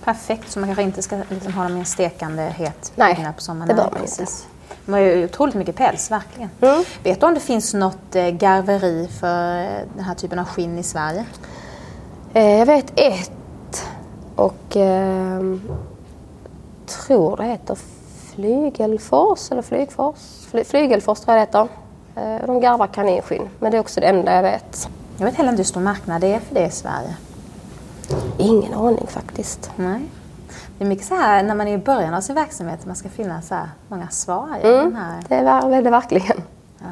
Perfekt, 0.04 0.50
så 0.50 0.58
man 0.58 0.68
kanske 0.68 0.82
inte 0.82 1.02
ska 1.02 1.16
liksom 1.28 1.52
ha 1.52 1.62
dem 1.62 1.76
i 1.76 1.78
en 1.78 1.84
stekande 1.86 2.42
het 2.42 2.92
Nej, 2.94 3.14
byggnad 3.14 3.36
på 3.36 3.42
sommaren. 3.42 3.68
det 3.68 3.74
bör 3.74 3.82
Nej, 3.82 3.92
man 3.92 4.00
precis. 4.00 4.46
De 4.86 4.92
har 4.92 5.00
ju 5.00 5.24
otroligt 5.24 5.54
mycket 5.54 5.76
päls, 5.76 6.10
verkligen. 6.10 6.50
Mm. 6.60 6.84
Vet 7.02 7.20
du 7.20 7.26
om 7.26 7.34
det 7.34 7.40
finns 7.40 7.74
något 7.74 8.16
eh, 8.16 8.28
garveri 8.28 9.08
för 9.20 9.58
eh, 9.62 9.68
den 9.94 10.04
här 10.04 10.14
typen 10.14 10.38
av 10.38 10.44
skinn 10.44 10.78
i 10.78 10.82
Sverige? 10.82 11.24
Eh, 12.34 12.58
jag 12.58 12.66
vet 12.66 12.92
ett 12.96 13.84
och 14.36 14.76
eh, 14.76 15.40
tror 17.06 17.36
det 17.36 17.44
heter 17.44 17.78
Flygelfors 18.34 19.50
eller 19.52 19.62
Flygfors. 19.62 20.46
Fly, 20.50 20.64
Flygelfors 20.64 21.20
tror 21.20 21.36
jag 21.36 21.48
det 21.48 21.58
heter. 21.58 21.68
Eh, 22.40 22.46
de 22.46 22.60
garvar 22.60 22.86
kaninskinn, 22.86 23.48
men 23.58 23.70
det 23.70 23.76
är 23.76 23.80
också 23.80 24.00
det 24.00 24.06
enda 24.06 24.34
jag 24.34 24.42
vet. 24.42 24.88
Jag 25.16 25.24
vet 25.26 25.34
heller 25.34 25.50
inte 25.50 25.60
hur 25.60 25.64
stor 25.64 25.80
marknad 25.80 26.20
det 26.20 26.34
är 26.34 26.40
för 26.40 26.54
det 26.54 26.66
i 26.66 26.70
Sverige. 26.70 27.16
Ingen 28.38 28.74
aning 28.74 29.06
faktiskt. 29.06 29.70
Nej. 29.76 30.00
Det 30.78 30.84
är 30.84 30.88
mycket 30.88 31.06
så 31.06 31.14
här 31.14 31.42
när 31.42 31.54
man 31.54 31.68
är 31.68 31.72
i 31.72 31.78
början 31.78 32.14
av 32.14 32.20
sin 32.20 32.34
verksamhet, 32.34 32.86
man 32.86 32.96
ska 32.96 33.08
finna 33.08 33.42
så 33.42 33.54
här 33.54 33.68
många 33.88 34.08
svar 34.08 34.48
i 34.62 34.66
Mm, 34.68 34.84
den 34.84 34.96
här. 34.96 35.22
det 35.28 35.34
är 35.76 35.82
det 35.82 35.90
verkligen. 35.90 36.42
Ja. 36.78 36.86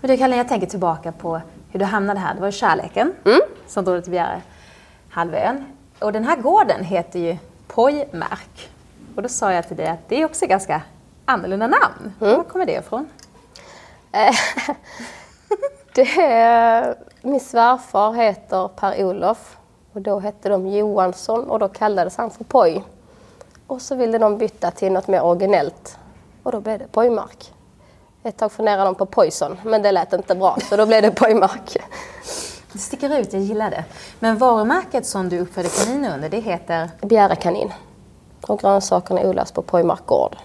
Men 0.00 0.10
du 0.10 0.16
Karin, 0.16 0.36
jag 0.36 0.48
tänker 0.48 0.66
tillbaka 0.66 1.12
på 1.12 1.40
hur 1.70 1.78
du 1.80 1.84
hamnade 1.84 2.20
här. 2.20 2.34
Det 2.34 2.40
var 2.40 2.48
ju 2.48 2.52
kärleken 2.52 3.12
Mm. 3.24 3.40
som 3.68 3.84
drog 3.84 3.96
dig 3.96 4.02
till 4.02 4.12
Bjärehalvön. 4.12 5.64
Och 6.00 6.12
den 6.12 6.24
här 6.24 6.36
gården 6.36 6.84
heter 6.84 7.18
ju 7.18 7.36
Pojmark. 7.68 8.68
Och 9.16 9.22
då 9.22 9.28
sa 9.28 9.52
jag 9.52 9.68
till 9.68 9.76
dig 9.76 9.86
att 9.86 10.08
det 10.08 10.22
är 10.22 10.24
också 10.24 10.46
ganska 10.46 10.82
annorlunda 11.24 11.66
namn. 11.66 12.14
Mm. 12.20 12.36
Var 12.36 12.44
kommer 12.44 12.66
det 12.66 12.72
ifrån? 12.72 13.08
Det 15.94 16.20
är, 16.20 16.94
min 17.22 17.40
svärfar 17.40 18.12
heter 18.12 18.68
Per-Olof 18.68 19.56
och 19.92 20.00
då 20.00 20.18
hette 20.18 20.48
de 20.48 20.66
Johansson 20.66 21.50
och 21.50 21.58
då 21.58 21.68
kallades 21.68 22.16
han 22.16 22.30
för 22.30 22.44
Poj. 22.44 22.84
Och 23.66 23.82
så 23.82 23.94
ville 23.94 24.18
de 24.18 24.38
byta 24.38 24.70
till 24.70 24.92
något 24.92 25.08
mer 25.08 25.22
originellt 25.22 25.98
och 26.42 26.52
då 26.52 26.60
blev 26.60 26.78
det 26.78 26.86
Pojmark. 26.92 27.52
Ett 28.22 28.36
tag 28.36 28.52
funderade 28.52 28.84
de 28.84 28.94
på 28.94 29.06
Poison 29.06 29.60
men 29.64 29.82
det 29.82 29.92
lät 29.92 30.12
inte 30.12 30.34
bra 30.34 30.58
så 30.68 30.76
då 30.76 30.86
blev 30.86 31.02
det 31.02 31.10
Pojmark. 31.10 31.76
Det 32.72 32.78
sticker 32.78 33.18
ut, 33.18 33.32
jag 33.32 33.42
gillar 33.42 33.70
det. 33.70 33.84
Men 34.18 34.38
varumärket 34.38 35.06
som 35.06 35.28
du 35.28 35.38
uppfödde 35.38 35.68
kaniner 35.68 36.14
under, 36.14 36.28
det 36.28 36.40
heter? 36.40 36.90
Bjärekanin. 37.00 37.72
Och 38.46 38.60
grönsakerna 38.60 39.20
odlas 39.20 39.52
på 39.52 39.62
Pojmark 39.62 40.06
gård. 40.06 40.36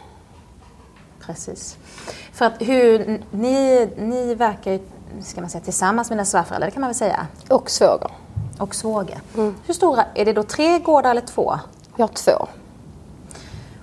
Precis. 1.25 1.77
För 2.33 2.45
att 2.45 2.53
hur, 2.59 3.21
ni, 3.31 3.89
ni 3.97 4.35
verkar 4.35 4.71
ju, 4.71 4.79
ska 5.23 5.41
man 5.41 5.49
säga, 5.49 5.63
tillsammans 5.63 6.09
med 6.09 6.17
dina 6.17 6.25
svärföräldrar, 6.25 6.67
det 6.67 6.71
kan 6.71 6.81
man 6.81 6.87
väl 6.87 6.95
säga? 6.95 7.27
Och 7.49 7.69
svåger. 7.69 8.11
Och 8.59 8.75
svåger. 8.75 9.21
Hur 9.65 9.73
stora, 9.73 10.05
är 10.13 10.25
det 10.25 10.33
då 10.33 10.43
tre 10.43 10.79
gårdar 10.79 11.11
eller 11.11 11.21
två? 11.21 11.59
Vi 11.95 12.03
har 12.03 12.07
två. 12.07 12.47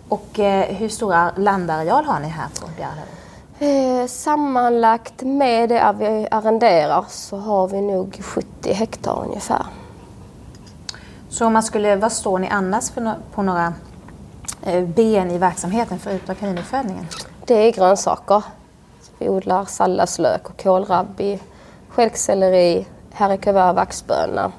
Och 0.09 0.39
eh, 0.39 0.75
hur 0.75 0.89
stora 0.89 1.33
landareal 1.37 2.05
har 2.05 2.21
ni 2.21 2.29
här 2.29 2.49
på 2.61 2.67
Bjärlöven? 2.77 3.15
Eh, 3.59 4.07
sammanlagt 4.07 5.23
med 5.23 5.69
det 5.69 5.95
vi 5.99 6.29
arrenderar 6.31 7.05
så 7.09 7.37
har 7.37 7.69
vi 7.69 7.81
nog 7.81 8.21
70 8.25 8.73
hektar 8.73 9.25
ungefär. 9.27 9.67
Så 11.29 11.47
om 11.47 11.53
man 11.53 11.63
skulle, 11.63 11.97
vad 11.97 12.13
står 12.13 12.39
ni 12.39 12.49
annars 12.49 12.91
för, 12.91 13.15
på 13.33 13.43
några 13.43 13.67
eh, 13.67 13.73
ben 14.87 15.31
i 15.31 15.39
verksamheten 15.39 15.99
förutom 15.99 16.35
kaninuppfödningen? 16.35 17.07
Det 17.47 17.55
är 17.55 17.73
grönsaker. 17.73 18.43
Vi 19.19 19.29
odlar 19.29 19.65
salladslök 19.65 20.51
och 20.51 20.63
kålrabbi, 20.63 21.41
stjälkselleri, 21.89 22.87
haricots 23.13 23.77
vaxbönor. 23.77 24.53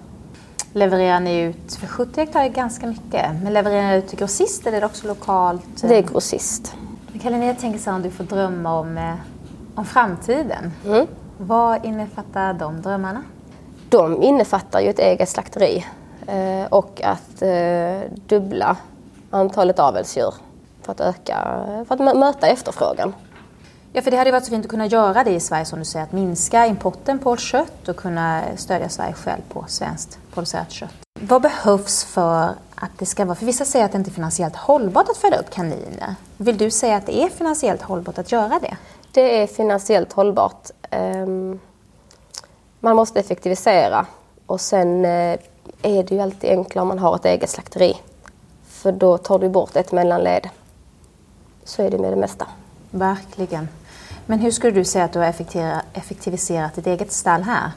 Levererar 0.74 1.20
ni 1.20 1.40
ut, 1.40 1.76
för 1.76 1.88
70 1.88 2.20
hektar 2.20 2.44
är 2.44 2.50
ganska 2.50 2.88
mycket, 2.88 3.26
men 3.44 3.54
levererar 3.54 3.92
ni 3.92 3.98
ut 3.98 4.08
till 4.08 4.20
grossist 4.20 4.68
eller 4.68 4.78
är 4.78 4.82
det 4.82 4.86
också 4.86 5.08
lokalt? 5.08 5.82
Det 5.82 5.98
är 5.98 6.02
grossist. 6.02 6.76
Karin, 7.22 7.44
jag 7.44 7.60
tänker 7.60 7.80
så 7.80 7.90
här, 7.90 7.98
om 7.98 8.04
du 8.04 8.12
får 8.12 8.24
drömma 8.24 8.80
om, 8.80 8.98
eh, 8.98 9.14
om 9.76 9.86
framtiden. 9.86 10.72
Mm. 10.86 11.08
Vad 11.38 11.86
innefattar 11.86 12.54
de 12.54 12.82
drömmarna? 12.82 13.24
De 13.90 14.24
innefattar 14.24 14.80
ju 14.80 14.90
ett 14.90 15.00
eget 15.00 15.30
slakteri 15.30 15.86
eh, 16.28 16.66
och 16.70 17.02
att 17.04 17.42
eh, 17.42 18.12
dubbla 18.28 18.78
antalet 19.36 19.80
avelsdjur 19.80 20.34
för 20.82 20.92
att, 20.92 21.00
öka, 21.02 21.64
för 21.88 21.96
att 21.96 22.02
mö- 22.02 22.20
möta 22.20 22.48
efterfrågan. 22.48 23.14
Ja, 23.94 24.02
för 24.02 24.12
det 24.12 24.18
hade 24.18 24.28
ju 24.28 24.32
varit 24.32 24.46
så 24.46 24.50
fint 24.50 24.66
att 24.66 24.72
kunna 24.72 24.86
göra 24.86 25.24
det 25.24 25.32
i 25.32 25.40
Sverige 25.40 25.66
som 25.66 25.80
du 25.80 25.86
säger, 25.86 26.06
att 26.06 26.12
minska 26.12 26.66
importen 26.66 27.20
på 27.20 27.38
kött 27.38 27.88
och 27.88 27.96
kunna 27.96 28.42
stödja 28.56 28.90
Sverige 28.90 29.14
själv 29.14 29.42
på 29.50 29.66
svenskt 29.68 30.20
producerat 30.34 30.72
kött. 30.72 30.90
Vad 31.20 31.42
behövs 31.42 32.04
för 32.04 32.50
att 32.76 32.92
det 32.98 33.06
ska 33.06 33.26
vara, 33.26 33.36
för 33.36 33.46
vissa 33.46 33.66
säger 33.66 33.86
att 33.86 33.92
det 33.92 33.98
inte 33.98 34.10
är 34.10 34.14
finansiellt 34.14 34.56
hållbart 34.56 35.10
att 35.10 35.18
föda 35.18 35.38
upp 35.38 35.50
kaniner. 35.50 36.16
Vill 36.38 36.58
du 36.58 36.72
säga 36.72 36.96
att 36.96 37.06
det 37.06 37.18
är 37.24 37.30
finansiellt 37.30 37.82
hållbart 37.82 38.18
att 38.18 38.32
göra 38.32 38.60
det? 38.62 38.78
Det 39.12 39.42
är 39.42 39.48
finansiellt 39.48 40.14
hållbart. 40.14 40.70
Ehm, 40.90 41.60
Man 42.80 42.96
måste 42.96 43.20
effektivisera 43.20 44.06
och 44.46 44.62
sen 44.62 45.06
eh, 45.06 45.40
är 45.82 46.04
det 46.04 46.10
ju 46.16 46.22
alltid 46.22 46.50
enklare 46.50 46.82
om 46.82 46.88
man 46.88 47.00
har 47.00 47.16
ett 47.16 47.26
eget 47.26 47.50
slakteri. 47.50 47.98
För 48.86 48.92
då 48.92 49.18
tar 49.18 49.40
du 49.40 49.50
bort 49.50 49.76
ett 49.76 49.92
mellanled. 49.92 50.50
Så 51.64 51.84
är 51.84 51.92
det 51.92 51.98
med 51.98 52.12
det 52.12 52.16
mesta. 52.16 52.48
Verkligen. 52.92 53.70
Men 54.26 54.40
hur 54.40 54.52
skulle 54.52 54.72
du 54.72 54.86
säga 54.86 55.06
att 55.06 55.14
du 55.14 55.20
har 55.20 55.34
effektiviserat 55.94 56.76
ditt 56.76 56.88
eget 56.88 57.12
stall 57.12 57.42
här? 57.44 57.72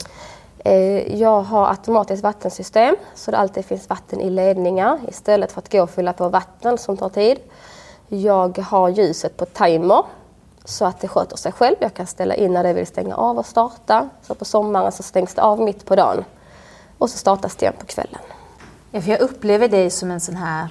Eh, 0.59 1.17
Jag 1.21 1.43
har 1.43 1.69
automatiskt 1.69 2.23
vattensystem 2.23 2.97
så 3.15 3.31
det 3.31 3.39
alltid 3.39 3.65
finns 3.65 3.89
vatten 3.89 4.21
i 4.21 4.31
ledningar 4.31 4.99
istället 5.09 5.53
för 5.53 5.59
att 5.61 5.73
gå 5.73 5.83
och 5.83 5.91
fylla 5.91 6.13
på 6.13 6.29
vatten 6.29 6.79
som 6.79 6.97
tar 6.97 7.09
tid. 7.09 7.39
Jag 8.09 8.59
har 8.59 8.89
ljuset 8.89 9.37
på 9.37 9.45
timer 9.47 10.05
så 10.65 10.85
att 10.85 11.01
det 11.01 11.09
sköter 11.09 11.37
sig 11.37 11.53
själv. 11.53 11.77
Jag 11.81 11.95
kan 11.95 12.07
ställa 12.07 12.35
in 12.35 12.53
när 12.53 12.63
det 12.65 12.73
vill 12.73 12.87
stänga 12.87 13.17
av 13.17 13.39
och 13.39 13.47
starta. 13.47 14.09
Så 14.23 14.35
på 14.35 14.45
sommaren 14.45 14.93
så 14.93 15.03
stängs 15.03 15.35
det 15.35 15.43
av 15.43 15.61
mitt 15.61 15.85
på 15.87 15.97
dagen 15.97 16.25
och 16.99 17.11
så 17.11 17.19
startas 17.19 17.57
det 17.57 17.63
igen 17.65 17.75
på 17.79 17.87
kvällen. 17.87 18.21
Ja, 18.91 19.01
för 19.01 19.11
jag 19.11 19.21
upplever 19.21 19.69
dig 19.69 19.91
som 19.91 20.11
en 20.11 20.21
sån 20.21 20.37
här 20.37 20.69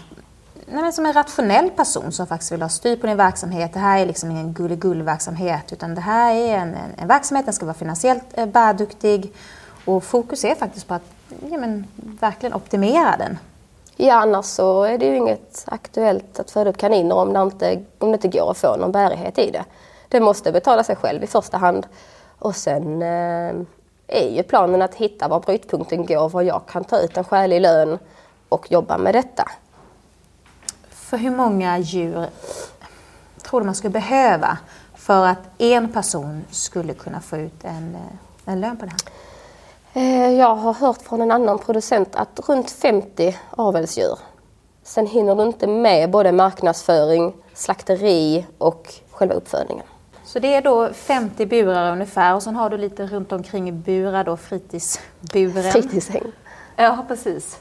nej, 0.67 0.83
men 0.83 0.93
som 0.93 1.05
en 1.05 1.13
rationell 1.13 1.69
person 1.69 2.11
som 2.11 2.27
faktiskt 2.27 2.51
vill 2.51 2.61
ha 2.61 2.69
styr 2.69 2.95
på 2.95 3.07
din 3.07 3.17
verksamhet. 3.17 3.73
Det 3.73 3.79
här 3.79 3.99
är 3.99 4.05
liksom 4.05 4.31
ingen 4.31 4.53
gulligull-verksamhet 4.53 5.73
utan 5.73 5.95
det 5.95 6.01
här 6.01 6.35
är 6.35 6.57
en, 6.57 6.75
en, 6.75 6.91
en 6.97 7.07
verksamhet, 7.07 7.45
den 7.45 7.53
ska 7.53 7.65
vara 7.65 7.77
finansiellt 7.77 8.23
eh, 8.33 8.45
bärduktig 8.45 9.33
och 9.85 10.03
fokus 10.03 10.43
är 10.43 10.55
faktiskt 10.55 10.87
på 10.87 10.93
att 10.93 11.11
ja, 11.49 11.57
men, 11.57 11.87
verkligen 11.95 12.53
optimera 12.53 13.17
den. 13.17 13.37
Ja, 13.95 14.15
annars 14.15 14.45
så 14.45 14.83
är 14.83 14.97
det 14.97 15.05
ju 15.05 15.15
inget 15.15 15.63
aktuellt 15.67 16.39
att 16.39 16.51
föda 16.51 16.69
upp 16.69 16.77
kaniner 16.77 17.15
om 17.15 17.33
det 17.33 17.41
inte, 17.41 17.83
om 17.97 18.11
det 18.11 18.25
inte 18.25 18.37
går 18.37 18.51
att 18.51 18.57
få 18.57 18.75
någon 18.75 18.91
bärighet 18.91 19.39
i 19.39 19.51
det. 19.51 19.65
Det 20.09 20.19
måste 20.19 20.51
betala 20.51 20.83
sig 20.83 20.95
själv 20.95 21.23
i 21.23 21.27
första 21.27 21.57
hand. 21.57 21.87
Och 22.39 22.55
sen 22.55 23.01
eh, 23.01 23.53
är 24.07 24.29
ju 24.35 24.43
planen 24.43 24.81
att 24.81 24.95
hitta 24.95 25.27
var 25.27 25.39
brytpunkten 25.39 26.05
går, 26.05 26.29
var 26.29 26.41
jag 26.41 26.61
kan 26.67 26.83
ta 26.83 26.99
ut 26.99 27.17
en 27.17 27.23
skälig 27.23 27.61
lön 27.61 27.99
och 28.49 28.71
jobba 28.71 28.97
med 28.97 29.15
detta. 29.15 29.51
För 31.09 31.17
hur 31.17 31.31
många 31.31 31.77
djur 31.77 32.25
tror 33.43 33.59
du 33.59 33.65
man 33.65 33.75
skulle 33.75 33.91
behöva 33.91 34.57
för 34.95 35.25
att 35.25 35.39
en 35.57 35.93
person 35.93 36.45
skulle 36.51 36.93
kunna 36.93 37.21
få 37.21 37.37
ut 37.37 37.63
en, 37.63 37.95
eh, 37.95 38.53
en 38.53 38.61
lön 38.61 38.77
på 38.77 38.85
det 38.85 38.91
här? 38.91 39.01
Eh, 40.03 40.33
jag 40.33 40.55
har 40.55 40.73
hört 40.73 41.01
från 41.01 41.21
en 41.21 41.31
annan 41.31 41.59
producent 41.59 42.15
att 42.15 42.39
runt 42.49 42.71
50 42.71 43.37
avelsdjur. 43.49 44.19
Sen 44.83 45.07
hinner 45.07 45.35
du 45.35 45.43
inte 45.43 45.67
med 45.67 46.11
både 46.11 46.31
marknadsföring, 46.31 47.33
slakteri 47.53 48.45
och 48.57 48.93
själva 49.11 49.35
uppfödningen. 49.35 49.85
Så 50.25 50.39
det 50.39 50.53
är 50.53 50.61
då 50.61 50.93
50 50.93 51.45
burar 51.45 51.91
ungefär 51.91 52.35
och 52.35 52.43
sen 52.43 52.55
har 52.55 52.69
du 52.69 52.77
lite 52.77 53.07
runt 53.07 53.31
omkring 53.31 53.81
burar 53.81 54.23
då, 54.23 54.37
fritidsburen. 54.37 55.71
Fritidshäng. 55.71 56.31
Ja, 56.75 57.05
precis. 57.07 57.59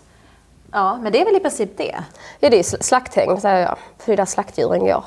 Ja, 0.76 0.98
men 1.02 1.12
det 1.12 1.20
är 1.20 1.24
väl 1.24 1.36
i 1.36 1.40
princip 1.40 1.76
det. 1.76 2.04
Ja, 2.40 2.50
det 2.50 2.58
är 2.58 2.62
sl- 2.62 2.82
slakthäng 2.82 3.40
säger 3.40 3.60
jag, 3.60 3.78
för 3.98 4.06
det 4.06 4.12
är 4.12 4.16
där 4.16 4.24
slaktdjuren 4.24 4.80
går. 4.80 5.04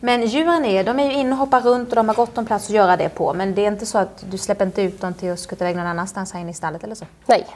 Men 0.00 0.26
djuren 0.26 0.64
är, 0.64 0.84
de 0.84 1.00
är 1.00 1.04
ju 1.04 1.12
inne 1.12 1.32
och 1.32 1.38
hoppar 1.38 1.60
runt 1.60 1.88
och 1.88 1.96
de 1.96 2.08
har 2.08 2.14
gott 2.14 2.38
om 2.38 2.46
plats 2.46 2.64
att 2.64 2.74
göra 2.74 2.96
det 2.96 3.08
på. 3.08 3.34
Men 3.34 3.54
det 3.54 3.62
är 3.62 3.68
inte 3.68 3.86
så 3.86 3.98
att 3.98 4.24
du 4.30 4.38
släpper 4.38 4.66
inte 4.66 4.82
ut 4.82 5.00
dem 5.00 5.14
till 5.14 5.32
att 5.32 5.40
skutta 5.40 5.64
iväg 5.64 5.76
någon 5.76 5.86
annanstans 5.86 6.32
här 6.32 6.40
inne 6.40 6.50
i 6.50 6.54
stallet 6.54 6.84
eller 6.84 6.94
så? 6.94 7.04
Nej, 7.26 7.46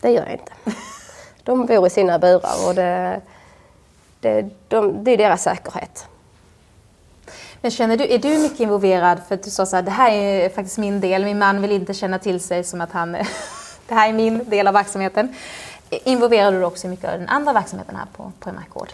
det 0.00 0.10
gör 0.10 0.22
jag 0.22 0.32
inte. 0.32 0.52
De 1.42 1.66
bor 1.66 1.86
i 1.86 1.90
sina 1.90 2.18
burar 2.18 2.68
och 2.68 2.74
det, 2.74 3.20
det, 4.20 4.50
de, 4.68 5.04
det 5.04 5.10
är 5.10 5.16
deras 5.16 5.42
säkerhet. 5.42 6.06
Men 7.60 7.70
känner 7.70 7.96
du, 7.96 8.04
är 8.04 8.18
du 8.18 8.38
mycket 8.38 8.60
involverad 8.60 9.20
för 9.28 9.34
att 9.34 9.42
du 9.42 9.50
sa 9.50 9.66
så 9.66 9.76
här, 9.76 9.82
det 9.82 9.90
här 9.90 10.10
är 10.12 10.48
faktiskt 10.48 10.78
min 10.78 11.00
del, 11.00 11.24
min 11.24 11.38
man 11.38 11.62
vill 11.62 11.72
inte 11.72 11.94
känna 11.94 12.18
till 12.18 12.40
sig 12.40 12.64
som 12.64 12.80
att 12.80 12.92
han, 12.92 13.12
det 13.88 13.94
här 13.94 14.08
är 14.08 14.12
min 14.12 14.50
del 14.50 14.66
av 14.66 14.74
verksamheten. 14.74 15.34
Involverar 15.90 16.52
du 16.52 16.64
också 16.64 16.88
mycket 16.88 17.12
av 17.12 17.18
den 17.18 17.28
andra 17.28 17.52
verksamheten 17.52 17.96
här 17.96 18.06
på, 18.16 18.32
på 18.40 18.48
MR-gård? 18.48 18.88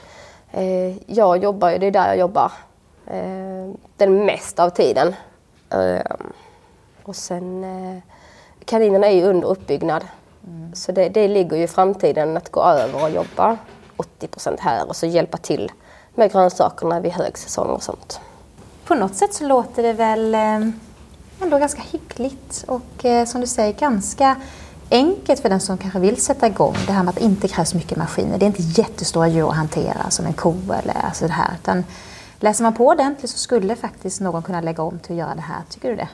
Eh, 0.53 1.13
jag 1.13 1.43
jobbar 1.43 1.71
ju, 1.71 1.79
det 1.79 1.87
är 1.87 1.91
där 1.91 2.09
jag 2.09 2.19
jobbar 2.19 2.53
eh, 3.07 3.75
den 3.97 4.25
mesta 4.25 4.65
av 4.65 4.71
tiden. 4.71 5.15
Eh, 5.71 6.17
och 7.03 7.17
sen 7.17 8.03
kaninerna 8.65 9.07
är 9.07 9.17
ju 9.17 9.25
under 9.25 9.49
uppbyggnad. 9.49 10.05
Mm. 10.47 10.75
Så 10.75 10.93
det, 10.93 11.09
det 11.09 11.29
ligger 11.29 11.57
ju 11.57 11.63
i 11.63 11.69
framtiden 11.69 12.37
att 12.37 12.51
gå 12.51 12.63
över 12.63 13.03
och 13.03 13.11
jobba 13.11 13.57
80% 14.21 14.57
här 14.61 14.89
och 14.89 14.97
så 14.97 15.07
hjälpa 15.07 15.37
till 15.37 15.73
med 16.15 16.33
grönsakerna 16.33 17.01
vid 17.01 17.13
högsäsong 17.13 17.69
och 17.69 17.83
sånt. 17.83 18.21
På 18.85 18.95
något 18.95 19.15
sätt 19.15 19.35
så 19.35 19.47
låter 19.47 19.83
det 19.83 19.93
väl 19.93 20.35
ändå 21.43 21.59
ganska 21.59 21.83
hyggligt 21.83 22.65
och 22.69 23.05
som 23.27 23.41
du 23.41 23.47
säger 23.47 23.73
ganska 23.73 24.37
enkelt 24.95 25.41
för 25.41 25.49
den 25.49 25.61
som 25.61 25.79
kanske 25.79 25.99
vill 25.99 26.23
sätta 26.23 26.47
igång. 26.47 26.75
Det 26.87 26.93
här 26.93 27.03
med 27.03 27.09
att 27.11 27.17
det 27.17 27.25
inte 27.25 27.49
krävs 27.49 27.75
mycket 27.75 27.99
maskiner. 27.99 28.39
Det 28.39 28.45
är 28.45 28.47
inte 28.47 28.63
jättestora 28.63 29.29
djur 29.29 29.49
att 29.49 29.57
hantera 29.57 30.11
som 30.11 30.27
en 30.27 30.33
ko 30.33 30.55
eller 30.83 31.07
alltså 31.07 31.27
det 31.27 31.33
här. 31.33 31.51
Utan 31.63 31.85
läser 32.41 32.63
man 32.63 32.75
på 32.75 32.87
ordentligt 32.87 33.31
så 33.31 33.39
skulle 33.39 33.77
faktiskt 33.77 34.21
någon 34.21 34.43
kunna 34.43 34.61
lägga 34.61 34.83
om 34.83 34.99
till 34.99 35.13
att 35.13 35.19
göra 35.19 35.35
det 35.35 35.41
här. 35.41 35.63
Tycker 35.71 35.89
du 35.89 35.97
det? 35.97 36.09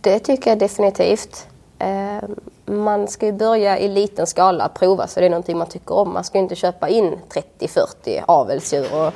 Det 0.00 0.18
tycker 0.18 0.50
jag 0.50 0.58
definitivt. 0.58 1.46
Eh, 1.78 2.22
man 2.66 3.08
ska 3.08 3.26
ju 3.26 3.32
börja 3.32 3.78
i 3.78 3.88
liten 3.88 4.26
skala 4.26 4.68
prova 4.68 5.06
så 5.06 5.20
det 5.20 5.26
är 5.26 5.30
någonting 5.30 5.58
man 5.58 5.68
tycker 5.68 5.94
om. 5.94 6.12
Man 6.12 6.24
ska 6.24 6.38
inte 6.38 6.54
köpa 6.54 6.88
in 6.88 7.18
30-40 7.58 8.24
avelsdjur 8.26 8.94
och 8.94 9.12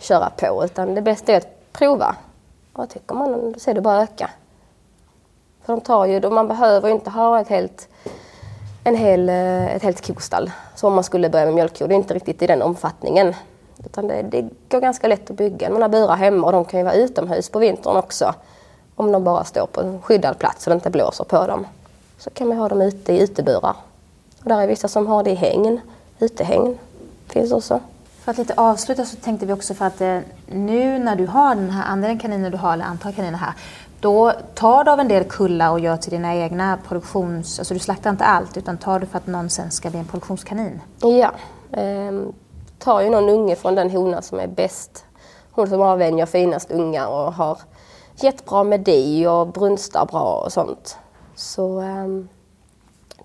köra 0.00 0.30
på 0.30 0.64
utan 0.64 0.94
det 0.94 1.02
bästa 1.02 1.32
är 1.32 1.36
att 1.36 1.72
prova. 1.72 2.16
Och 2.72 2.90
tycker 2.90 3.14
man 3.14 3.54
så 3.58 3.70
är 3.70 3.74
det 3.74 3.80
bara 3.80 3.98
att 4.00 4.10
öka. 4.10 4.30
För 5.64 5.72
de 5.72 5.80
tar 5.80 6.06
ju, 6.06 6.30
man 6.30 6.48
behöver 6.48 6.88
inte 6.88 7.10
ha 7.10 7.40
ett 7.40 7.48
helt, 7.48 7.88
en 8.84 8.96
hel, 8.96 9.28
eh, 9.28 9.76
ett 9.76 9.82
helt 9.82 10.06
kostall 10.06 10.50
som 10.74 10.94
man 10.94 11.04
skulle 11.04 11.30
börja 11.30 11.44
med 11.44 11.54
mjölkkor. 11.54 11.88
Det 11.88 11.94
är 11.94 11.96
inte 11.96 12.14
riktigt 12.14 12.42
i 12.42 12.46
den 12.46 12.62
omfattningen. 12.62 13.34
Utan 13.84 14.08
det, 14.08 14.22
det 14.22 14.48
går 14.68 14.80
ganska 14.80 15.08
lätt 15.08 15.30
att 15.30 15.36
bygga. 15.36 15.70
Man 15.70 15.82
har 15.82 15.88
burar 15.88 16.16
hemma 16.16 16.46
och 16.46 16.52
de 16.52 16.64
kan 16.64 16.80
ju 16.80 16.84
vara 16.84 16.94
utomhus 16.94 17.48
på 17.48 17.58
vintern 17.58 17.96
också. 17.96 18.34
Om 18.94 19.12
de 19.12 19.24
bara 19.24 19.44
står 19.44 19.66
på 19.66 19.80
en 19.80 20.02
skyddad 20.02 20.38
plats 20.38 20.64
så 20.64 20.70
det 20.70 20.74
inte 20.74 20.90
blåser 20.90 21.24
på 21.24 21.46
dem. 21.46 21.66
Så 22.18 22.30
kan 22.30 22.48
man 22.48 22.56
ha 22.56 22.68
dem 22.68 22.82
ute 22.82 23.12
i 23.12 23.22
uteburar. 23.22 23.76
Och 24.42 24.48
där 24.48 24.60
är 24.60 24.66
vissa 24.66 24.88
som 24.88 25.06
har 25.06 25.22
det 25.22 25.30
i 25.30 25.34
hägn. 25.34 25.80
Utehägn 26.18 26.78
finns 27.28 27.52
också. 27.52 27.80
För 28.24 28.30
att 28.30 28.38
lite 28.38 28.54
avsluta 28.56 29.04
så 29.04 29.16
tänkte 29.16 29.46
vi 29.46 29.52
också 29.52 29.74
för 29.74 29.84
att 29.84 30.00
eh, 30.00 30.18
nu 30.46 30.98
när 30.98 31.16
du 31.16 31.26
har 31.26 31.54
den 31.54 31.70
här 31.70 31.84
andelen 31.92 32.18
kaniner 32.18 32.50
du 32.50 32.56
har, 32.56 32.72
eller 32.72 32.84
antal 32.84 33.12
kaniner 33.12 33.38
här, 33.38 33.52
då 34.00 34.32
tar 34.54 34.84
du 34.84 34.90
av 34.90 35.00
en 35.00 35.08
del 35.08 35.24
kullar 35.24 35.70
och 35.70 35.80
gör 35.80 35.96
till 35.96 36.10
dina 36.10 36.34
egna 36.34 36.78
produktions... 36.88 37.58
Alltså 37.58 37.74
du 37.74 37.80
slaktar 37.80 38.10
inte 38.10 38.24
allt 38.24 38.56
utan 38.56 38.78
tar 38.78 38.98
du 38.98 39.06
för 39.06 39.18
att 39.18 39.26
någon 39.26 39.50
sen 39.50 39.70
ska 39.70 39.90
bli 39.90 39.98
en 39.98 40.04
produktionskanin? 40.04 40.80
Ja. 41.00 41.32
Eh, 41.72 42.12
tar 42.78 43.00
ju 43.00 43.10
någon 43.10 43.28
unge 43.28 43.56
från 43.56 43.74
den 43.74 43.90
hona 43.90 44.22
som 44.22 44.40
är 44.40 44.46
bäst. 44.46 45.04
Hon 45.50 45.68
som 45.68 45.80
avvänjer 45.80 46.26
finast 46.26 46.70
ungar 46.70 47.06
och 47.06 47.32
har 47.32 47.58
jättebra 48.14 48.64
med 48.64 48.80
di 48.80 49.26
och 49.26 49.46
brunstar 49.46 50.06
bra 50.06 50.42
och 50.44 50.52
sånt. 50.52 50.98
Så 51.34 51.80
eh, 51.80 52.06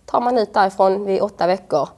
tar 0.06 0.22
man 0.22 0.38
ut 0.38 0.54
därifrån 0.54 1.06
vid 1.06 1.22
åtta 1.22 1.48
veckor 1.48 1.90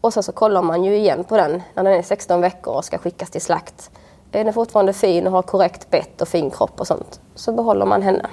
och 0.00 0.12
sen 0.12 0.22
så 0.22 0.32
kollar 0.32 0.62
man 0.62 0.84
ju 0.84 0.96
igen 0.96 1.24
på 1.24 1.36
den 1.36 1.62
när 1.74 1.84
den 1.84 1.92
är 1.92 2.02
16 2.02 2.40
veckor 2.40 2.74
och 2.74 2.84
ska 2.84 2.98
skickas 2.98 3.30
till 3.30 3.40
slakt. 3.40 3.90
Är 4.34 4.44
den 4.44 4.54
fortfarande 4.54 4.92
fin 4.92 5.26
och 5.26 5.32
har 5.32 5.42
korrekt 5.42 5.90
bett 5.90 6.20
och 6.20 6.28
fin 6.28 6.50
kropp 6.50 6.80
och 6.80 6.86
sånt 6.86 7.20
så 7.34 7.52
behåller 7.52 7.86
man 7.86 8.02
henne. 8.02 8.26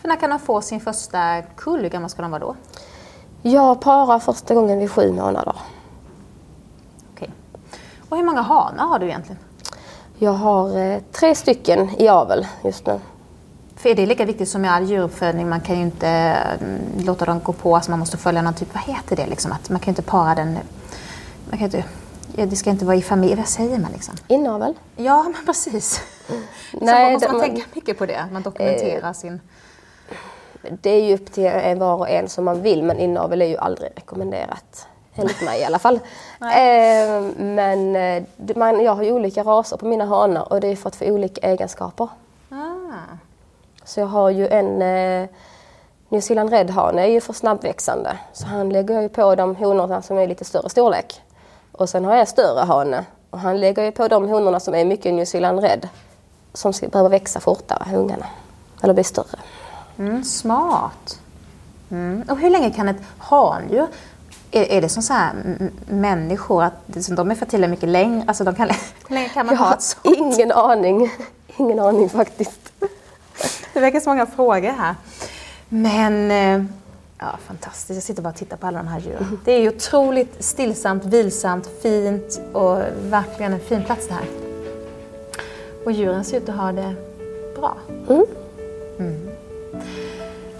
För 0.00 0.08
när 0.08 0.16
kan 0.16 0.30
man 0.30 0.38
få 0.38 0.60
sin 0.60 0.80
första 0.80 1.42
kull? 1.42 1.82
Hur 1.82 1.88
gammal 1.88 2.10
ska 2.10 2.22
de 2.22 2.30
vara 2.30 2.40
då? 2.40 2.56
Jag 3.42 3.80
parar 3.80 4.18
första 4.18 4.54
gången 4.54 4.78
vid 4.78 4.90
sju 4.90 5.12
månader. 5.12 5.56
Okej. 7.12 7.30
Och 8.08 8.16
hur 8.16 8.24
många 8.24 8.40
hanar 8.40 8.86
har 8.86 8.98
du 8.98 9.06
egentligen? 9.06 9.38
Jag 10.18 10.32
har 10.32 10.78
eh, 10.78 10.98
tre 11.12 11.34
stycken 11.34 11.90
i 11.98 12.08
avel 12.08 12.46
just 12.64 12.86
nu. 12.86 13.00
För 13.76 13.94
det 13.94 14.02
är 14.02 14.06
lika 14.06 14.24
viktigt 14.24 14.48
som 14.48 14.64
i 14.64 14.68
all 14.68 14.90
djuruppfödning. 14.90 15.48
Man 15.48 15.60
kan 15.60 15.76
ju 15.76 15.82
inte 15.82 16.08
mm, 16.08 16.80
låta 17.04 17.24
dem 17.24 17.40
gå 17.40 17.52
på, 17.52 17.74
alltså 17.74 17.90
man 17.90 18.00
måste 18.00 18.16
följa 18.16 18.42
någon 18.42 18.54
typ, 18.54 18.74
vad 18.74 18.82
heter 18.82 19.16
det 19.16 19.26
liksom? 19.26 19.52
Att 19.52 19.70
man 19.70 19.80
kan 19.80 19.86
ju 19.86 19.90
inte 19.92 20.10
para 20.10 20.34
den, 20.34 20.58
man 21.50 21.58
kan 21.58 21.64
inte, 21.64 21.84
ja, 22.36 22.46
det 22.46 22.56
ska 22.56 22.70
inte 22.70 22.84
vara 22.84 22.96
i 22.96 23.02
familj, 23.02 23.34
vad 23.34 23.48
säger 23.48 23.78
man 23.78 23.92
liksom? 23.92 24.14
Inavel? 24.28 24.74
Ja, 24.96 25.22
men 25.22 25.46
precis. 25.46 26.00
Mm. 26.28 26.42
Nej, 26.72 27.12
måste 27.12 27.28
man, 27.28 27.36
man 27.36 27.46
tänka 27.46 27.62
mycket 27.74 27.98
på 27.98 28.06
det, 28.06 28.26
man 28.32 28.42
dokumenterar 28.42 29.08
eh, 29.08 29.12
sin... 29.12 29.40
Det 30.82 30.90
är 30.90 31.04
ju 31.04 31.14
upp 31.14 31.32
till 31.32 31.50
var 31.76 31.96
och 31.96 32.08
en 32.08 32.28
som 32.28 32.44
man 32.44 32.62
vill, 32.62 32.82
men 32.82 32.98
inavel 32.98 33.42
är 33.42 33.46
ju 33.46 33.56
aldrig 33.56 33.90
rekommenderat. 33.96 34.86
Enligt 35.14 35.42
mig 35.42 35.60
i 35.60 35.64
alla 35.64 35.78
fall. 35.78 35.94
eh, 36.40 37.22
men 37.36 37.96
eh, 37.96 38.22
man, 38.56 38.84
jag 38.84 38.94
har 38.94 39.02
ju 39.02 39.12
olika 39.12 39.42
raser 39.42 39.76
på 39.76 39.86
mina 39.86 40.04
hanar 40.04 40.52
och 40.52 40.60
det 40.60 40.68
är 40.68 40.76
för 40.76 40.88
att 40.88 40.96
få 40.96 41.04
olika 41.04 41.40
egenskaper. 41.46 42.08
Ah. 42.50 43.16
Så 43.84 44.00
jag 44.00 44.06
har 44.06 44.30
ju 44.30 44.48
en 44.48 44.82
eh, 44.82 45.28
New 46.08 46.20
Zealand 46.20 46.50
Red 46.50 46.70
hane 46.70 47.02
är 47.02 47.06
ju 47.06 47.20
för 47.20 47.32
snabbväxande. 47.32 48.18
Så 48.32 48.46
han 48.46 48.68
lägger 48.68 48.94
jag 48.94 49.02
ju 49.02 49.08
på 49.08 49.34
de 49.34 49.56
honorna 49.56 50.02
som 50.02 50.18
är 50.18 50.26
lite 50.26 50.44
större 50.44 50.68
storlek. 50.68 51.22
Och 51.76 51.88
sen 51.88 52.04
har 52.04 52.16
jag 52.16 52.28
större 52.28 52.64
hane 52.64 53.04
och 53.30 53.38
han 53.38 53.60
lägger 53.60 53.84
ju 53.84 53.92
på 53.92 54.08
de 54.08 54.28
honorna 54.28 54.60
som 54.60 54.74
är 54.74 54.84
mycket 54.84 55.14
New 55.14 55.24
Zealand 55.24 55.60
Red. 55.60 55.88
Som 56.52 56.72
ska 56.72 56.88
behöva 56.88 57.08
växa 57.08 57.40
fortare, 57.40 57.96
ungarna. 57.96 58.26
Eller 58.82 58.94
bli 58.94 59.04
större. 59.04 59.38
Mm, 59.98 60.24
smart. 60.24 61.20
Mm. 61.90 62.24
Och 62.28 62.38
hur 62.38 62.50
länge 62.50 62.70
kan 62.70 62.88
ett 62.88 63.02
handjur 63.18 63.86
är, 64.50 64.72
är 64.72 64.80
det 64.80 64.88
som 64.88 65.02
så 65.02 65.12
här 65.12 65.32
människor, 65.86 66.62
att 66.62 66.74
de 66.86 67.30
är 67.30 67.34
fertila 67.34 67.68
mycket 67.68 67.88
längre? 67.88 68.24
Alltså 68.26 68.44
de 68.44 68.54
kan, 68.54 68.68
länge 69.08 69.28
kan 69.28 69.46
man 69.46 69.54
jag 69.54 69.62
ha 69.62 69.74
ett 69.74 69.82
sånt? 69.82 70.16
Ingen 70.16 70.52
aning. 70.52 71.10
Ingen 71.56 71.80
aning 71.80 72.08
faktiskt. 72.08 72.72
Det 73.72 73.80
verkar 73.80 74.00
så 74.00 74.10
många 74.10 74.26
frågor 74.26 74.70
här. 74.70 74.94
Men 75.68 76.30
eh, 76.30 76.64
ja, 77.18 77.38
fantastiskt. 77.46 77.96
Jag 77.96 78.02
sitter 78.02 78.22
bara 78.22 78.28
och 78.28 78.36
tittar 78.36 78.56
på 78.56 78.66
alla 78.66 78.78
de 78.78 78.86
här 78.88 79.00
djuren. 79.00 79.40
Det 79.44 79.52
är 79.52 79.68
otroligt 79.68 80.44
stillsamt, 80.44 81.04
vilsamt, 81.04 81.70
fint 81.82 82.40
och 82.52 82.78
verkligen 83.02 83.52
en 83.52 83.60
fin 83.60 83.84
plats 83.84 84.08
det 84.08 84.14
här. 84.14 84.24
Och 85.84 85.92
djuren 85.92 86.24
ser 86.24 86.36
ut 86.36 86.48
att 86.48 86.56
ha 86.56 86.72
det 86.72 86.94
bra. 87.56 87.76
Mm. 88.08 88.24
Mm. 88.98 89.28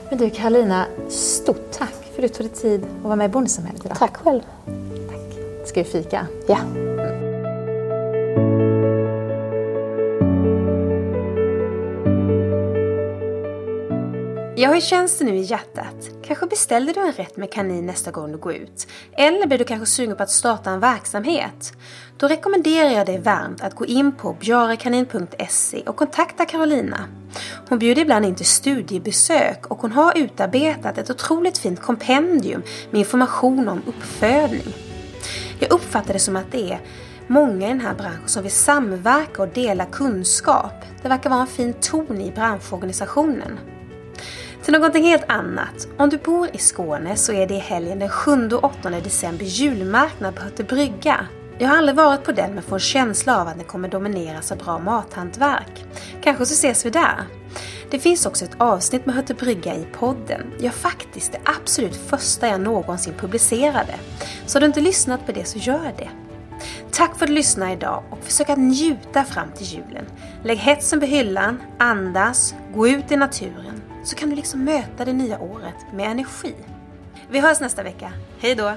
Men 0.08 0.18
du 0.18 0.30
Karolina, 0.30 0.86
stort 1.08 1.70
tack 1.72 1.94
för 2.14 2.22
att 2.22 2.28
du 2.32 2.34
tog 2.34 2.46
dig 2.46 2.56
tid 2.56 2.84
att 2.98 3.04
vara 3.04 3.16
med 3.16 3.24
i 3.24 3.28
Bondesamhället 3.28 3.84
idag. 3.84 3.98
Tack 3.98 4.16
själv. 4.16 4.40
Tack. 5.08 5.68
Ska 5.68 5.82
vi 5.82 5.88
fika? 5.88 6.26
Ja. 6.46 6.58
Ja, 14.58 14.72
hur 14.72 14.80
känns 14.80 15.18
det 15.18 15.24
nu 15.24 15.36
i 15.36 15.40
hjärtat? 15.40 16.15
Kanske 16.26 16.46
beställer 16.46 16.94
du 16.94 17.00
en 17.00 17.12
rätt 17.12 17.36
med 17.36 17.52
kanin 17.52 17.86
nästa 17.86 18.10
gång 18.10 18.32
du 18.32 18.38
går 18.38 18.54
ut? 18.54 18.86
Eller 19.12 19.46
blir 19.46 19.58
du 19.58 19.64
kanske 19.64 19.86
sugen 19.86 20.16
på 20.16 20.22
att 20.22 20.30
starta 20.30 20.70
en 20.70 20.80
verksamhet? 20.80 21.72
Då 22.16 22.28
rekommenderar 22.28 22.90
jag 22.90 23.06
dig 23.06 23.18
varmt 23.18 23.60
att 23.60 23.74
gå 23.74 23.86
in 23.86 24.12
på 24.12 24.32
bjarekanin.se 24.40 25.82
och 25.86 25.96
kontakta 25.96 26.44
Carolina. 26.44 27.08
Hon 27.68 27.78
bjuder 27.78 28.02
ibland 28.02 28.24
in 28.24 28.34
till 28.34 28.46
studiebesök 28.46 29.66
och 29.66 29.78
hon 29.78 29.92
har 29.92 30.18
utarbetat 30.18 30.98
ett 30.98 31.10
otroligt 31.10 31.58
fint 31.58 31.80
kompendium 31.80 32.62
med 32.90 32.98
information 32.98 33.68
om 33.68 33.82
uppfödning. 33.86 34.74
Jag 35.58 35.72
uppfattar 35.72 36.12
det 36.12 36.18
som 36.18 36.36
att 36.36 36.52
det 36.52 36.72
är 36.72 36.80
många 37.26 37.66
i 37.66 37.68
den 37.68 37.80
här 37.80 37.94
branschen 37.94 38.28
som 38.28 38.42
vill 38.42 38.52
samverka 38.52 39.42
och 39.42 39.48
dela 39.48 39.84
kunskap. 39.84 40.74
Det 41.02 41.08
verkar 41.08 41.30
vara 41.30 41.40
en 41.40 41.46
fin 41.46 41.72
ton 41.72 42.20
i 42.20 42.30
branschorganisationen. 42.30 43.58
Till 44.66 44.72
någonting 44.72 45.04
helt 45.04 45.30
annat. 45.30 45.88
Om 45.98 46.08
du 46.08 46.18
bor 46.18 46.48
i 46.52 46.58
Skåne 46.58 47.16
så 47.16 47.32
är 47.32 47.46
det 47.46 47.54
i 47.54 47.58
helgen 47.58 47.98
den 47.98 48.08
7 48.08 48.48
och 48.52 48.64
8 48.64 48.90
december 48.90 49.44
julmarknad 49.44 50.34
på 50.34 50.42
Hötte 50.42 50.64
brygga. 50.64 51.26
Jag 51.58 51.68
har 51.68 51.76
aldrig 51.76 51.96
varit 51.96 52.24
på 52.24 52.32
den 52.32 52.54
men 52.54 52.62
får 52.62 52.76
en 52.76 52.80
känsla 52.80 53.40
av 53.40 53.48
att 53.48 53.56
den 53.56 53.64
kommer 53.64 53.88
domineras 53.88 54.52
av 54.52 54.58
bra 54.58 54.78
mathantverk. 54.78 55.84
Kanske 56.22 56.46
så 56.46 56.52
ses 56.52 56.86
vi 56.86 56.90
där. 56.90 57.24
Det 57.90 57.98
finns 57.98 58.26
också 58.26 58.44
ett 58.44 58.56
avsnitt 58.58 59.06
med 59.06 59.14
Hötte 59.14 59.34
brygga 59.34 59.74
i 59.74 59.86
podden. 59.92 60.52
Ja, 60.60 60.70
faktiskt 60.70 61.32
det 61.32 61.40
absolut 61.44 61.96
första 61.96 62.48
jag 62.48 62.60
någonsin 62.60 63.14
publicerade. 63.14 63.94
Så 64.46 64.56
har 64.56 64.60
du 64.60 64.66
inte 64.66 64.80
lyssnat 64.80 65.26
på 65.26 65.32
det 65.32 65.44
så 65.44 65.58
gör 65.58 65.92
det. 65.98 66.10
Tack 66.90 67.16
för 67.18 67.24
att 67.24 67.28
du 67.28 67.34
lyssnade 67.34 67.72
idag 67.72 68.02
och 68.10 68.18
försök 68.24 68.48
att 68.48 68.58
njuta 68.58 69.24
fram 69.24 69.48
till 69.56 69.66
julen. 69.66 70.04
Lägg 70.44 70.58
hetsen 70.58 71.00
på 71.00 71.06
hyllan, 71.06 71.62
andas, 71.78 72.54
gå 72.74 72.88
ut 72.88 73.12
i 73.12 73.16
naturen 73.16 73.75
så 74.06 74.16
kan 74.16 74.30
du 74.30 74.36
liksom 74.36 74.64
möta 74.64 75.04
det 75.04 75.12
nya 75.12 75.38
året 75.38 75.92
med 75.92 76.10
energi. 76.10 76.54
Vi 77.30 77.40
hörs 77.40 77.60
nästa 77.60 77.82
vecka. 77.82 78.12
Hej 78.38 78.54
då! 78.54 78.72